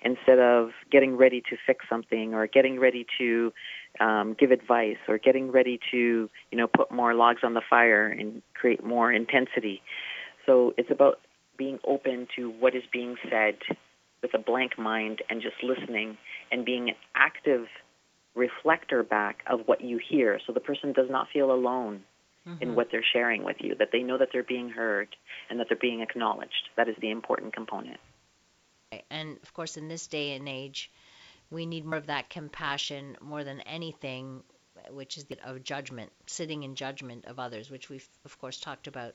instead 0.00 0.38
of 0.38 0.70
getting 0.90 1.16
ready 1.16 1.40
to 1.50 1.56
fix 1.66 1.84
something 1.88 2.32
or 2.32 2.46
getting 2.46 2.78
ready 2.78 3.04
to 3.18 3.52
um, 4.00 4.36
give 4.38 4.52
advice 4.52 4.96
or 5.08 5.18
getting 5.18 5.50
ready 5.50 5.80
to 5.90 6.30
you 6.50 6.58
know 6.58 6.68
put 6.68 6.92
more 6.92 7.14
logs 7.14 7.40
on 7.42 7.54
the 7.54 7.62
fire 7.68 8.06
and 8.06 8.42
create 8.54 8.84
more 8.84 9.12
intensity. 9.12 9.82
So 10.48 10.72
it's 10.78 10.90
about 10.90 11.20
being 11.58 11.78
open 11.86 12.26
to 12.36 12.50
what 12.50 12.74
is 12.74 12.82
being 12.90 13.16
said 13.30 13.58
with 14.22 14.32
a 14.32 14.38
blank 14.38 14.78
mind 14.78 15.20
and 15.28 15.42
just 15.42 15.56
listening 15.62 16.16
and 16.50 16.64
being 16.64 16.88
an 16.88 16.94
active 17.14 17.66
reflector 18.34 19.02
back 19.02 19.42
of 19.46 19.60
what 19.66 19.82
you 19.82 20.00
hear. 20.08 20.40
So 20.46 20.52
the 20.52 20.60
person 20.60 20.92
does 20.92 21.10
not 21.10 21.28
feel 21.32 21.52
alone 21.52 22.02
mm-hmm. 22.46 22.62
in 22.62 22.74
what 22.74 22.88
they're 22.90 23.04
sharing 23.12 23.44
with 23.44 23.56
you 23.60 23.74
that 23.78 23.90
they 23.92 24.02
know 24.02 24.16
that 24.16 24.28
they're 24.32 24.42
being 24.42 24.70
heard 24.70 25.14
and 25.50 25.60
that 25.60 25.66
they're 25.68 25.76
being 25.76 26.00
acknowledged. 26.00 26.70
That 26.76 26.88
is 26.88 26.96
the 27.00 27.10
important 27.10 27.52
component. 27.52 28.00
And 29.10 29.36
of 29.42 29.52
course, 29.52 29.76
in 29.76 29.88
this 29.88 30.06
day 30.06 30.32
and 30.32 30.48
age, 30.48 30.90
we 31.50 31.66
need 31.66 31.84
more 31.84 31.98
of 31.98 32.06
that 32.06 32.30
compassion 32.30 33.16
more 33.20 33.44
than 33.44 33.60
anything, 33.62 34.42
which 34.90 35.18
is 35.18 35.24
the, 35.24 35.36
of 35.44 35.62
judgment, 35.62 36.10
sitting 36.26 36.62
in 36.62 36.74
judgment 36.74 37.26
of 37.26 37.38
others, 37.38 37.70
which 37.70 37.90
we've, 37.90 38.08
of 38.24 38.38
course, 38.38 38.58
talked 38.58 38.86
about 38.86 39.14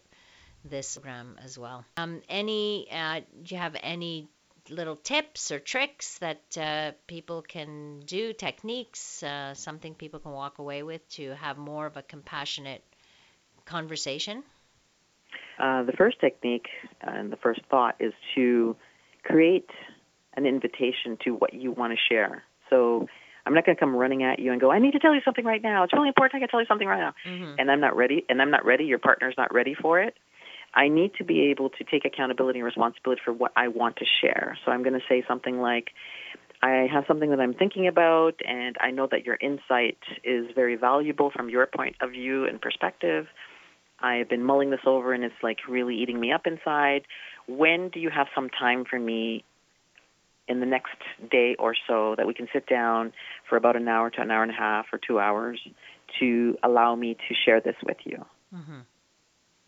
this 0.64 0.96
program 0.96 1.38
as 1.44 1.58
well. 1.58 1.86
Um, 1.98 2.22
any, 2.30 2.88
uh, 2.92 3.22
do 3.44 3.56
you 3.56 3.62
have 3.62 3.76
any 3.82 4.28
little 4.70 4.96
tips 4.96 5.52
or 5.52 5.60
tricks 5.60 6.20
that 6.20 6.58
uh, 6.58 6.92
people 7.08 7.42
can 7.42 8.00
do, 8.02 8.34
techniques, 8.34 9.24
uh, 9.24 9.54
something 9.54 9.94
people 9.94 10.20
can 10.20 10.32
walk 10.32 10.60
away 10.60 10.84
with 10.84 11.08
to 11.10 11.36
have 11.36 11.58
more 11.58 11.86
of 11.86 11.98
a 11.98 12.02
compassionate 12.02 12.84
conversation? 13.66 14.44
Uh, 15.60 15.84
the 15.84 15.92
first 15.94 16.20
technique 16.20 16.68
and 17.02 17.32
the 17.32 17.38
first 17.38 17.62
thought 17.70 17.96
is 18.00 18.14
to 18.36 18.76
create 19.24 19.70
an 20.36 20.46
invitation 20.46 21.18
to 21.24 21.32
what 21.32 21.54
you 21.54 21.72
want 21.72 21.94
to 21.94 22.00
share. 22.10 22.44
So 22.70 23.08
I'm 23.46 23.54
not 23.54 23.66
going 23.66 23.76
to 23.76 23.80
come 23.80 23.96
running 23.96 24.24
at 24.24 24.40
you 24.40 24.52
and 24.52 24.60
go, 24.60 24.72
I 24.72 24.80
need 24.80 24.92
to 24.92 25.00
tell 25.00 25.14
you 25.14 25.22
something 25.24 25.46
right 25.46 25.62
now. 25.62 25.84
It's 25.84 25.94
really 25.94 26.08
important. 26.08 26.36
I 26.36 26.40
can 26.40 26.50
tell 26.50 26.60
you 26.60 26.66
something 26.66 26.88
right 26.88 27.00
now. 27.00 27.14
Mm-hmm. 27.28 27.60
And 27.60 27.70
I'm 27.70 27.82
not 27.82 27.96
ready. 27.96 28.26
And 28.30 28.42
I'm 28.42 28.50
not 28.50 28.66
ready. 28.66 28.86
Your 28.86 29.00
partner's 29.00 29.36
not 29.38 29.54
ready 29.54 29.76
for 29.80 30.00
it. 30.00 30.18
I 30.76 30.88
need 30.88 31.14
to 31.16 31.24
be 31.24 31.42
able 31.52 31.70
to 31.70 31.84
take 31.84 32.06
accountability 32.06 32.60
and 32.60 32.66
responsibility 32.66 33.22
for 33.24 33.34
what 33.34 33.52
I 33.56 33.68
want 33.68 33.98
to 33.98 34.06
share. 34.22 34.58
So 34.66 34.72
I'm 34.72 34.84
going 34.84 34.94
to 34.94 35.06
say 35.08 35.24
something 35.28 35.60
like, 35.60 35.90
I 36.64 36.88
have 36.92 37.04
something 37.08 37.30
that 37.32 37.42
I'm 37.42 37.54
thinking 37.54 37.88
about, 37.88 38.36
and 38.48 38.78
I 38.80 38.92
know 38.92 39.08
that 39.12 39.26
your 39.26 39.38
insight 39.42 39.98
is 40.24 40.46
very 40.56 40.78
valuable 40.78 41.30
from 41.30 41.50
your 41.50 41.68
point 41.68 41.98
of 42.02 42.12
view 42.12 42.46
and 42.46 42.62
perspective. 42.62 43.28
I've 44.00 44.30
been 44.30 44.44
mulling 44.44 44.70
this 44.70 44.82
over 44.86 45.14
and 45.14 45.24
it's 45.24 45.36
like 45.44 45.60
really 45.68 45.96
eating 45.96 46.20
me 46.20 46.32
up 46.32 46.46
inside. 46.46 47.04
When 47.48 47.90
do 47.90 48.00
you 48.00 48.10
have 48.10 48.28
some 48.34 48.50
time 48.50 48.86
for 48.90 49.00
me 49.00 49.44
in 50.48 50.60
the 50.60 50.66
next 50.66 50.98
day 51.32 51.56
or 51.58 51.74
so 51.88 52.16
that 52.18 52.28
we 52.28 52.34
can 52.34 52.48
sit 52.52 52.68
down 52.68 53.14
for 53.50 53.58
about 53.58 53.76
an 53.76 53.88
hour 53.88 54.10
to 54.10 54.22
an 54.22 54.30
hour 54.30 54.44
and 54.44 54.52
a 54.52 54.56
half 54.56 54.88
or 54.92 55.00
two 55.06 55.20
hours 55.20 55.60
to 56.20 56.58
allow 56.64 56.96
me 56.96 57.14
to 57.14 57.36
share 57.46 57.62
this 57.62 57.76
with 57.86 57.98
you? 58.04 58.26
Mm-hmm. 58.54 58.80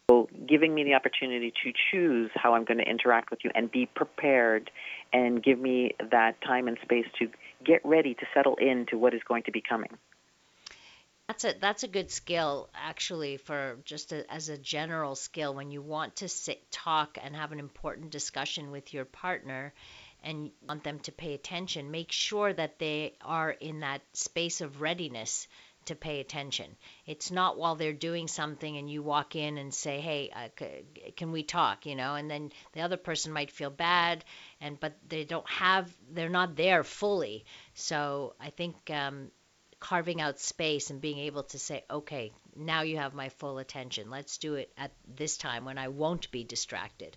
So, 0.10 0.30
giving 0.48 0.76
me 0.76 0.84
the 0.84 0.94
opportunity 0.94 1.52
to 1.64 1.74
choose 1.92 2.30
how 2.36 2.54
I'm 2.54 2.64
going 2.64 2.78
to 2.78 2.88
interact 2.88 3.32
with 3.32 3.40
you 3.44 3.52
and 3.56 3.72
be 3.72 3.88
prepared 3.88 4.70
and 5.12 5.42
give 5.42 5.60
me 5.60 5.96
that 6.12 6.42
time 6.42 6.68
and 6.68 6.78
space 6.84 7.08
to 7.20 7.30
get 7.64 7.82
ready 7.84 8.14
to 8.14 8.26
settle 8.34 8.56
into 8.56 9.00
what 9.00 9.16
is 9.16 9.22
going 9.28 9.44
to 9.44 9.52
be 9.52 9.62
coming. 9.68 9.98
That's 11.28 11.44
a 11.44 11.54
that's 11.60 11.82
a 11.82 11.88
good 11.88 12.12
skill 12.12 12.70
actually 12.76 13.38
for 13.38 13.78
just 13.84 14.12
a, 14.12 14.32
as 14.32 14.50
a 14.50 14.60
general 14.60 15.16
skill 15.16 15.56
when 15.56 15.72
you 15.72 15.82
want 15.82 16.18
to 16.18 16.30
sit 16.30 16.72
talk 16.72 17.18
and 17.20 17.36
have 17.36 17.52
an 17.52 17.60
important 17.60 18.12
discussion 18.12 18.70
with 18.70 18.94
your 18.94 19.06
partner 19.06 19.74
and 20.24 20.52
want 20.68 20.84
them 20.84 21.00
to 21.00 21.12
pay 21.12 21.34
attention 21.34 21.90
make 21.90 22.12
sure 22.12 22.54
that 22.54 22.78
they 22.78 23.14
are 23.22 23.50
in 23.50 23.80
that 23.80 24.02
space 24.14 24.62
of 24.62 24.82
readiness 24.82 25.48
to 25.88 25.96
pay 25.96 26.20
attention. 26.20 26.76
It's 27.06 27.32
not 27.32 27.58
while 27.58 27.76
they're 27.76 27.94
doing 27.94 28.28
something 28.28 28.78
and 28.78 28.90
you 28.90 29.04
walk 29.04 29.36
in 29.36 29.58
and 29.58 29.74
say, 29.74 30.00
"Hey, 30.02 30.30
uh, 30.36 30.50
c- 30.60 31.12
can 31.16 31.32
we 31.32 31.44
talk?" 31.44 31.86
You 31.86 31.96
know, 31.96 32.16
and 32.16 32.30
then 32.30 32.52
the 32.74 32.82
other 32.82 32.98
person 32.98 33.32
might 33.34 33.52
feel 33.52 33.70
bad, 33.70 34.24
and 34.62 34.80
but 34.80 34.94
they 35.08 35.24
don't 35.26 35.50
have, 35.50 35.96
they're 36.12 36.30
not 36.30 36.56
there 36.56 36.84
fully. 36.84 37.46
So 37.74 38.36
I 38.40 38.50
think 38.50 38.90
um, 38.92 39.32
carving 39.80 40.22
out 40.22 40.40
space 40.40 40.90
and 40.90 41.02
being 41.02 41.20
able 41.20 41.44
to 41.44 41.60
say, 41.60 41.84
okay, 41.90 42.32
now 42.56 42.82
you 42.82 42.98
have 42.98 43.14
my 43.14 43.30
full 43.30 43.58
attention. 43.60 44.10
Let's 44.10 44.38
do 44.38 44.56
it 44.56 44.72
at 44.78 44.92
this 45.08 45.38
time 45.38 45.66
when 45.66 45.78
I 45.78 45.90
won't 45.90 46.32
be 46.32 46.44
distracted, 46.44 47.16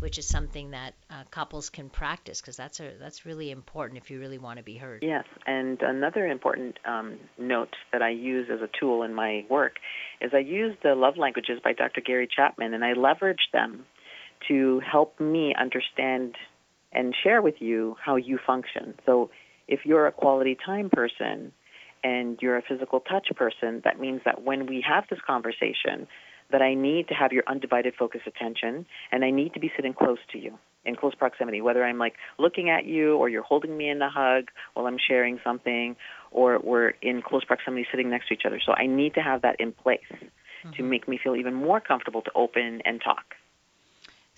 which 0.00 0.18
is 0.18 0.26
something 0.26 0.70
that 0.70 0.94
uh, 1.10 1.24
couples 1.30 1.70
can 1.70 1.88
practice 1.88 2.40
because 2.40 2.56
that's 2.56 2.80
a 2.80 2.92
that's 3.00 3.26
really 3.26 3.50
important 3.50 3.98
if 3.98 4.10
you 4.10 4.20
really 4.20 4.38
want 4.38 4.58
to 4.58 4.62
be 4.62 4.76
heard. 4.76 5.02
Yes, 5.02 5.24
and 5.46 5.80
another 5.82 6.26
important 6.26 6.78
um, 6.84 7.18
note 7.38 7.74
that 7.92 8.02
I 8.02 8.10
use 8.10 8.48
as 8.52 8.60
a 8.60 8.68
tool 8.78 9.02
in 9.02 9.14
my 9.14 9.44
work 9.50 9.76
is 10.20 10.30
I 10.34 10.38
use 10.38 10.76
the 10.82 10.94
love 10.94 11.16
languages 11.16 11.60
by 11.62 11.72
Dr. 11.72 12.00
Gary 12.00 12.28
Chapman, 12.34 12.74
and 12.74 12.84
I 12.84 12.92
leverage 12.92 13.48
them 13.52 13.84
to 14.48 14.80
help 14.80 15.18
me 15.20 15.54
understand 15.58 16.36
and 16.92 17.14
share 17.22 17.42
with 17.42 17.56
you 17.60 17.96
how 18.02 18.16
you 18.16 18.38
function. 18.46 18.94
So 19.04 19.30
if 19.66 19.80
you're 19.84 20.06
a 20.06 20.12
quality 20.12 20.56
time 20.64 20.90
person, 20.90 21.52
and 22.04 22.38
you're 22.40 22.56
a 22.56 22.62
physical 22.62 23.00
touch 23.00 23.28
person, 23.36 23.82
that 23.84 23.98
means 23.98 24.20
that 24.24 24.42
when 24.42 24.66
we 24.66 24.84
have 24.86 25.04
this 25.10 25.18
conversation, 25.26 26.06
that 26.50 26.62
I 26.62 26.74
need 26.74 27.08
to 27.08 27.14
have 27.14 27.32
your 27.32 27.44
undivided 27.46 27.94
focus 27.98 28.22
attention 28.26 28.86
and 29.12 29.24
I 29.24 29.30
need 29.30 29.54
to 29.54 29.60
be 29.60 29.70
sitting 29.76 29.92
close 29.92 30.18
to 30.32 30.38
you 30.38 30.58
in 30.84 30.96
close 30.96 31.14
proximity, 31.14 31.60
whether 31.60 31.84
I'm 31.84 31.98
like 31.98 32.14
looking 32.38 32.70
at 32.70 32.86
you 32.86 33.16
or 33.16 33.28
you're 33.28 33.42
holding 33.42 33.76
me 33.76 33.90
in 33.90 34.00
a 34.00 34.10
hug 34.10 34.44
while 34.74 34.86
I'm 34.86 34.98
sharing 34.98 35.38
something 35.44 35.96
or 36.30 36.58
we're 36.58 36.94
in 37.02 37.22
close 37.22 37.44
proximity 37.44 37.86
sitting 37.90 38.10
next 38.10 38.28
to 38.28 38.34
each 38.34 38.46
other. 38.46 38.60
So 38.64 38.72
I 38.72 38.86
need 38.86 39.14
to 39.14 39.20
have 39.20 39.42
that 39.42 39.56
in 39.58 39.72
place 39.72 40.00
mm-hmm. 40.10 40.70
to 40.72 40.82
make 40.82 41.06
me 41.06 41.18
feel 41.22 41.36
even 41.36 41.54
more 41.54 41.80
comfortable 41.80 42.22
to 42.22 42.30
open 42.34 42.80
and 42.84 43.00
talk. 43.02 43.34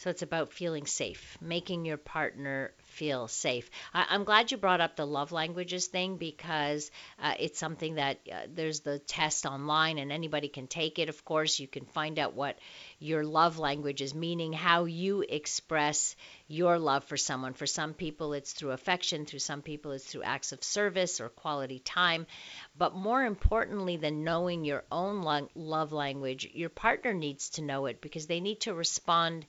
So 0.01 0.09
it's 0.09 0.23
about 0.23 0.55
feeling 0.55 0.87
safe, 0.87 1.37
making 1.43 1.85
your 1.85 1.99
partner 1.99 2.73
feel 2.85 3.29
safe. 3.29 3.71
I, 3.93 4.15
am 4.15 4.25
glad 4.25 4.51
you 4.51 4.57
brought 4.57 4.81
up 4.81 4.97
the 4.97 5.07
love 5.07 5.31
languages 5.31 5.89
thing 5.89 6.17
because 6.17 6.91
uh, 7.19 7.35
it's 7.39 7.59
something 7.59 7.97
that 7.97 8.19
uh, 8.33 8.47
there's 8.49 8.81
the 8.81 8.99
test 8.99 9.45
online 9.45 9.99
and 9.99 10.11
anybody 10.11 10.49
can 10.49 10.69
take 10.69 10.99
it. 10.99 11.11
Of 11.11 11.23
course, 11.27 11.61
you 11.61 11.69
can 11.69 11.85
find 11.85 12.19
out 12.19 12.33
what 12.33 12.59
your 12.99 13.25
love 13.25 13.59
language 13.59 14.01
is, 14.01 14.15
meaning 14.15 14.55
how 14.55 14.87
you 14.87 15.23
express 15.29 16.17
your 16.49 16.79
love 16.79 17.05
for 17.05 17.19
someone. 17.19 17.53
For 17.53 17.67
some 17.67 17.93
people, 17.93 18.33
it's 18.33 18.55
through 18.55 18.71
affection, 18.71 19.27
through 19.27 19.41
some 19.41 19.61
people, 19.61 19.93
it's 19.93 20.07
through 20.07 20.23
acts 20.23 20.53
of 20.53 20.65
service 20.65 21.21
or 21.21 21.29
quality 21.29 21.79
time. 21.79 22.27
But 22.75 22.95
more 22.95 23.23
importantly 23.23 23.99
than 23.99 24.25
knowing 24.25 24.65
your 24.65 24.83
own 24.91 25.21
lo- 25.21 25.51
love 25.55 25.93
language, 25.93 26.49
your 26.55 26.71
partner 26.71 27.13
needs 27.13 27.51
to 27.51 27.63
know 27.63 27.85
it 27.85 28.01
because 28.01 28.27
they 28.27 28.41
need 28.41 28.63
to 28.63 28.73
respond 28.73 29.45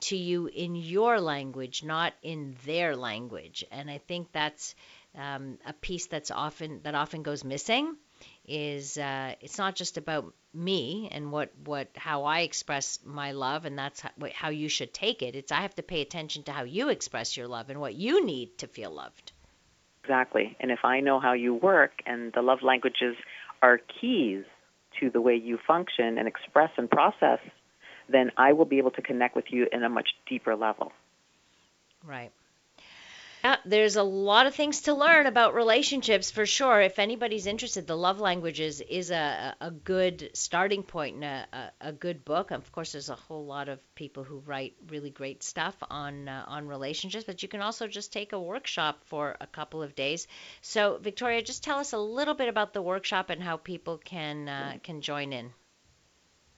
to 0.00 0.16
you 0.16 0.46
in 0.46 0.74
your 0.74 1.20
language, 1.20 1.84
not 1.84 2.12
in 2.22 2.56
their 2.64 2.96
language. 2.96 3.64
And 3.70 3.90
I 3.90 3.98
think 3.98 4.32
that's 4.32 4.74
um, 5.16 5.58
a 5.66 5.72
piece 5.72 6.06
that's 6.06 6.30
often 6.30 6.80
that 6.82 6.94
often 6.94 7.22
goes 7.22 7.44
missing. 7.44 7.96
Is 8.46 8.98
uh, 8.98 9.34
it's 9.40 9.58
not 9.58 9.74
just 9.76 9.96
about 9.96 10.34
me 10.52 11.08
and 11.10 11.32
what 11.32 11.52
what 11.64 11.88
how 11.96 12.24
I 12.24 12.40
express 12.40 12.98
my 13.04 13.32
love, 13.32 13.64
and 13.64 13.78
that's 13.78 14.00
how, 14.00 14.10
how 14.34 14.48
you 14.50 14.68
should 14.68 14.92
take 14.92 15.22
it. 15.22 15.34
It's 15.34 15.52
I 15.52 15.60
have 15.60 15.74
to 15.76 15.82
pay 15.82 16.00
attention 16.02 16.42
to 16.44 16.52
how 16.52 16.64
you 16.64 16.88
express 16.88 17.36
your 17.36 17.48
love 17.48 17.70
and 17.70 17.80
what 17.80 17.94
you 17.94 18.24
need 18.24 18.58
to 18.58 18.66
feel 18.66 18.90
loved. 18.90 19.32
Exactly. 20.02 20.56
And 20.60 20.70
if 20.70 20.84
I 20.84 21.00
know 21.00 21.20
how 21.20 21.32
you 21.32 21.54
work 21.54 22.02
and 22.06 22.32
the 22.32 22.42
love 22.42 22.62
languages 22.62 23.16
are 23.62 23.78
keys 24.00 24.44
to 24.98 25.10
the 25.10 25.20
way 25.20 25.36
you 25.36 25.58
function 25.66 26.18
and 26.18 26.26
express 26.26 26.70
and 26.76 26.90
process 26.90 27.38
then 28.10 28.30
I 28.36 28.52
will 28.52 28.64
be 28.64 28.78
able 28.78 28.90
to 28.92 29.02
connect 29.02 29.36
with 29.36 29.46
you 29.50 29.68
in 29.72 29.82
a 29.82 29.88
much 29.88 30.08
deeper 30.26 30.56
level. 30.56 30.92
Right. 32.04 32.32
Yeah, 33.42 33.56
there's 33.64 33.96
a 33.96 34.02
lot 34.02 34.46
of 34.46 34.54
things 34.54 34.82
to 34.82 34.92
learn 34.92 35.26
about 35.26 35.54
relationships 35.54 36.30
for 36.30 36.44
sure. 36.44 36.78
If 36.82 36.98
anybody's 36.98 37.46
interested, 37.46 37.86
the 37.86 37.96
love 37.96 38.20
languages 38.20 38.82
is 38.82 39.10
a, 39.10 39.56
a 39.58 39.70
good 39.70 40.30
starting 40.34 40.82
point 40.82 41.16
and 41.16 41.24
a, 41.24 41.46
a, 41.52 41.88
a 41.88 41.92
good 41.92 42.22
book. 42.26 42.50
Of 42.50 42.70
course, 42.70 42.92
there's 42.92 43.08
a 43.08 43.14
whole 43.14 43.46
lot 43.46 43.70
of 43.70 43.78
people 43.94 44.24
who 44.24 44.40
write 44.40 44.74
really 44.88 45.08
great 45.08 45.42
stuff 45.42 45.74
on 45.90 46.28
uh, 46.28 46.44
on 46.48 46.68
relationships, 46.68 47.24
but 47.24 47.42
you 47.42 47.48
can 47.48 47.62
also 47.62 47.88
just 47.88 48.12
take 48.12 48.34
a 48.34 48.40
workshop 48.40 49.00
for 49.06 49.36
a 49.40 49.46
couple 49.46 49.82
of 49.82 49.94
days. 49.94 50.26
So, 50.60 51.00
Viktoria, 51.02 51.42
just 51.42 51.64
tell 51.64 51.78
us 51.78 51.94
a 51.94 51.98
little 51.98 52.34
bit 52.34 52.48
about 52.48 52.74
the 52.74 52.82
workshop 52.82 53.30
and 53.30 53.42
how 53.42 53.56
people 53.56 53.96
can 53.96 54.50
uh, 54.50 54.74
can 54.82 55.00
join 55.00 55.32
in 55.32 55.50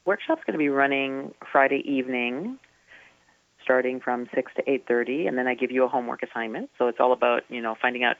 workshop's 0.04 0.42
going 0.46 0.54
to 0.54 0.58
be 0.58 0.68
running 0.68 1.34
Friday 1.50 1.82
evening, 1.86 2.58
starting 3.62 4.00
from 4.00 4.28
six 4.34 4.52
to 4.56 4.70
eight 4.70 4.84
thirty, 4.86 5.26
and 5.26 5.36
then 5.38 5.46
I 5.46 5.54
give 5.54 5.70
you 5.70 5.84
a 5.84 5.88
homework 5.88 6.22
assignment. 6.22 6.70
So 6.78 6.88
it's 6.88 6.98
all 7.00 7.12
about 7.12 7.42
you 7.48 7.60
know 7.60 7.74
finding 7.80 8.04
out 8.04 8.16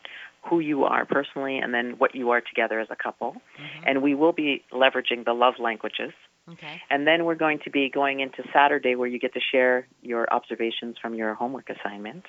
who 0.49 0.61
you 0.61 0.85
are 0.85 1.05
personally, 1.05 1.59
and 1.59 1.73
then 1.73 1.95
what 1.99 2.15
you 2.15 2.31
are 2.31 2.41
together 2.41 2.81
as 2.81 2.89
a 2.91 2.97
couple. 2.97 3.33
Mm-hmm. 3.33 3.85
And 3.87 4.03
we 4.03 4.15
will 4.15 4.33
be 4.33 4.63
leveraging 4.73 5.25
the 5.25 5.33
love 5.33 5.55
languages. 5.59 6.13
Okay. 6.51 6.81
And 6.91 7.07
then 7.07 7.25
we're 7.25 7.37
going 7.37 7.61
to 7.65 7.71
be 7.71 7.89
going 7.89 8.21
into 8.21 8.43
Saturday 8.53 8.97
where 8.97 9.07
you 9.07 9.21
get 9.21 9.33
to 9.35 9.41
share 9.53 9.87
your 10.03 10.33
observations 10.33 10.97
from 11.01 11.15
your 11.15 11.35
homework 11.35 11.71
assignment. 11.71 12.25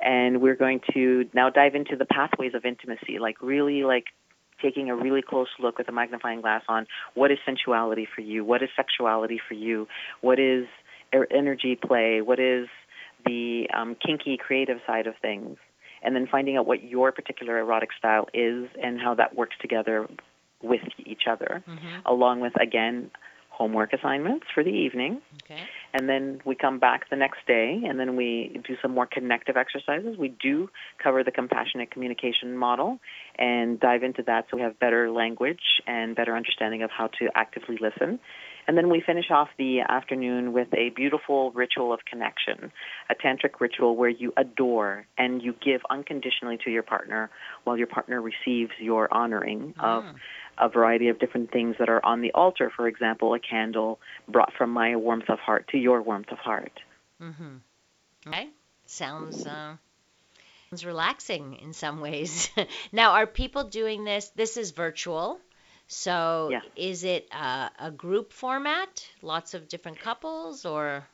And 0.00 0.40
we're 0.40 0.54
going 0.54 0.80
to 0.94 1.28
now 1.34 1.50
dive 1.50 1.74
into 1.74 1.96
the 1.96 2.06
pathways 2.06 2.54
of 2.54 2.64
intimacy, 2.64 3.18
like 3.18 3.42
really 3.42 3.82
like 3.82 4.04
taking 4.60 4.90
a 4.90 4.96
really 4.96 5.22
close 5.22 5.48
look 5.58 5.78
with 5.78 5.88
a 5.88 5.92
magnifying 5.92 6.40
glass 6.40 6.62
on 6.68 6.86
what 7.14 7.30
is 7.30 7.38
sensuality 7.46 8.06
for 8.12 8.20
you, 8.20 8.44
what 8.44 8.62
is 8.62 8.68
sexuality 8.76 9.40
for 9.46 9.54
you, 9.54 9.86
what 10.20 10.38
is 10.38 10.66
er, 11.14 11.26
energy 11.30 11.76
play, 11.76 12.20
what 12.20 12.38
is 12.38 12.68
the 13.26 13.68
um, 13.74 13.96
kinky 14.04 14.36
creative 14.36 14.78
side 14.86 15.06
of 15.06 15.14
things, 15.20 15.56
and 16.02 16.14
then 16.14 16.26
finding 16.30 16.56
out 16.56 16.66
what 16.66 16.82
your 16.82 17.12
particular 17.12 17.58
erotic 17.58 17.90
style 17.96 18.28
is 18.32 18.68
and 18.82 19.00
how 19.00 19.14
that 19.14 19.36
works 19.36 19.56
together 19.60 20.08
with 20.62 20.80
each 21.04 21.22
other, 21.30 21.62
mm-hmm. 21.68 22.06
along 22.06 22.40
with 22.40 22.52
again 22.60 23.10
homework 23.50 23.92
assignments 23.92 24.46
for 24.54 24.62
the 24.62 24.70
evening. 24.70 25.20
Okay. 25.44 25.62
And 25.98 26.08
then 26.08 26.40
we 26.44 26.54
come 26.54 26.78
back 26.78 27.10
the 27.10 27.16
next 27.16 27.44
day 27.48 27.82
and 27.84 27.98
then 27.98 28.14
we 28.14 28.60
do 28.64 28.76
some 28.80 28.94
more 28.94 29.04
connective 29.04 29.56
exercises. 29.56 30.16
We 30.16 30.28
do 30.28 30.70
cover 31.02 31.24
the 31.24 31.32
compassionate 31.32 31.90
communication 31.90 32.56
model 32.56 33.00
and 33.36 33.80
dive 33.80 34.04
into 34.04 34.22
that 34.28 34.46
so 34.48 34.58
we 34.58 34.62
have 34.62 34.78
better 34.78 35.10
language 35.10 35.82
and 35.88 36.14
better 36.14 36.36
understanding 36.36 36.84
of 36.84 36.90
how 36.96 37.08
to 37.18 37.30
actively 37.34 37.78
listen. 37.80 38.20
And 38.68 38.76
then 38.76 38.90
we 38.90 39.00
finish 39.00 39.30
off 39.30 39.48
the 39.56 39.80
afternoon 39.80 40.52
with 40.52 40.68
a 40.74 40.90
beautiful 40.90 41.50
ritual 41.52 41.90
of 41.90 42.00
connection, 42.04 42.70
a 43.08 43.14
tantric 43.14 43.60
ritual 43.60 43.96
where 43.96 44.10
you 44.10 44.34
adore 44.36 45.06
and 45.16 45.42
you 45.42 45.54
give 45.64 45.80
unconditionally 45.88 46.58
to 46.64 46.70
your 46.70 46.82
partner 46.82 47.30
while 47.64 47.78
your 47.78 47.86
partner 47.86 48.20
receives 48.20 48.72
your 48.78 49.12
honoring 49.12 49.72
mm. 49.72 49.82
of 49.82 50.04
a 50.58 50.68
variety 50.68 51.08
of 51.08 51.18
different 51.18 51.50
things 51.50 51.76
that 51.78 51.88
are 51.88 52.04
on 52.04 52.20
the 52.20 52.30
altar. 52.32 52.70
For 52.76 52.86
example, 52.86 53.32
a 53.32 53.40
candle 53.40 54.00
brought 54.28 54.52
from 54.58 54.70
my 54.70 54.96
warmth 54.96 55.30
of 55.30 55.38
heart 55.38 55.68
to 55.68 55.78
your 55.78 56.02
warmth 56.02 56.30
of 56.30 56.38
heart. 56.38 56.78
Mm-hmm. 57.22 57.56
Okay, 58.26 58.48
sounds 58.84 59.46
uh, 59.46 59.76
sounds 60.68 60.84
relaxing 60.84 61.54
in 61.54 61.72
some 61.72 62.00
ways. 62.00 62.50
now, 62.92 63.12
are 63.12 63.26
people 63.26 63.64
doing 63.64 64.04
this? 64.04 64.28
This 64.36 64.58
is 64.58 64.72
virtual. 64.72 65.40
So, 65.88 66.50
yeah. 66.52 66.60
is 66.76 67.02
it 67.02 67.28
uh, 67.32 67.70
a 67.78 67.90
group 67.90 68.32
format? 68.32 69.08
Lots 69.22 69.54
of 69.54 69.68
different 69.68 69.98
couples, 69.98 70.64
or 70.66 71.06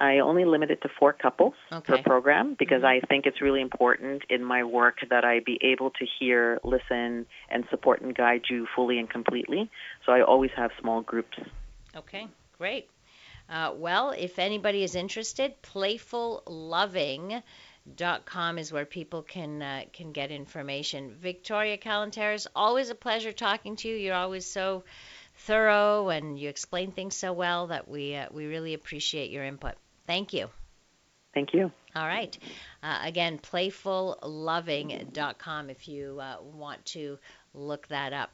I 0.00 0.20
only 0.20 0.44
limit 0.44 0.70
it 0.70 0.80
to 0.82 0.88
four 0.88 1.12
couples 1.12 1.54
okay. 1.72 1.96
per 1.96 2.02
program 2.02 2.54
because 2.56 2.82
mm-hmm. 2.82 3.04
I 3.04 3.06
think 3.08 3.26
it's 3.26 3.40
really 3.40 3.60
important 3.60 4.22
in 4.30 4.44
my 4.44 4.62
work 4.62 4.98
that 5.10 5.24
I 5.24 5.40
be 5.40 5.58
able 5.62 5.90
to 5.90 6.06
hear, 6.18 6.60
listen, 6.62 7.26
and 7.50 7.64
support 7.70 8.00
and 8.00 8.14
guide 8.14 8.42
you 8.48 8.68
fully 8.74 8.98
and 9.00 9.10
completely. 9.10 9.68
So 10.06 10.12
I 10.12 10.22
always 10.22 10.52
have 10.56 10.70
small 10.80 11.02
groups 11.02 11.38
Okay, 11.96 12.28
great. 12.56 12.88
Uh, 13.48 13.72
well, 13.74 14.10
if 14.10 14.38
anybody 14.38 14.82
is 14.82 14.94
interested, 14.94 15.60
playfulloving.com 17.88 18.58
is 18.58 18.72
where 18.72 18.84
people 18.84 19.22
can 19.22 19.62
uh, 19.62 19.82
can 19.92 20.12
get 20.12 20.30
information. 20.30 21.16
Viktoria 21.22 21.80
Kalenteris, 21.80 22.46
always 22.54 22.90
a 22.90 22.94
pleasure 22.94 23.32
talking 23.32 23.76
to 23.76 23.88
you. 23.88 23.96
You're 23.96 24.14
always 24.14 24.46
so 24.46 24.84
thorough 25.34 26.08
and 26.08 26.38
you 26.38 26.48
explain 26.48 26.92
things 26.92 27.16
so 27.16 27.32
well 27.32 27.66
that 27.68 27.88
we 27.88 28.14
uh, 28.14 28.26
we 28.32 28.46
really 28.46 28.74
appreciate 28.74 29.30
your 29.30 29.44
input. 29.44 29.74
Thank 30.06 30.32
you. 30.32 30.48
Thank 31.34 31.52
you. 31.52 31.70
All 31.94 32.06
right. 32.06 32.38
Uh, 32.82 33.00
again, 33.02 33.38
playfulloving.com 33.38 35.70
if 35.70 35.88
you 35.88 36.18
uh, 36.20 36.36
want 36.42 36.84
to 36.86 37.18
look 37.54 37.88
that 37.88 38.12
up. 38.12 38.30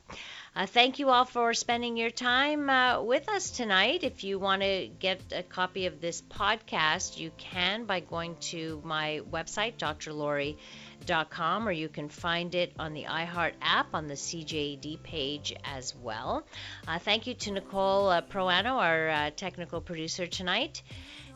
Uh, 0.57 0.67
thank 0.67 0.99
you 0.99 1.09
all 1.09 1.25
for 1.25 1.53
spending 1.55 1.97
your 1.97 2.11
time 2.11 2.71
uh, 2.71 3.03
with 3.03 3.29
us 3.29 3.51
tonight. 3.51 4.05
If 4.05 4.23
you 4.25 4.39
want 4.39 4.63
to 4.63 4.89
get 4.99 5.21
a 5.33 5.43
copy 5.43 5.87
of 5.87 6.01
this 6.01 6.23
podcast, 6.23 7.19
you 7.19 7.31
can 7.37 7.87
by 7.87 8.01
going 8.01 8.37
to 8.53 8.81
my 8.85 9.21
website, 9.31 9.77
drlaurie.com, 9.79 11.69
or 11.69 11.73
you 11.73 11.89
can 11.89 12.09
find 12.09 12.55
it 12.55 12.73
on 12.79 12.95
the 12.95 13.05
iHeart 13.05 13.55
app 13.61 13.95
on 13.95 14.07
the 14.07 14.15
CJAD 14.15 15.03
page 15.03 15.55
as 15.65 15.95
well. 15.97 16.47
Uh, 16.87 16.99
thank 16.99 17.27
you 17.27 17.35
to 17.35 17.53
Nicole 17.53 18.09
uh, 18.09 18.23
Proano, 18.23 18.75
our 18.75 19.09
uh, 19.09 19.31
technical 19.31 19.81
producer 19.81 20.27
tonight. 20.27 20.83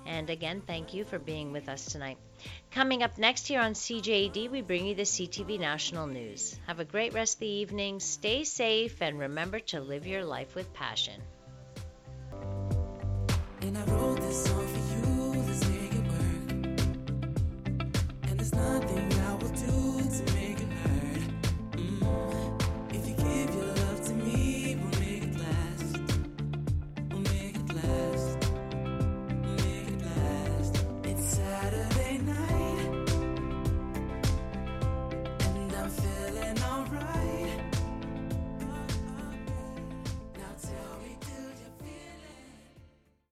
And 0.07 0.31
again, 0.31 0.63
thank 0.67 0.95
you 0.95 1.05
for 1.05 1.19
being 1.19 1.53
with 1.53 1.69
us 1.69 1.85
tonight. 1.87 2.19
Coming 2.71 3.03
up 3.03 3.19
next 3.19 3.49
here 3.49 3.61
on 3.61 3.73
CJAD, 3.73 4.51
we 4.51 4.63
bring 4.63 4.87
you 4.87 4.95
the 4.95 5.03
CTV 5.03 5.59
National 5.59 6.07
News. 6.07 6.59
Have 6.67 6.81
a 6.81 6.85
great 6.85 7.13
rest 7.13 7.37
of 7.37 7.41
the 7.41 7.47
evening, 7.47 8.01
stay 8.01 8.45
safe, 8.45 9.01
and 9.03 9.19
remember 9.19 9.59
to 9.61 9.81
live 9.81 10.07
your 10.07 10.25
life 10.25 10.55
with 10.55 10.73
passion. 10.75 11.21
nothing 18.59 19.18